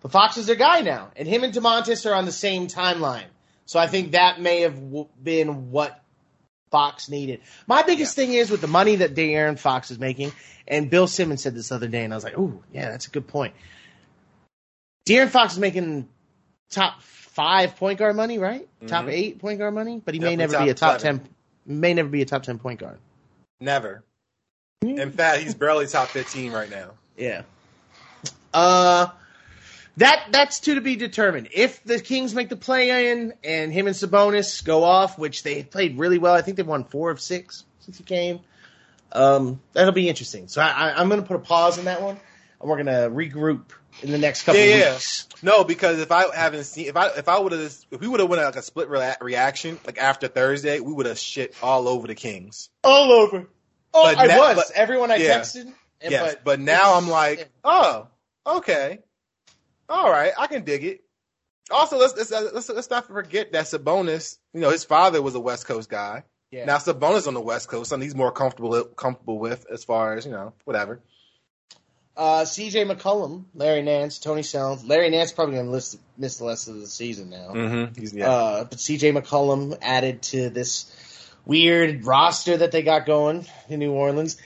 But 0.00 0.10
Fox 0.10 0.38
is 0.38 0.46
their 0.46 0.56
guy 0.56 0.80
now, 0.80 1.10
and 1.16 1.28
him 1.28 1.44
and 1.44 1.52
Domantas 1.52 2.10
are 2.10 2.14
on 2.14 2.24
the 2.24 2.32
same 2.32 2.66
timeline. 2.66 3.26
So 3.66 3.78
I 3.78 3.88
think 3.88 4.12
that 4.12 4.40
may 4.40 4.62
have 4.62 4.74
w- 4.74 5.08
been 5.22 5.70
what 5.70 6.02
Fox 6.70 7.08
needed. 7.08 7.40
My 7.66 7.82
biggest 7.82 8.14
thing 8.14 8.32
is 8.32 8.50
with 8.50 8.60
the 8.60 8.68
money 8.68 8.96
that 8.96 9.14
De'Aaron 9.14 9.58
Fox 9.58 9.90
is 9.90 9.98
making, 9.98 10.32
and 10.68 10.88
Bill 10.88 11.06
Simmons 11.06 11.42
said 11.42 11.54
this 11.54 11.72
other 11.72 11.88
day, 11.88 12.04
and 12.04 12.12
I 12.12 12.16
was 12.16 12.24
like, 12.24 12.38
"Ooh, 12.38 12.62
yeah, 12.72 12.90
that's 12.90 13.06
a 13.06 13.10
good 13.10 13.26
point." 13.26 13.54
De'Aaron 15.06 15.28
Fox 15.28 15.54
is 15.54 15.58
making 15.58 16.08
top 16.70 17.02
five 17.02 17.76
point 17.76 17.98
guard 17.98 18.16
money, 18.16 18.38
right? 18.38 18.68
Top 18.86 19.06
Mhm. 19.06 19.12
eight 19.12 19.38
point 19.38 19.58
guard 19.58 19.74
money, 19.74 20.00
but 20.04 20.14
he 20.14 20.20
may 20.20 20.36
never 20.36 20.58
be 20.58 20.68
a 20.68 20.74
top 20.74 20.94
top 20.94 21.00
ten. 21.00 21.28
May 21.66 21.94
never 21.94 22.08
be 22.08 22.22
a 22.22 22.26
top 22.26 22.42
ten 22.42 22.58
point 22.58 22.80
guard. 22.80 22.98
Never. 23.60 24.02
In 24.82 25.12
fact, 25.12 25.42
he's 25.42 25.54
barely 25.54 25.86
top 25.86 26.08
fifteen 26.08 26.52
right 26.52 26.70
now. 26.70 26.92
Yeah. 27.16 27.42
Uh, 28.54 29.08
that 29.96 30.28
that's 30.30 30.60
to 30.60 30.80
be 30.80 30.96
determined. 30.96 31.48
If 31.52 31.82
the 31.84 32.00
Kings 32.00 32.34
make 32.34 32.48
the 32.48 32.56
play 32.56 33.10
in 33.10 33.32
and 33.44 33.72
him 33.72 33.86
and 33.86 33.96
Sabonis 33.96 34.64
go 34.64 34.84
off, 34.84 35.18
which 35.18 35.42
they 35.42 35.62
played 35.62 35.98
really 35.98 36.18
well, 36.18 36.34
I 36.34 36.42
think 36.42 36.56
they've 36.56 36.66
won 36.66 36.84
four 36.84 37.10
of 37.10 37.20
six 37.20 37.64
since 37.80 37.98
he 37.98 38.04
came. 38.04 38.40
Um, 39.12 39.60
that'll 39.72 39.92
be 39.92 40.08
interesting. 40.08 40.48
So 40.48 40.60
I, 40.62 40.68
I, 40.68 41.00
I'm 41.00 41.08
going 41.08 41.20
to 41.20 41.26
put 41.26 41.36
a 41.36 41.40
pause 41.40 41.78
on 41.78 41.86
that 41.86 42.00
one, 42.00 42.18
and 42.60 42.70
we're 42.70 42.76
going 42.82 42.86
to 42.86 43.10
regroup 43.10 43.70
in 44.02 44.12
the 44.12 44.18
next 44.18 44.44
couple 44.44 44.60
Yeah, 44.60 44.76
yeah. 44.76 44.92
weeks. 44.92 45.26
No, 45.42 45.64
because 45.64 45.98
if 45.98 46.12
I 46.12 46.34
haven't 46.34 46.64
seen, 46.64 46.86
if 46.86 46.96
I 46.96 47.08
if 47.08 47.28
I 47.28 47.38
would 47.38 47.52
have, 47.52 47.60
if 47.90 48.00
we 48.00 48.06
would 48.06 48.20
have 48.20 48.28
went 48.28 48.42
like 48.42 48.54
a 48.56 48.62
split 48.62 48.88
rea- 48.88 49.16
reaction, 49.20 49.78
like 49.84 49.98
after 49.98 50.28
Thursday, 50.28 50.78
we 50.80 50.92
would 50.92 51.06
have 51.06 51.18
shit 51.18 51.54
all 51.62 51.88
over 51.88 52.06
the 52.06 52.14
Kings. 52.14 52.68
All 52.84 53.10
over. 53.12 53.48
Oh, 53.92 54.14
But 54.14 54.30
I 54.30 54.38
was. 54.38 54.56
but- 54.56 54.70
Everyone 54.76 55.10
I 55.10 55.16
yeah. 55.16 55.40
texted. 55.40 55.72
and- 56.00 56.10
yes, 56.12 56.36
but, 56.44 56.60
now 56.60 56.94
I'm 56.94 57.08
like, 57.08 57.48
oh, 57.64 58.06
okay, 58.46 59.00
all 59.90 60.10
right, 60.10 60.32
I 60.38 60.46
can 60.46 60.64
dig 60.64 60.84
it. 60.84 61.04
Also, 61.70 61.98
let's 61.98 62.16
let's 62.16 62.30
let's, 62.30 62.68
let's 62.68 62.90
not 62.90 63.06
forget 63.06 63.52
that 63.52 63.66
Sabonis, 63.66 64.38
you 64.54 64.60
know, 64.60 64.70
his 64.70 64.84
father 64.84 65.20
was 65.20 65.34
a 65.34 65.40
West 65.40 65.66
Coast 65.66 65.88
guy. 65.90 66.24
yeah. 66.50 66.64
Now 66.64 66.78
Sabonis 66.78 67.26
on 67.26 67.34
the 67.34 67.40
West 67.40 67.68
Coast, 67.68 67.90
something 67.90 68.06
he's 68.06 68.14
more 68.14 68.32
comfortable 68.32 68.84
comfortable 68.84 69.38
with 69.38 69.66
as 69.70 69.84
far 69.84 70.14
as 70.14 70.24
you 70.24 70.32
know, 70.32 70.54
whatever. 70.64 71.00
Uh, 72.16 72.44
C.J. 72.44 72.84
McCollum, 72.84 73.44
Larry 73.54 73.82
Nance, 73.82 74.18
Tony 74.18 74.42
Snell. 74.42 74.78
Larry 74.84 75.08
Nance 75.08 75.32
probably 75.32 75.54
going 75.54 75.66
to 75.66 75.72
miss, 75.72 75.96
miss 76.18 76.36
the 76.36 76.46
rest 76.46 76.68
of 76.68 76.78
the 76.78 76.86
season 76.86 77.30
now. 77.30 77.52
Mm-hmm. 77.54 78.18
Yeah. 78.18 78.28
Uh, 78.30 78.64
but 78.64 78.78
C.J. 78.78 79.12
McCollum 79.12 79.78
added 79.80 80.20
to 80.22 80.50
this 80.50 80.92
weird 81.46 82.04
roster 82.04 82.58
that 82.58 82.72
they 82.72 82.82
got 82.82 83.06
going 83.06 83.46
in 83.70 83.78
New 83.78 83.92
Orleans. 83.92 84.36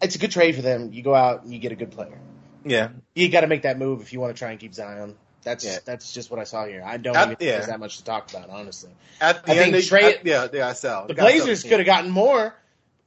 It's 0.00 0.14
a 0.14 0.18
good 0.18 0.30
trade 0.30 0.54
for 0.54 0.62
them. 0.62 0.92
You 0.92 1.02
go 1.02 1.14
out 1.14 1.42
and 1.42 1.52
you 1.52 1.58
get 1.58 1.72
a 1.72 1.76
good 1.76 1.90
player. 1.90 2.20
Yeah. 2.64 2.88
You 3.14 3.28
got 3.28 3.42
to 3.42 3.46
make 3.46 3.62
that 3.62 3.78
move 3.78 4.00
if 4.02 4.12
you 4.12 4.20
want 4.20 4.34
to 4.34 4.38
try 4.38 4.50
and 4.50 4.60
keep 4.60 4.74
Zion. 4.74 5.16
That's 5.42 5.64
Yeah. 5.64 5.78
that's 5.84 6.12
just 6.12 6.30
what 6.30 6.40
I 6.40 6.44
saw 6.44 6.64
here. 6.66 6.82
I 6.84 6.96
don't 6.96 7.14
Uh, 7.16 7.20
even 7.20 7.28
think 7.36 7.40
yeah. 7.42 7.52
there's 7.56 7.66
that 7.66 7.78
much 7.80 7.98
to 7.98 8.04
talk 8.04 8.30
about, 8.32 8.48
honestly. 8.48 8.90
At 9.20 9.44
the 9.44 9.52
I 9.52 9.56
end, 9.56 9.72
think 9.72 9.72
they, 9.74 9.82
trade- 9.82 10.14
at- 10.16 10.26
yeah, 10.26 10.48
yeah, 10.52 10.68
I 10.68 10.72
sell. 10.72 11.06
The 11.06 11.14
Blazers 11.14 11.62
could 11.62 11.78
have 11.78 11.86
gotten 11.86 12.10
more 12.10 12.54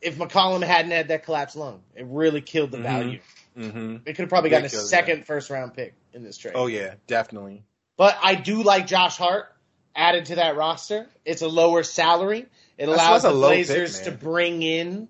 if 0.02 0.18
McCollum 0.18 0.62
hadn't 0.64 0.92
had 0.92 1.08
that 1.08 1.24
collapsed 1.24 1.56
lung. 1.56 1.82
It 1.96 2.06
really 2.08 2.42
killed 2.42 2.70
the 2.72 2.78
Mhm. 2.78 2.84
value. 2.84 3.20
Mhm. 3.58 4.04
They 4.06 4.14
could 4.14 4.22
have 4.24 4.30
probably 4.30 4.52
gotten 4.52 4.68
a 4.68 4.70
second 4.70 5.26
first 5.26 5.50
round 5.50 5.74
pick 5.74 5.96
in 6.14 6.24
this 6.24 6.38
trade. 6.38 6.54
Oh 6.56 6.68
yeah, 6.68 6.94
definitely. 7.08 7.64
But 7.98 8.16
I 8.22 8.36
do 8.36 8.62
like 8.62 8.86
Josh 8.86 9.18
Hart 9.18 9.52
added 9.96 10.26
to 10.26 10.36
that 10.36 10.56
roster. 10.56 11.08
It's 11.26 11.42
a 11.42 11.48
lower 11.48 11.82
salary. 11.82 12.46
It 12.78 12.88
allows 12.88 13.24
the 13.24 13.32
low 13.32 13.50
pick, 13.50 13.66
Blazers 13.66 14.02
to 14.02 14.12
bring 14.12 14.62
in 14.62 15.08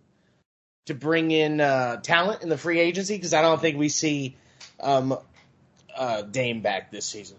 to 0.87 0.95
bring 0.95 1.31
in 1.31 1.61
uh, 1.61 1.97
talent 2.01 2.43
in 2.43 2.49
the 2.49 2.57
free 2.57 2.79
agency 2.79 3.15
because 3.15 3.33
I 3.33 3.41
don't 3.41 3.61
think 3.61 3.77
we 3.77 3.89
see 3.89 4.35
um, 4.79 5.17
uh, 5.95 6.21
Dame 6.23 6.61
back 6.61 6.91
this 6.91 7.05
season. 7.05 7.37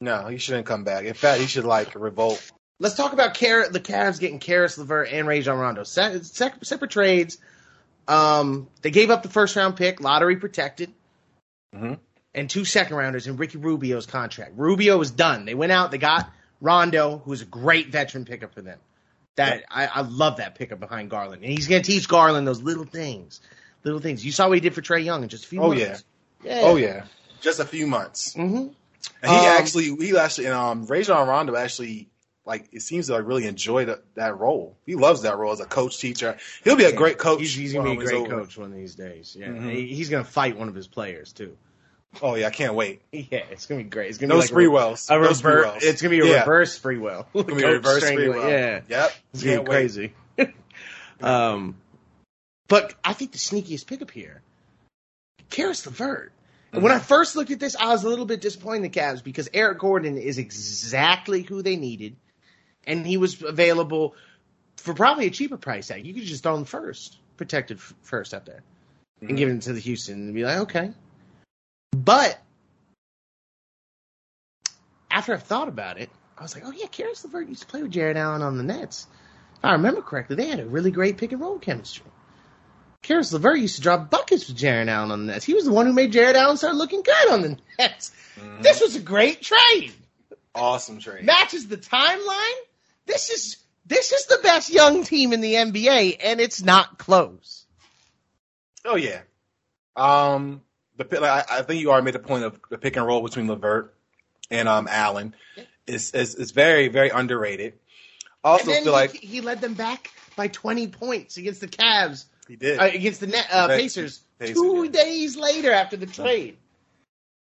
No, 0.00 0.26
he 0.28 0.38
shouldn't 0.38 0.66
come 0.66 0.84
back. 0.84 1.04
In 1.04 1.14
fact, 1.14 1.40
he 1.40 1.46
should 1.46 1.64
like 1.64 1.94
revolt. 1.94 2.50
Let's 2.80 2.94
talk 2.94 3.12
about 3.12 3.36
Car- 3.38 3.68
the 3.68 3.80
Cavs 3.80 4.20
getting 4.20 4.38
Caris 4.38 4.78
LeVert 4.78 5.08
and 5.10 5.26
Rajon 5.26 5.58
Rondo. 5.58 5.82
Se- 5.82 6.20
se- 6.22 6.52
separate 6.62 6.90
trades. 6.92 7.38
Um, 8.06 8.68
they 8.82 8.90
gave 8.90 9.10
up 9.10 9.22
the 9.22 9.28
first 9.28 9.56
round 9.56 9.76
pick, 9.76 10.00
lottery 10.00 10.36
protected, 10.36 10.92
Mhm. 11.74 11.98
and 12.34 12.48
two 12.48 12.64
second 12.64 12.96
rounders 12.96 13.26
in 13.26 13.36
Ricky 13.36 13.58
Rubio's 13.58 14.06
contract. 14.06 14.52
Rubio 14.56 14.96
was 14.96 15.10
done. 15.10 15.44
They 15.44 15.54
went 15.54 15.72
out, 15.72 15.90
they 15.90 15.98
got 15.98 16.30
Rondo, 16.60 17.18
who's 17.24 17.42
a 17.42 17.46
great 17.46 17.88
veteran 17.88 18.24
pickup 18.24 18.54
for 18.54 18.62
them. 18.62 18.78
That 19.38 19.64
I, 19.70 19.86
I 19.86 20.00
love 20.02 20.36
that 20.38 20.54
pickup 20.56 20.80
behind 20.80 21.10
Garland, 21.10 21.42
and 21.42 21.50
he's 21.52 21.66
going 21.68 21.80
to 21.82 21.86
teach 21.90 22.08
Garland 22.08 22.46
those 22.46 22.60
little 22.60 22.84
things, 22.84 23.40
little 23.84 24.00
things. 24.00 24.24
You 24.26 24.32
saw 24.32 24.48
what 24.48 24.54
he 24.56 24.60
did 24.60 24.74
for 24.74 24.82
Trae 24.82 25.04
Young 25.04 25.22
in 25.22 25.28
just 25.28 25.44
a 25.44 25.48
few 25.48 25.60
Oh, 25.60 25.68
months. 25.68 26.04
yeah, 26.44 26.60
Oh 26.62 26.76
yeah, 26.76 27.04
just 27.40 27.60
a 27.60 27.64
few 27.64 27.86
months. 27.86 28.34
hmm 28.34 28.68
And 29.22 29.32
he 29.32 29.38
Um, 29.38 29.44
actually, 29.46 29.94
he 29.96 30.16
actually, 30.16 30.46
and 30.46 30.54
um, 30.54 30.86
Rajon 30.86 31.28
Rondo 31.28 31.54
actually, 31.56 32.08
like, 32.44 32.68
it 32.72 32.82
seems 32.82 33.06
to 33.06 33.12
like 33.12 33.26
really 33.26 33.46
enjoy 33.46 33.84
that, 33.84 34.02
that 34.16 34.38
role. 34.38 34.76
He 34.86 34.96
loves 34.96 35.22
that 35.22 35.38
role 35.38 35.52
as 35.52 35.60
a 35.60 35.66
coach 35.66 35.98
teacher. 35.98 36.36
He'll 36.64 36.76
be 36.76 36.84
a 36.84 36.92
great 36.92 37.18
coach. 37.18 37.40
He's, 37.40 37.54
he's 37.54 37.72
going 37.72 37.84
to 37.86 37.90
be 37.92 37.96
a 38.00 38.04
great 38.04 38.16
over. 38.22 38.40
coach 38.40 38.58
one 38.58 38.72
of 38.72 38.76
these 38.76 38.96
days. 38.96 39.36
Yeah, 39.38 39.48
Mhm. 39.48 39.70
He- 39.72 39.94
he's 39.94 40.08
going 40.10 40.24
to 40.24 40.30
fight 40.30 40.56
one 40.58 40.68
of 40.68 40.74
his 40.74 40.88
players 40.88 41.32
too. 41.32 41.56
Oh 42.22 42.34
yeah, 42.34 42.46
I 42.46 42.50
can't 42.50 42.74
wait. 42.74 43.02
Yeah, 43.12 43.44
it's 43.50 43.66
gonna 43.66 43.82
be 43.84 43.88
great. 43.88 44.08
It's 44.08 44.18
gonna 44.18 44.28
No 44.30 44.36
be 44.36 44.40
like 44.40 44.48
spree 44.48 44.66
a, 44.66 44.70
wells. 44.70 45.08
a 45.10 45.14
no 45.14 45.20
reverse. 45.20 45.40
Sprewells. 45.42 45.82
It's 45.82 46.02
gonna 46.02 46.10
be 46.10 46.20
a 46.20 46.24
Yeah. 46.26 46.40
reverse 46.40 46.78
free 46.78 46.98
will. 46.98 47.26
It's 47.34 47.44
gonna 47.44 47.56
be 47.60 47.64
a 47.68 47.72
reverse 47.72 48.10
free 48.10 48.28
well. 48.28 48.48
Yeah, 48.50 48.80
Yep. 48.88 49.12
it's 49.34 49.42
gonna 49.42 49.56
be 49.56 49.58
wait. 49.60 49.66
crazy. 49.68 50.12
um, 51.22 51.76
but 52.68 52.94
I 53.04 53.12
think 53.12 53.32
the 53.32 53.38
sneakiest 53.38 53.86
pickup 53.86 54.10
here, 54.10 54.42
Caris 55.50 55.84
LeVert. 55.86 56.32
And 56.72 56.82
When 56.82 56.92
I 56.92 56.98
first 56.98 57.34
looked 57.34 57.50
at 57.50 57.58
this, 57.60 57.74
I 57.76 57.86
was 57.86 58.04
a 58.04 58.08
little 58.10 58.26
bit 58.26 58.42
disappointed 58.42 58.76
in 58.84 58.90
the 58.90 58.90
Cavs 58.90 59.24
because 59.24 59.48
Eric 59.54 59.78
Gordon 59.78 60.18
is 60.18 60.36
exactly 60.36 61.40
who 61.42 61.62
they 61.62 61.76
needed, 61.76 62.16
and 62.86 63.06
he 63.06 63.16
was 63.16 63.42
available 63.42 64.14
for 64.76 64.92
probably 64.92 65.26
a 65.26 65.30
cheaper 65.30 65.56
price 65.56 65.88
tag. 65.88 66.06
You 66.06 66.12
could 66.12 66.24
just 66.24 66.42
throw 66.42 66.54
him 66.56 66.66
first, 66.66 67.16
protected 67.38 67.80
first 67.80 68.34
out 68.34 68.44
there, 68.44 68.62
and 69.22 69.36
give 69.38 69.48
it 69.48 69.62
to 69.62 69.72
the 69.72 69.80
Houston 69.80 70.14
and 70.26 70.34
be 70.34 70.44
like, 70.44 70.58
okay. 70.58 70.92
But 71.92 72.40
after 75.10 75.32
I've 75.34 75.42
thought 75.42 75.68
about 75.68 75.98
it, 75.98 76.10
I 76.36 76.42
was 76.42 76.54
like, 76.54 76.64
oh 76.66 76.70
yeah, 76.72 76.86
Caris 76.86 77.24
LeVert 77.24 77.48
used 77.48 77.62
to 77.62 77.66
play 77.66 77.82
with 77.82 77.90
Jarrett 77.90 78.16
Allen 78.16 78.42
on 78.42 78.56
the 78.56 78.62
Nets. 78.62 79.06
If 79.56 79.64
I 79.64 79.72
remember 79.72 80.02
correctly, 80.02 80.36
they 80.36 80.46
had 80.46 80.60
a 80.60 80.66
really 80.66 80.90
great 80.90 81.18
pick 81.18 81.32
and 81.32 81.40
roll 81.40 81.58
chemistry. 81.58 82.06
Caris 83.02 83.32
LeVert 83.32 83.58
used 83.58 83.76
to 83.76 83.82
drop 83.82 84.10
buckets 84.10 84.48
with 84.48 84.56
Jarrett 84.56 84.88
Allen 84.88 85.10
on 85.10 85.26
the 85.26 85.32
Nets. 85.32 85.44
He 85.44 85.54
was 85.54 85.64
the 85.64 85.72
one 85.72 85.86
who 85.86 85.92
made 85.92 86.12
Jarrett 86.12 86.36
Allen 86.36 86.56
start 86.56 86.74
looking 86.76 87.02
good 87.02 87.30
on 87.30 87.42
the 87.42 87.58
Nets. 87.78 88.12
Mhm. 88.36 88.62
This 88.62 88.80
was 88.80 88.96
a 88.96 89.00
great 89.00 89.42
trade. 89.42 89.92
awesome 90.54 90.98
trade. 90.98 91.24
Matches 91.24 91.68
the 91.68 91.76
timeline. 91.76 92.60
This 93.06 93.30
is 93.30 93.56
this 93.86 94.12
is 94.12 94.26
the 94.26 94.38
best 94.42 94.70
young 94.70 95.02
team 95.04 95.32
in 95.32 95.40
the 95.40 95.54
NBA, 95.54 96.18
and 96.22 96.40
it's 96.40 96.62
not 96.62 96.98
close. 96.98 97.64
Oh 98.84 98.96
yeah. 98.96 99.20
Um, 99.96 100.62
the 100.98 101.20
like, 101.20 101.50
I, 101.50 101.58
I 101.58 101.62
think 101.62 101.80
you 101.80 101.90
already 101.90 102.04
made 102.06 102.14
the 102.14 102.18
point 102.20 102.44
of 102.44 102.60
the 102.70 102.76
pick 102.78 102.96
and 102.96 103.06
roll 103.06 103.22
between 103.22 103.48
Levert 103.48 103.94
and 104.50 104.68
um 104.68 104.86
Allen 104.90 105.34
is 105.86 106.10
is 106.12 106.34
is 106.34 106.50
very 106.50 106.88
very 106.88 107.08
underrated. 107.10 107.74
Also 108.44 108.70
feel 108.72 108.84
he, 108.84 108.90
like 108.90 109.12
he 109.12 109.40
led 109.40 109.60
them 109.60 109.74
back 109.74 110.10
by 110.36 110.48
20 110.48 110.88
points 110.88 111.36
against 111.36 111.60
the 111.60 111.66
Cavs, 111.68 112.26
he 112.46 112.54
did. 112.56 112.78
uh, 112.78 112.84
against 112.84 113.20
the 113.20 113.26
net, 113.26 113.46
uh, 113.52 113.66
Pacers, 113.68 114.20
Pacers, 114.38 114.54
two 114.54 114.84
yeah. 114.84 114.90
days 114.90 115.36
later 115.36 115.72
after 115.72 115.96
the 115.96 116.06
trade. 116.06 116.56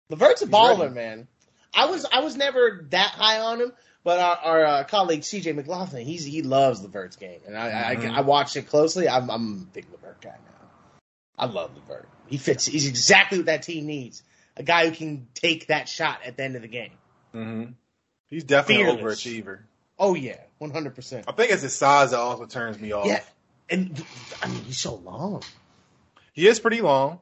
Levert's 0.10 0.42
a 0.44 0.46
He's 0.46 0.54
baller, 0.54 0.82
ready. 0.82 0.94
man. 0.94 1.28
I 1.74 1.86
was 1.88 2.06
I 2.12 2.20
was 2.20 2.36
never 2.38 2.86
that 2.92 3.10
high 3.12 3.40
on 3.40 3.60
him, 3.60 3.74
but 4.04 4.20
our, 4.20 4.38
our 4.38 4.66
uh, 4.66 4.84
colleague 4.84 5.22
CJ 5.22 5.56
McLaughlin, 5.56 6.06
he's 6.06 6.24
he 6.24 6.44
loves 6.44 6.82
Levert's 6.84 7.16
game, 7.16 7.40
and 7.48 7.58
I, 7.58 7.96
Mhm. 7.96 8.12
I 8.12 8.18
I 8.18 8.22
watched 8.22 8.56
it 8.56 8.68
closely. 8.68 9.10
I'm 9.10 9.30
I'm 9.32 9.54
a 9.54 9.74
big 9.74 9.88
Levert 9.92 10.22
guy 10.22 10.30
now. 10.30 10.53
I 11.38 11.46
love 11.46 11.72
Levert. 11.76 12.08
He 12.28 12.38
fits. 12.38 12.66
He's 12.66 12.88
exactly 12.88 13.40
what 13.40 13.48
that 13.48 13.64
team 13.64 13.86
needs. 13.86 14.24
A 14.56 14.64
guy 14.64 14.88
who 14.88 14.96
can 14.96 15.28
take 15.34 15.68
that 15.68 15.90
shot 15.90 16.20
at 16.26 16.38
the 16.38 16.44
end 16.44 16.56
of 16.56 16.62
the 16.62 16.68
game. 16.68 16.92
Mm-hmm. 17.34 17.72
He's 18.28 18.44
definitely 18.44 18.84
an 18.90 18.98
Fearless. 18.98 19.20
overachiever. 19.24 19.60
Oh 20.00 20.16
yeah, 20.16 20.38
100. 20.58 20.96
percent 20.96 21.26
I 21.28 21.32
think 21.34 21.52
it's 21.52 21.62
his 21.62 21.76
size 21.76 22.12
that 22.12 22.20
also 22.20 22.46
turns 22.46 22.80
me 22.80 22.92
off. 22.92 23.06
Yeah, 23.08 23.22
and 23.70 24.04
I 24.42 24.48
mean 24.48 24.64
he's 24.64 24.78
so 24.80 24.96
long. 24.96 25.44
He 26.34 26.48
is 26.48 26.60
pretty 26.60 26.82
long. 26.82 27.20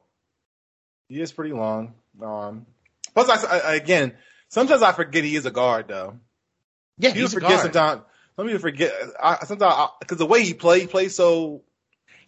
He 1.10 1.20
is 1.22 1.32
pretty 1.34 1.54
long. 1.54 1.94
Um, 2.22 2.66
plus, 3.14 3.30
I, 3.46 3.58
I- 3.60 3.76
again, 3.76 4.14
sometimes 4.48 4.82
I 4.82 4.92
forget 4.94 5.24
he 5.24 5.36
is 5.36 5.46
a 5.46 5.52
guard 5.52 5.88
though. 5.90 6.18
Yeah, 6.98 7.10
You 7.14 7.22
he's 7.22 7.32
a 7.32 7.36
forget 7.36 7.50
guard. 7.50 7.62
sometimes. 7.62 8.02
Some 8.38 8.46
people 8.48 8.60
forget. 8.62 8.94
I, 9.22 9.46
sometimes 9.46 9.90
because 10.00 10.18
the 10.18 10.26
way 10.26 10.44
he 10.44 10.54
plays, 10.54 10.82
he 10.82 10.88
plays 10.88 11.16
so. 11.16 11.64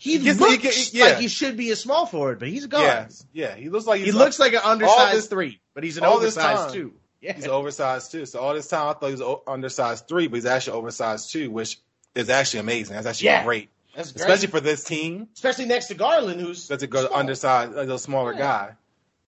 He 0.04 0.18
gets- 0.20 0.38
looks 0.38 0.89
he 0.89 0.99
yeah. 0.99 1.06
like 1.06 1.18
he 1.20 1.30
should 1.30 1.56
be 1.56 1.72
a 1.72 1.78
small 1.78 2.06
forward, 2.06 2.39
but 2.39 2.49
he's 2.49 2.66
a 2.66 2.68
guard. 2.68 2.84
Yeah, 3.32 3.49
yeah. 3.51 3.56
He 3.56 3.70
looks 3.70 3.86
like 3.88 3.99
he's 3.99 4.08
He 4.08 4.12
looks 4.12 4.38
like 4.38 4.51
an 4.54 4.60
undersized 4.64 5.16
this- 5.18 5.28
three, 5.28 5.62
but 5.74 5.84
he's 5.86 5.97
an 5.97 6.04
oversized 6.04 6.74
two. 6.74 6.93
Yeah. 7.22 7.34
He's 7.34 7.47
oversized 7.47 8.12
too. 8.12 8.26
So 8.26 8.39
all 8.41 8.54
this 8.54 8.68
time 8.68 8.89
I 8.89 8.93
thought 8.93 9.08
he 9.12 9.16
was 9.16 9.39
undersized 9.47 10.10
three, 10.10 10.28
but 10.28 10.36
he's 10.36 10.45
actually 10.45 10.74
oversized 10.78 11.32
two, 11.32 11.49
which 11.49 11.80
is 12.16 12.30
actually 12.30 12.60
amazing. 12.60 12.95
That's 12.95 13.08
actually 13.08 13.28
Yeah. 13.28 13.45
great, 13.45 13.70
That's 13.95 14.12
great. 14.12 14.22
especially 14.24 14.47
for 14.47 14.60
this 14.60 14.84
team. 14.84 15.30
especially 15.34 15.66
next 15.68 15.86
to 15.86 15.93
Garland, 15.93 16.41
who's 16.41 16.68
That's 16.68 16.84
a 16.84 16.88
good 16.88 17.08
small. 17.08 17.20
undersized, 17.20 17.74
a 17.78 17.97
smaller 17.97 18.34
Yeah. 18.34 18.39
guy. 18.39 18.76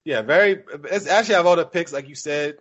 Yeah, 0.06 0.22
very. 0.24 0.64
It's 0.92 1.06
actually 1.06 1.36
I 1.36 1.38
have 1.38 1.46
all 1.46 1.56
the 1.56 1.66
picks 1.66 1.94
like 1.94 2.10
you 2.10 2.16
said. 2.16 2.58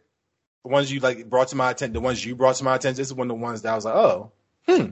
The 0.65 0.69
ones 0.71 0.93
you 0.93 1.01
like 1.01 1.29
brought 1.31 1.49
to 1.49 1.57
my 1.57 1.71
attention, 1.71 1.95
the 1.95 2.01
ones 2.01 2.23
you 2.25 2.37
brought 2.37 2.57
to 2.57 2.65
my 2.65 2.77
attention. 2.77 2.99
This 2.99 3.09
is 3.09 3.15
one 3.15 3.31
of 3.31 3.37
the 3.37 3.43
ones 3.43 3.63
that 3.63 3.73
I 3.73 3.75
was 3.75 3.85
like, 3.87 3.95
oh, 3.95 4.33
hmm. 4.69 4.91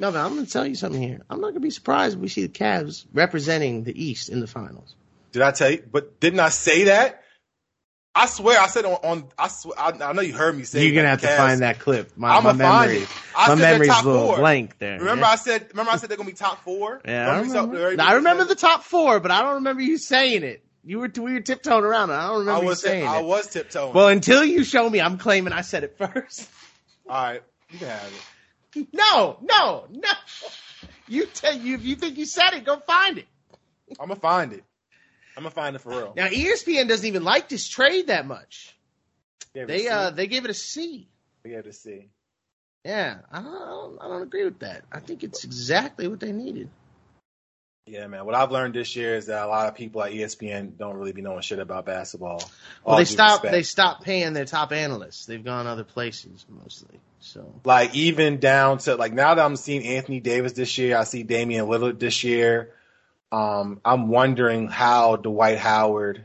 No, 0.00 0.10
but 0.10 0.24
I'm 0.24 0.32
going 0.32 0.46
to 0.46 0.50
tell 0.50 0.66
you 0.66 0.74
something 0.74 1.00
here. 1.00 1.20
I'm 1.28 1.42
not 1.42 1.48
going 1.48 1.54
to 1.54 1.60
be 1.60 1.70
surprised 1.70 2.16
if 2.16 2.22
we 2.22 2.28
see 2.28 2.42
the 2.42 2.48
Cavs 2.48 3.04
representing 3.12 3.84
the 3.84 4.02
East 4.02 4.30
in 4.30 4.40
the 4.40 4.46
finals. 4.46 4.94
Did 5.32 5.42
I 5.42 5.50
tell 5.50 5.70
you? 5.70 5.84
But 5.92 6.18
didn't 6.20 6.40
I 6.40 6.48
say 6.48 6.84
that? 6.84 7.22
I 8.14 8.26
swear 8.26 8.58
I 8.58 8.66
said 8.66 8.86
on. 8.86 8.94
on 9.04 9.28
I 9.38 9.48
swear 9.48 9.78
I, 9.78 9.90
I 9.90 10.12
know 10.14 10.22
you 10.22 10.32
heard 10.32 10.56
me 10.56 10.64
say. 10.64 10.84
You're 10.84 10.94
going 10.94 11.04
to 11.04 11.20
that 11.20 11.28
have 11.28 11.36
to 11.36 11.36
find 11.36 11.60
that 11.60 11.78
clip. 11.78 12.16
My, 12.16 12.30
I'ma 12.30 12.54
my 12.54 12.86
memory. 12.86 13.06
I 13.36 13.48
my 13.48 13.54
memory's 13.56 13.90
a 13.90 14.02
little 14.02 14.26
four. 14.26 14.38
blank 14.38 14.78
there. 14.78 14.98
Remember, 14.98 15.26
yeah. 15.26 15.30
I 15.30 15.36
said. 15.36 15.68
Remember, 15.70 15.92
I 15.92 15.96
said 15.96 16.08
they're 16.08 16.16
gonna 16.16 16.28
be 16.28 16.34
top 16.34 16.64
four. 16.64 17.02
Yeah, 17.04 17.30
I 17.30 17.40
Remember 17.40 17.66
we 17.66 17.78
remember. 17.78 18.02
I 18.02 18.14
remember 18.14 18.44
the 18.46 18.56
top 18.56 18.82
four, 18.82 19.20
but 19.20 19.30
I 19.30 19.42
don't 19.42 19.56
remember 19.56 19.82
you 19.82 19.96
saying 19.96 20.42
it. 20.42 20.64
You 20.82 20.98
were 20.98 21.10
we 21.18 21.34
were 21.34 21.40
tiptoeing 21.40 21.84
around. 21.84 22.10
I 22.10 22.26
don't 22.28 22.40
remember 22.40 22.62
I 22.62 22.64
was 22.64 22.82
you 22.82 22.88
saying 22.88 23.04
it. 23.04 23.08
I 23.08 23.20
was 23.20 23.46
tiptoeing. 23.46 23.92
Well, 23.92 24.08
until 24.08 24.44
you 24.44 24.64
show 24.64 24.88
me, 24.90 25.00
I'm 25.00 25.18
claiming 25.18 25.52
I 25.52 25.60
said 25.60 25.84
it 25.84 25.96
first. 26.12 26.48
all 27.08 27.22
right, 27.22 27.42
you 27.70 27.78
can 27.78 27.88
have 27.88 28.06
it. 28.06 28.22
No, 28.92 29.38
no, 29.42 29.86
no. 29.90 30.10
You 31.08 31.26
tell 31.26 31.54
you 31.54 31.74
if 31.74 31.84
you 31.84 31.96
think 31.96 32.18
you 32.18 32.24
said 32.24 32.52
it, 32.52 32.64
go 32.64 32.78
find 32.80 33.18
it. 33.18 33.26
I'm 34.00 34.08
gonna 34.08 34.20
find 34.20 34.52
it. 34.52 34.64
I'm 35.36 35.42
gonna 35.42 35.50
find 35.50 35.74
it 35.74 35.80
for 35.80 35.90
real. 35.90 36.12
Now 36.16 36.28
ESPN 36.28 36.88
doesn't 36.88 37.06
even 37.06 37.24
like 37.24 37.48
this 37.48 37.68
trade 37.68 38.08
that 38.08 38.26
much. 38.26 38.76
They 39.54 39.88
uh 39.88 40.10
they 40.10 40.26
gave 40.26 40.44
it 40.44 40.50
a 40.50 40.54
C. 40.54 41.08
we 41.44 41.52
have 41.52 41.64
to 41.64 41.72
see. 41.72 42.08
Yeah, 42.84 43.18
I 43.30 43.42
don't 43.42 43.98
I 44.00 44.08
don't 44.08 44.22
agree 44.22 44.44
with 44.44 44.60
that. 44.60 44.84
I 44.92 45.00
think 45.00 45.24
it's 45.24 45.44
exactly 45.44 46.08
what 46.08 46.20
they 46.20 46.32
needed. 46.32 46.70
Yeah, 47.90 48.06
man. 48.06 48.24
What 48.24 48.36
I've 48.36 48.52
learned 48.52 48.74
this 48.74 48.94
year 48.94 49.16
is 49.16 49.26
that 49.26 49.44
a 49.44 49.48
lot 49.48 49.66
of 49.66 49.74
people 49.74 50.00
at 50.04 50.12
ESPN 50.12 50.78
don't 50.78 50.94
really 50.94 51.10
be 51.10 51.22
knowing 51.22 51.40
shit 51.40 51.58
about 51.58 51.86
basketball. 51.86 52.40
Well, 52.84 52.96
they 52.96 53.04
stopped 53.04 53.42
respect. 53.42 53.52
they 53.52 53.62
stopped 53.64 54.04
paying 54.04 54.32
their 54.32 54.44
top 54.44 54.70
analysts. 54.70 55.26
They've 55.26 55.42
gone 55.42 55.66
other 55.66 55.82
places 55.82 56.46
mostly. 56.48 57.00
So 57.18 57.52
like 57.64 57.92
even 57.96 58.38
down 58.38 58.78
to 58.78 58.94
like 58.94 59.12
now 59.12 59.34
that 59.34 59.44
I'm 59.44 59.56
seeing 59.56 59.84
Anthony 59.84 60.20
Davis 60.20 60.52
this 60.52 60.78
year, 60.78 60.96
I 60.96 61.02
see 61.02 61.24
Damian 61.24 61.66
Lillard 61.66 61.98
this 61.98 62.22
year. 62.22 62.72
Um, 63.32 63.80
I'm 63.84 64.08
wondering 64.08 64.68
how 64.68 65.16
Dwight 65.16 65.58
Howard 65.58 66.24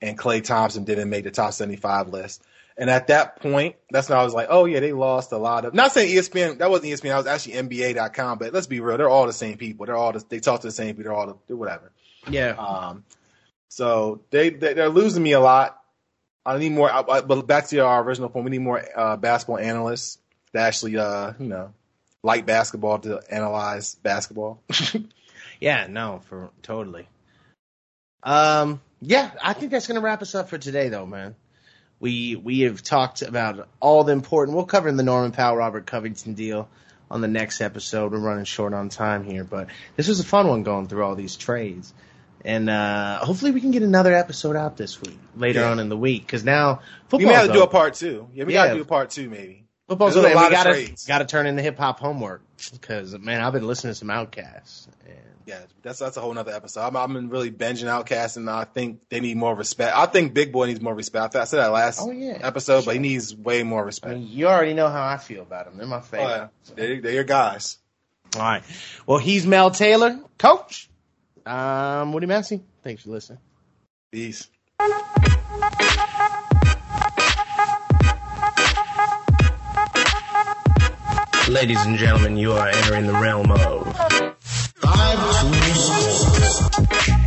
and 0.00 0.18
Klay 0.18 0.42
Thompson 0.42 0.84
didn't 0.84 1.10
make 1.10 1.24
the 1.24 1.30
top 1.30 1.52
75 1.52 2.08
list. 2.08 2.42
And 2.80 2.90
at 2.90 3.08
that 3.08 3.40
point, 3.40 3.76
that's 3.90 4.08
when 4.08 4.18
I 4.18 4.24
was 4.24 4.34
like, 4.34 4.48
oh 4.50 4.64
yeah, 4.64 4.80
they 4.80 4.92
lost 4.92 5.32
a 5.32 5.36
lot 5.36 5.64
of. 5.64 5.74
Not 5.74 5.92
saying 5.92 6.16
ESPN, 6.16 6.58
that 6.58 6.70
wasn't 6.70 6.92
ESPN, 6.92 7.10
that 7.10 7.16
was 7.18 7.26
actually 7.26 7.54
NBA.com. 7.54 8.38
But 8.38 8.52
let's 8.52 8.66
be 8.66 8.80
real, 8.80 8.96
they're 8.96 9.08
all 9.08 9.26
the 9.26 9.32
same 9.32 9.58
people. 9.58 9.86
They're 9.86 9.96
all 9.96 10.12
the, 10.12 10.24
they 10.28 10.40
talk 10.40 10.62
to 10.62 10.66
the 10.66 10.72
same 10.72 10.96
people. 10.96 11.04
They're 11.04 11.12
all 11.12 11.26
the, 11.26 11.36
they're 11.46 11.56
whatever. 11.56 11.92
Yeah. 12.28 12.56
Um, 12.58 13.04
so 13.68 14.22
they, 14.30 14.50
they 14.50 14.74
they're 14.74 14.88
losing 14.88 15.22
me 15.22 15.32
a 15.32 15.40
lot. 15.40 15.78
I 16.44 16.58
need 16.58 16.72
more. 16.72 16.90
I, 16.90 17.02
I, 17.02 17.20
but 17.20 17.46
back 17.46 17.68
to 17.68 17.78
our 17.80 18.02
original 18.02 18.30
point, 18.30 18.46
we 18.46 18.50
need 18.50 18.62
more 18.62 18.82
uh, 18.96 19.16
basketball 19.16 19.58
analysts 19.58 20.18
that 20.52 20.66
actually, 20.66 20.96
uh, 20.96 21.34
you 21.38 21.46
know, 21.46 21.74
like 22.22 22.46
basketball 22.46 22.98
to 23.00 23.20
analyze 23.30 23.94
basketball. 23.96 24.62
Yeah, 25.60 25.86
no, 25.88 26.22
for 26.28 26.50
totally. 26.62 27.06
Um, 28.22 28.80
yeah, 29.00 29.30
I 29.42 29.52
think 29.52 29.70
that's 29.70 29.86
gonna 29.86 30.00
wrap 30.00 30.22
us 30.22 30.34
up 30.34 30.48
for 30.48 30.58
today, 30.58 30.88
though, 30.88 31.06
man. 31.06 31.36
We 32.00 32.34
we 32.36 32.60
have 32.60 32.82
talked 32.82 33.22
about 33.22 33.68
all 33.78 34.04
the 34.04 34.12
important. 34.12 34.56
We'll 34.56 34.64
cover 34.66 34.90
the 34.90 35.02
Norman 35.02 35.32
Powell, 35.32 35.56
Robert 35.56 35.86
Covington 35.86 36.34
deal 36.34 36.68
on 37.10 37.20
the 37.20 37.28
next 37.28 37.60
episode. 37.60 38.12
We're 38.12 38.18
running 38.18 38.44
short 38.46 38.72
on 38.72 38.88
time 38.88 39.22
here, 39.24 39.44
but 39.44 39.68
this 39.96 40.08
was 40.08 40.18
a 40.20 40.24
fun 40.24 40.48
one 40.48 40.62
going 40.62 40.88
through 40.88 41.04
all 41.04 41.14
these 41.14 41.36
trades, 41.36 41.92
and 42.44 42.70
uh, 42.70 43.18
hopefully 43.18 43.50
we 43.50 43.60
can 43.60 43.70
get 43.70 43.82
another 43.82 44.14
episode 44.14 44.56
out 44.56 44.76
this 44.78 45.00
week, 45.00 45.18
later 45.36 45.60
Yeah. 45.60 45.70
on 45.72 45.78
in 45.78 45.88
the 45.90 45.96
week, 45.96 46.26
because 46.26 46.42
now 46.42 46.76
we 46.78 46.84
football. 47.10 47.28
may 47.28 47.34
have 47.34 47.46
to 47.48 47.52
do 47.52 47.62
a 47.62 47.66
part 47.68 47.94
two. 47.94 48.28
Yeah, 48.32 48.44
we 48.44 48.54
Yeah. 48.54 48.64
gotta 48.66 48.76
do 48.76 48.82
a 48.82 48.86
part 48.86 49.10
two 49.10 49.28
maybe. 49.28 49.66
Football's 49.86 50.16
lot 50.16 50.24
we 50.24 50.32
of 50.32 50.50
gotta 50.50 50.70
trades. 50.72 51.04
gotta 51.06 51.24
turn 51.26 51.46
in 51.46 51.56
the 51.56 51.62
hip 51.62 51.76
hop 51.76 52.00
homework 52.00 52.42
because 52.72 53.18
man, 53.18 53.42
I've 53.42 53.52
been 53.52 53.66
listening 53.66 53.90
to 53.90 53.98
some 53.98 54.08
Outcasts. 54.08 54.88
And 55.04 55.16
Yeah, 55.46 55.60
that's 55.82 55.98
that's 55.98 56.16
a 56.16 56.20
whole 56.20 56.36
other 56.38 56.52
episode. 56.52 56.82
I'm, 56.82 56.96
I'm 56.96 57.28
really 57.30 57.50
binging 57.50 57.86
OutKast, 57.86 58.36
and 58.36 58.48
I 58.48 58.64
think 58.64 59.08
they 59.08 59.20
need 59.20 59.36
more 59.36 59.54
respect. 59.54 59.96
I 59.96 60.06
think 60.06 60.34
Big 60.34 60.52
Boi 60.52 60.66
needs 60.66 60.80
more 60.80 60.94
respect. 60.94 61.34
I 61.34 61.44
said 61.44 61.58
that 61.58 61.72
last 61.72 62.00
Oh, 62.00 62.10
yeah. 62.10 62.38
episode, 62.42 62.84
but 62.84 62.94
he 62.94 63.00
needs 63.00 63.34
way 63.34 63.62
more 63.62 63.82
I 63.82 63.86
respect. 63.86 64.14
mean, 64.14 64.28
you 64.28 64.46
already 64.48 64.74
know 64.74 64.88
how 64.88 65.02
I 65.04 65.16
feel 65.16 65.42
about 65.42 65.64
them. 65.64 65.78
They're 65.78 65.86
my 65.86 65.96
Oh, 65.98 66.00
favorite. 66.02 66.28
yeah. 66.28 66.48
They're, 66.76 67.00
they're 67.00 67.12
your 67.12 67.24
guys. 67.24 67.78
All 68.36 68.42
right. 68.42 68.62
Well, 69.06 69.18
he's 69.18 69.46
Mel 69.46 69.70
Taylor, 69.70 70.20
coach. 70.38 70.88
Um, 71.46 72.12
Woody 72.12 72.26
Massey. 72.26 72.62
Thanks 72.84 73.02
for 73.02 73.10
listening. 73.10 73.40
Peace. 74.12 74.46
Ladies 81.48 81.80
and 81.84 81.96
gentlemen, 81.98 82.36
you 82.36 82.52
are 82.52 82.68
entering 82.68 83.06
the 83.06 83.12
realm 83.14 83.50
of 83.50 84.36
Five, 84.82 85.18
two, 87.06 87.19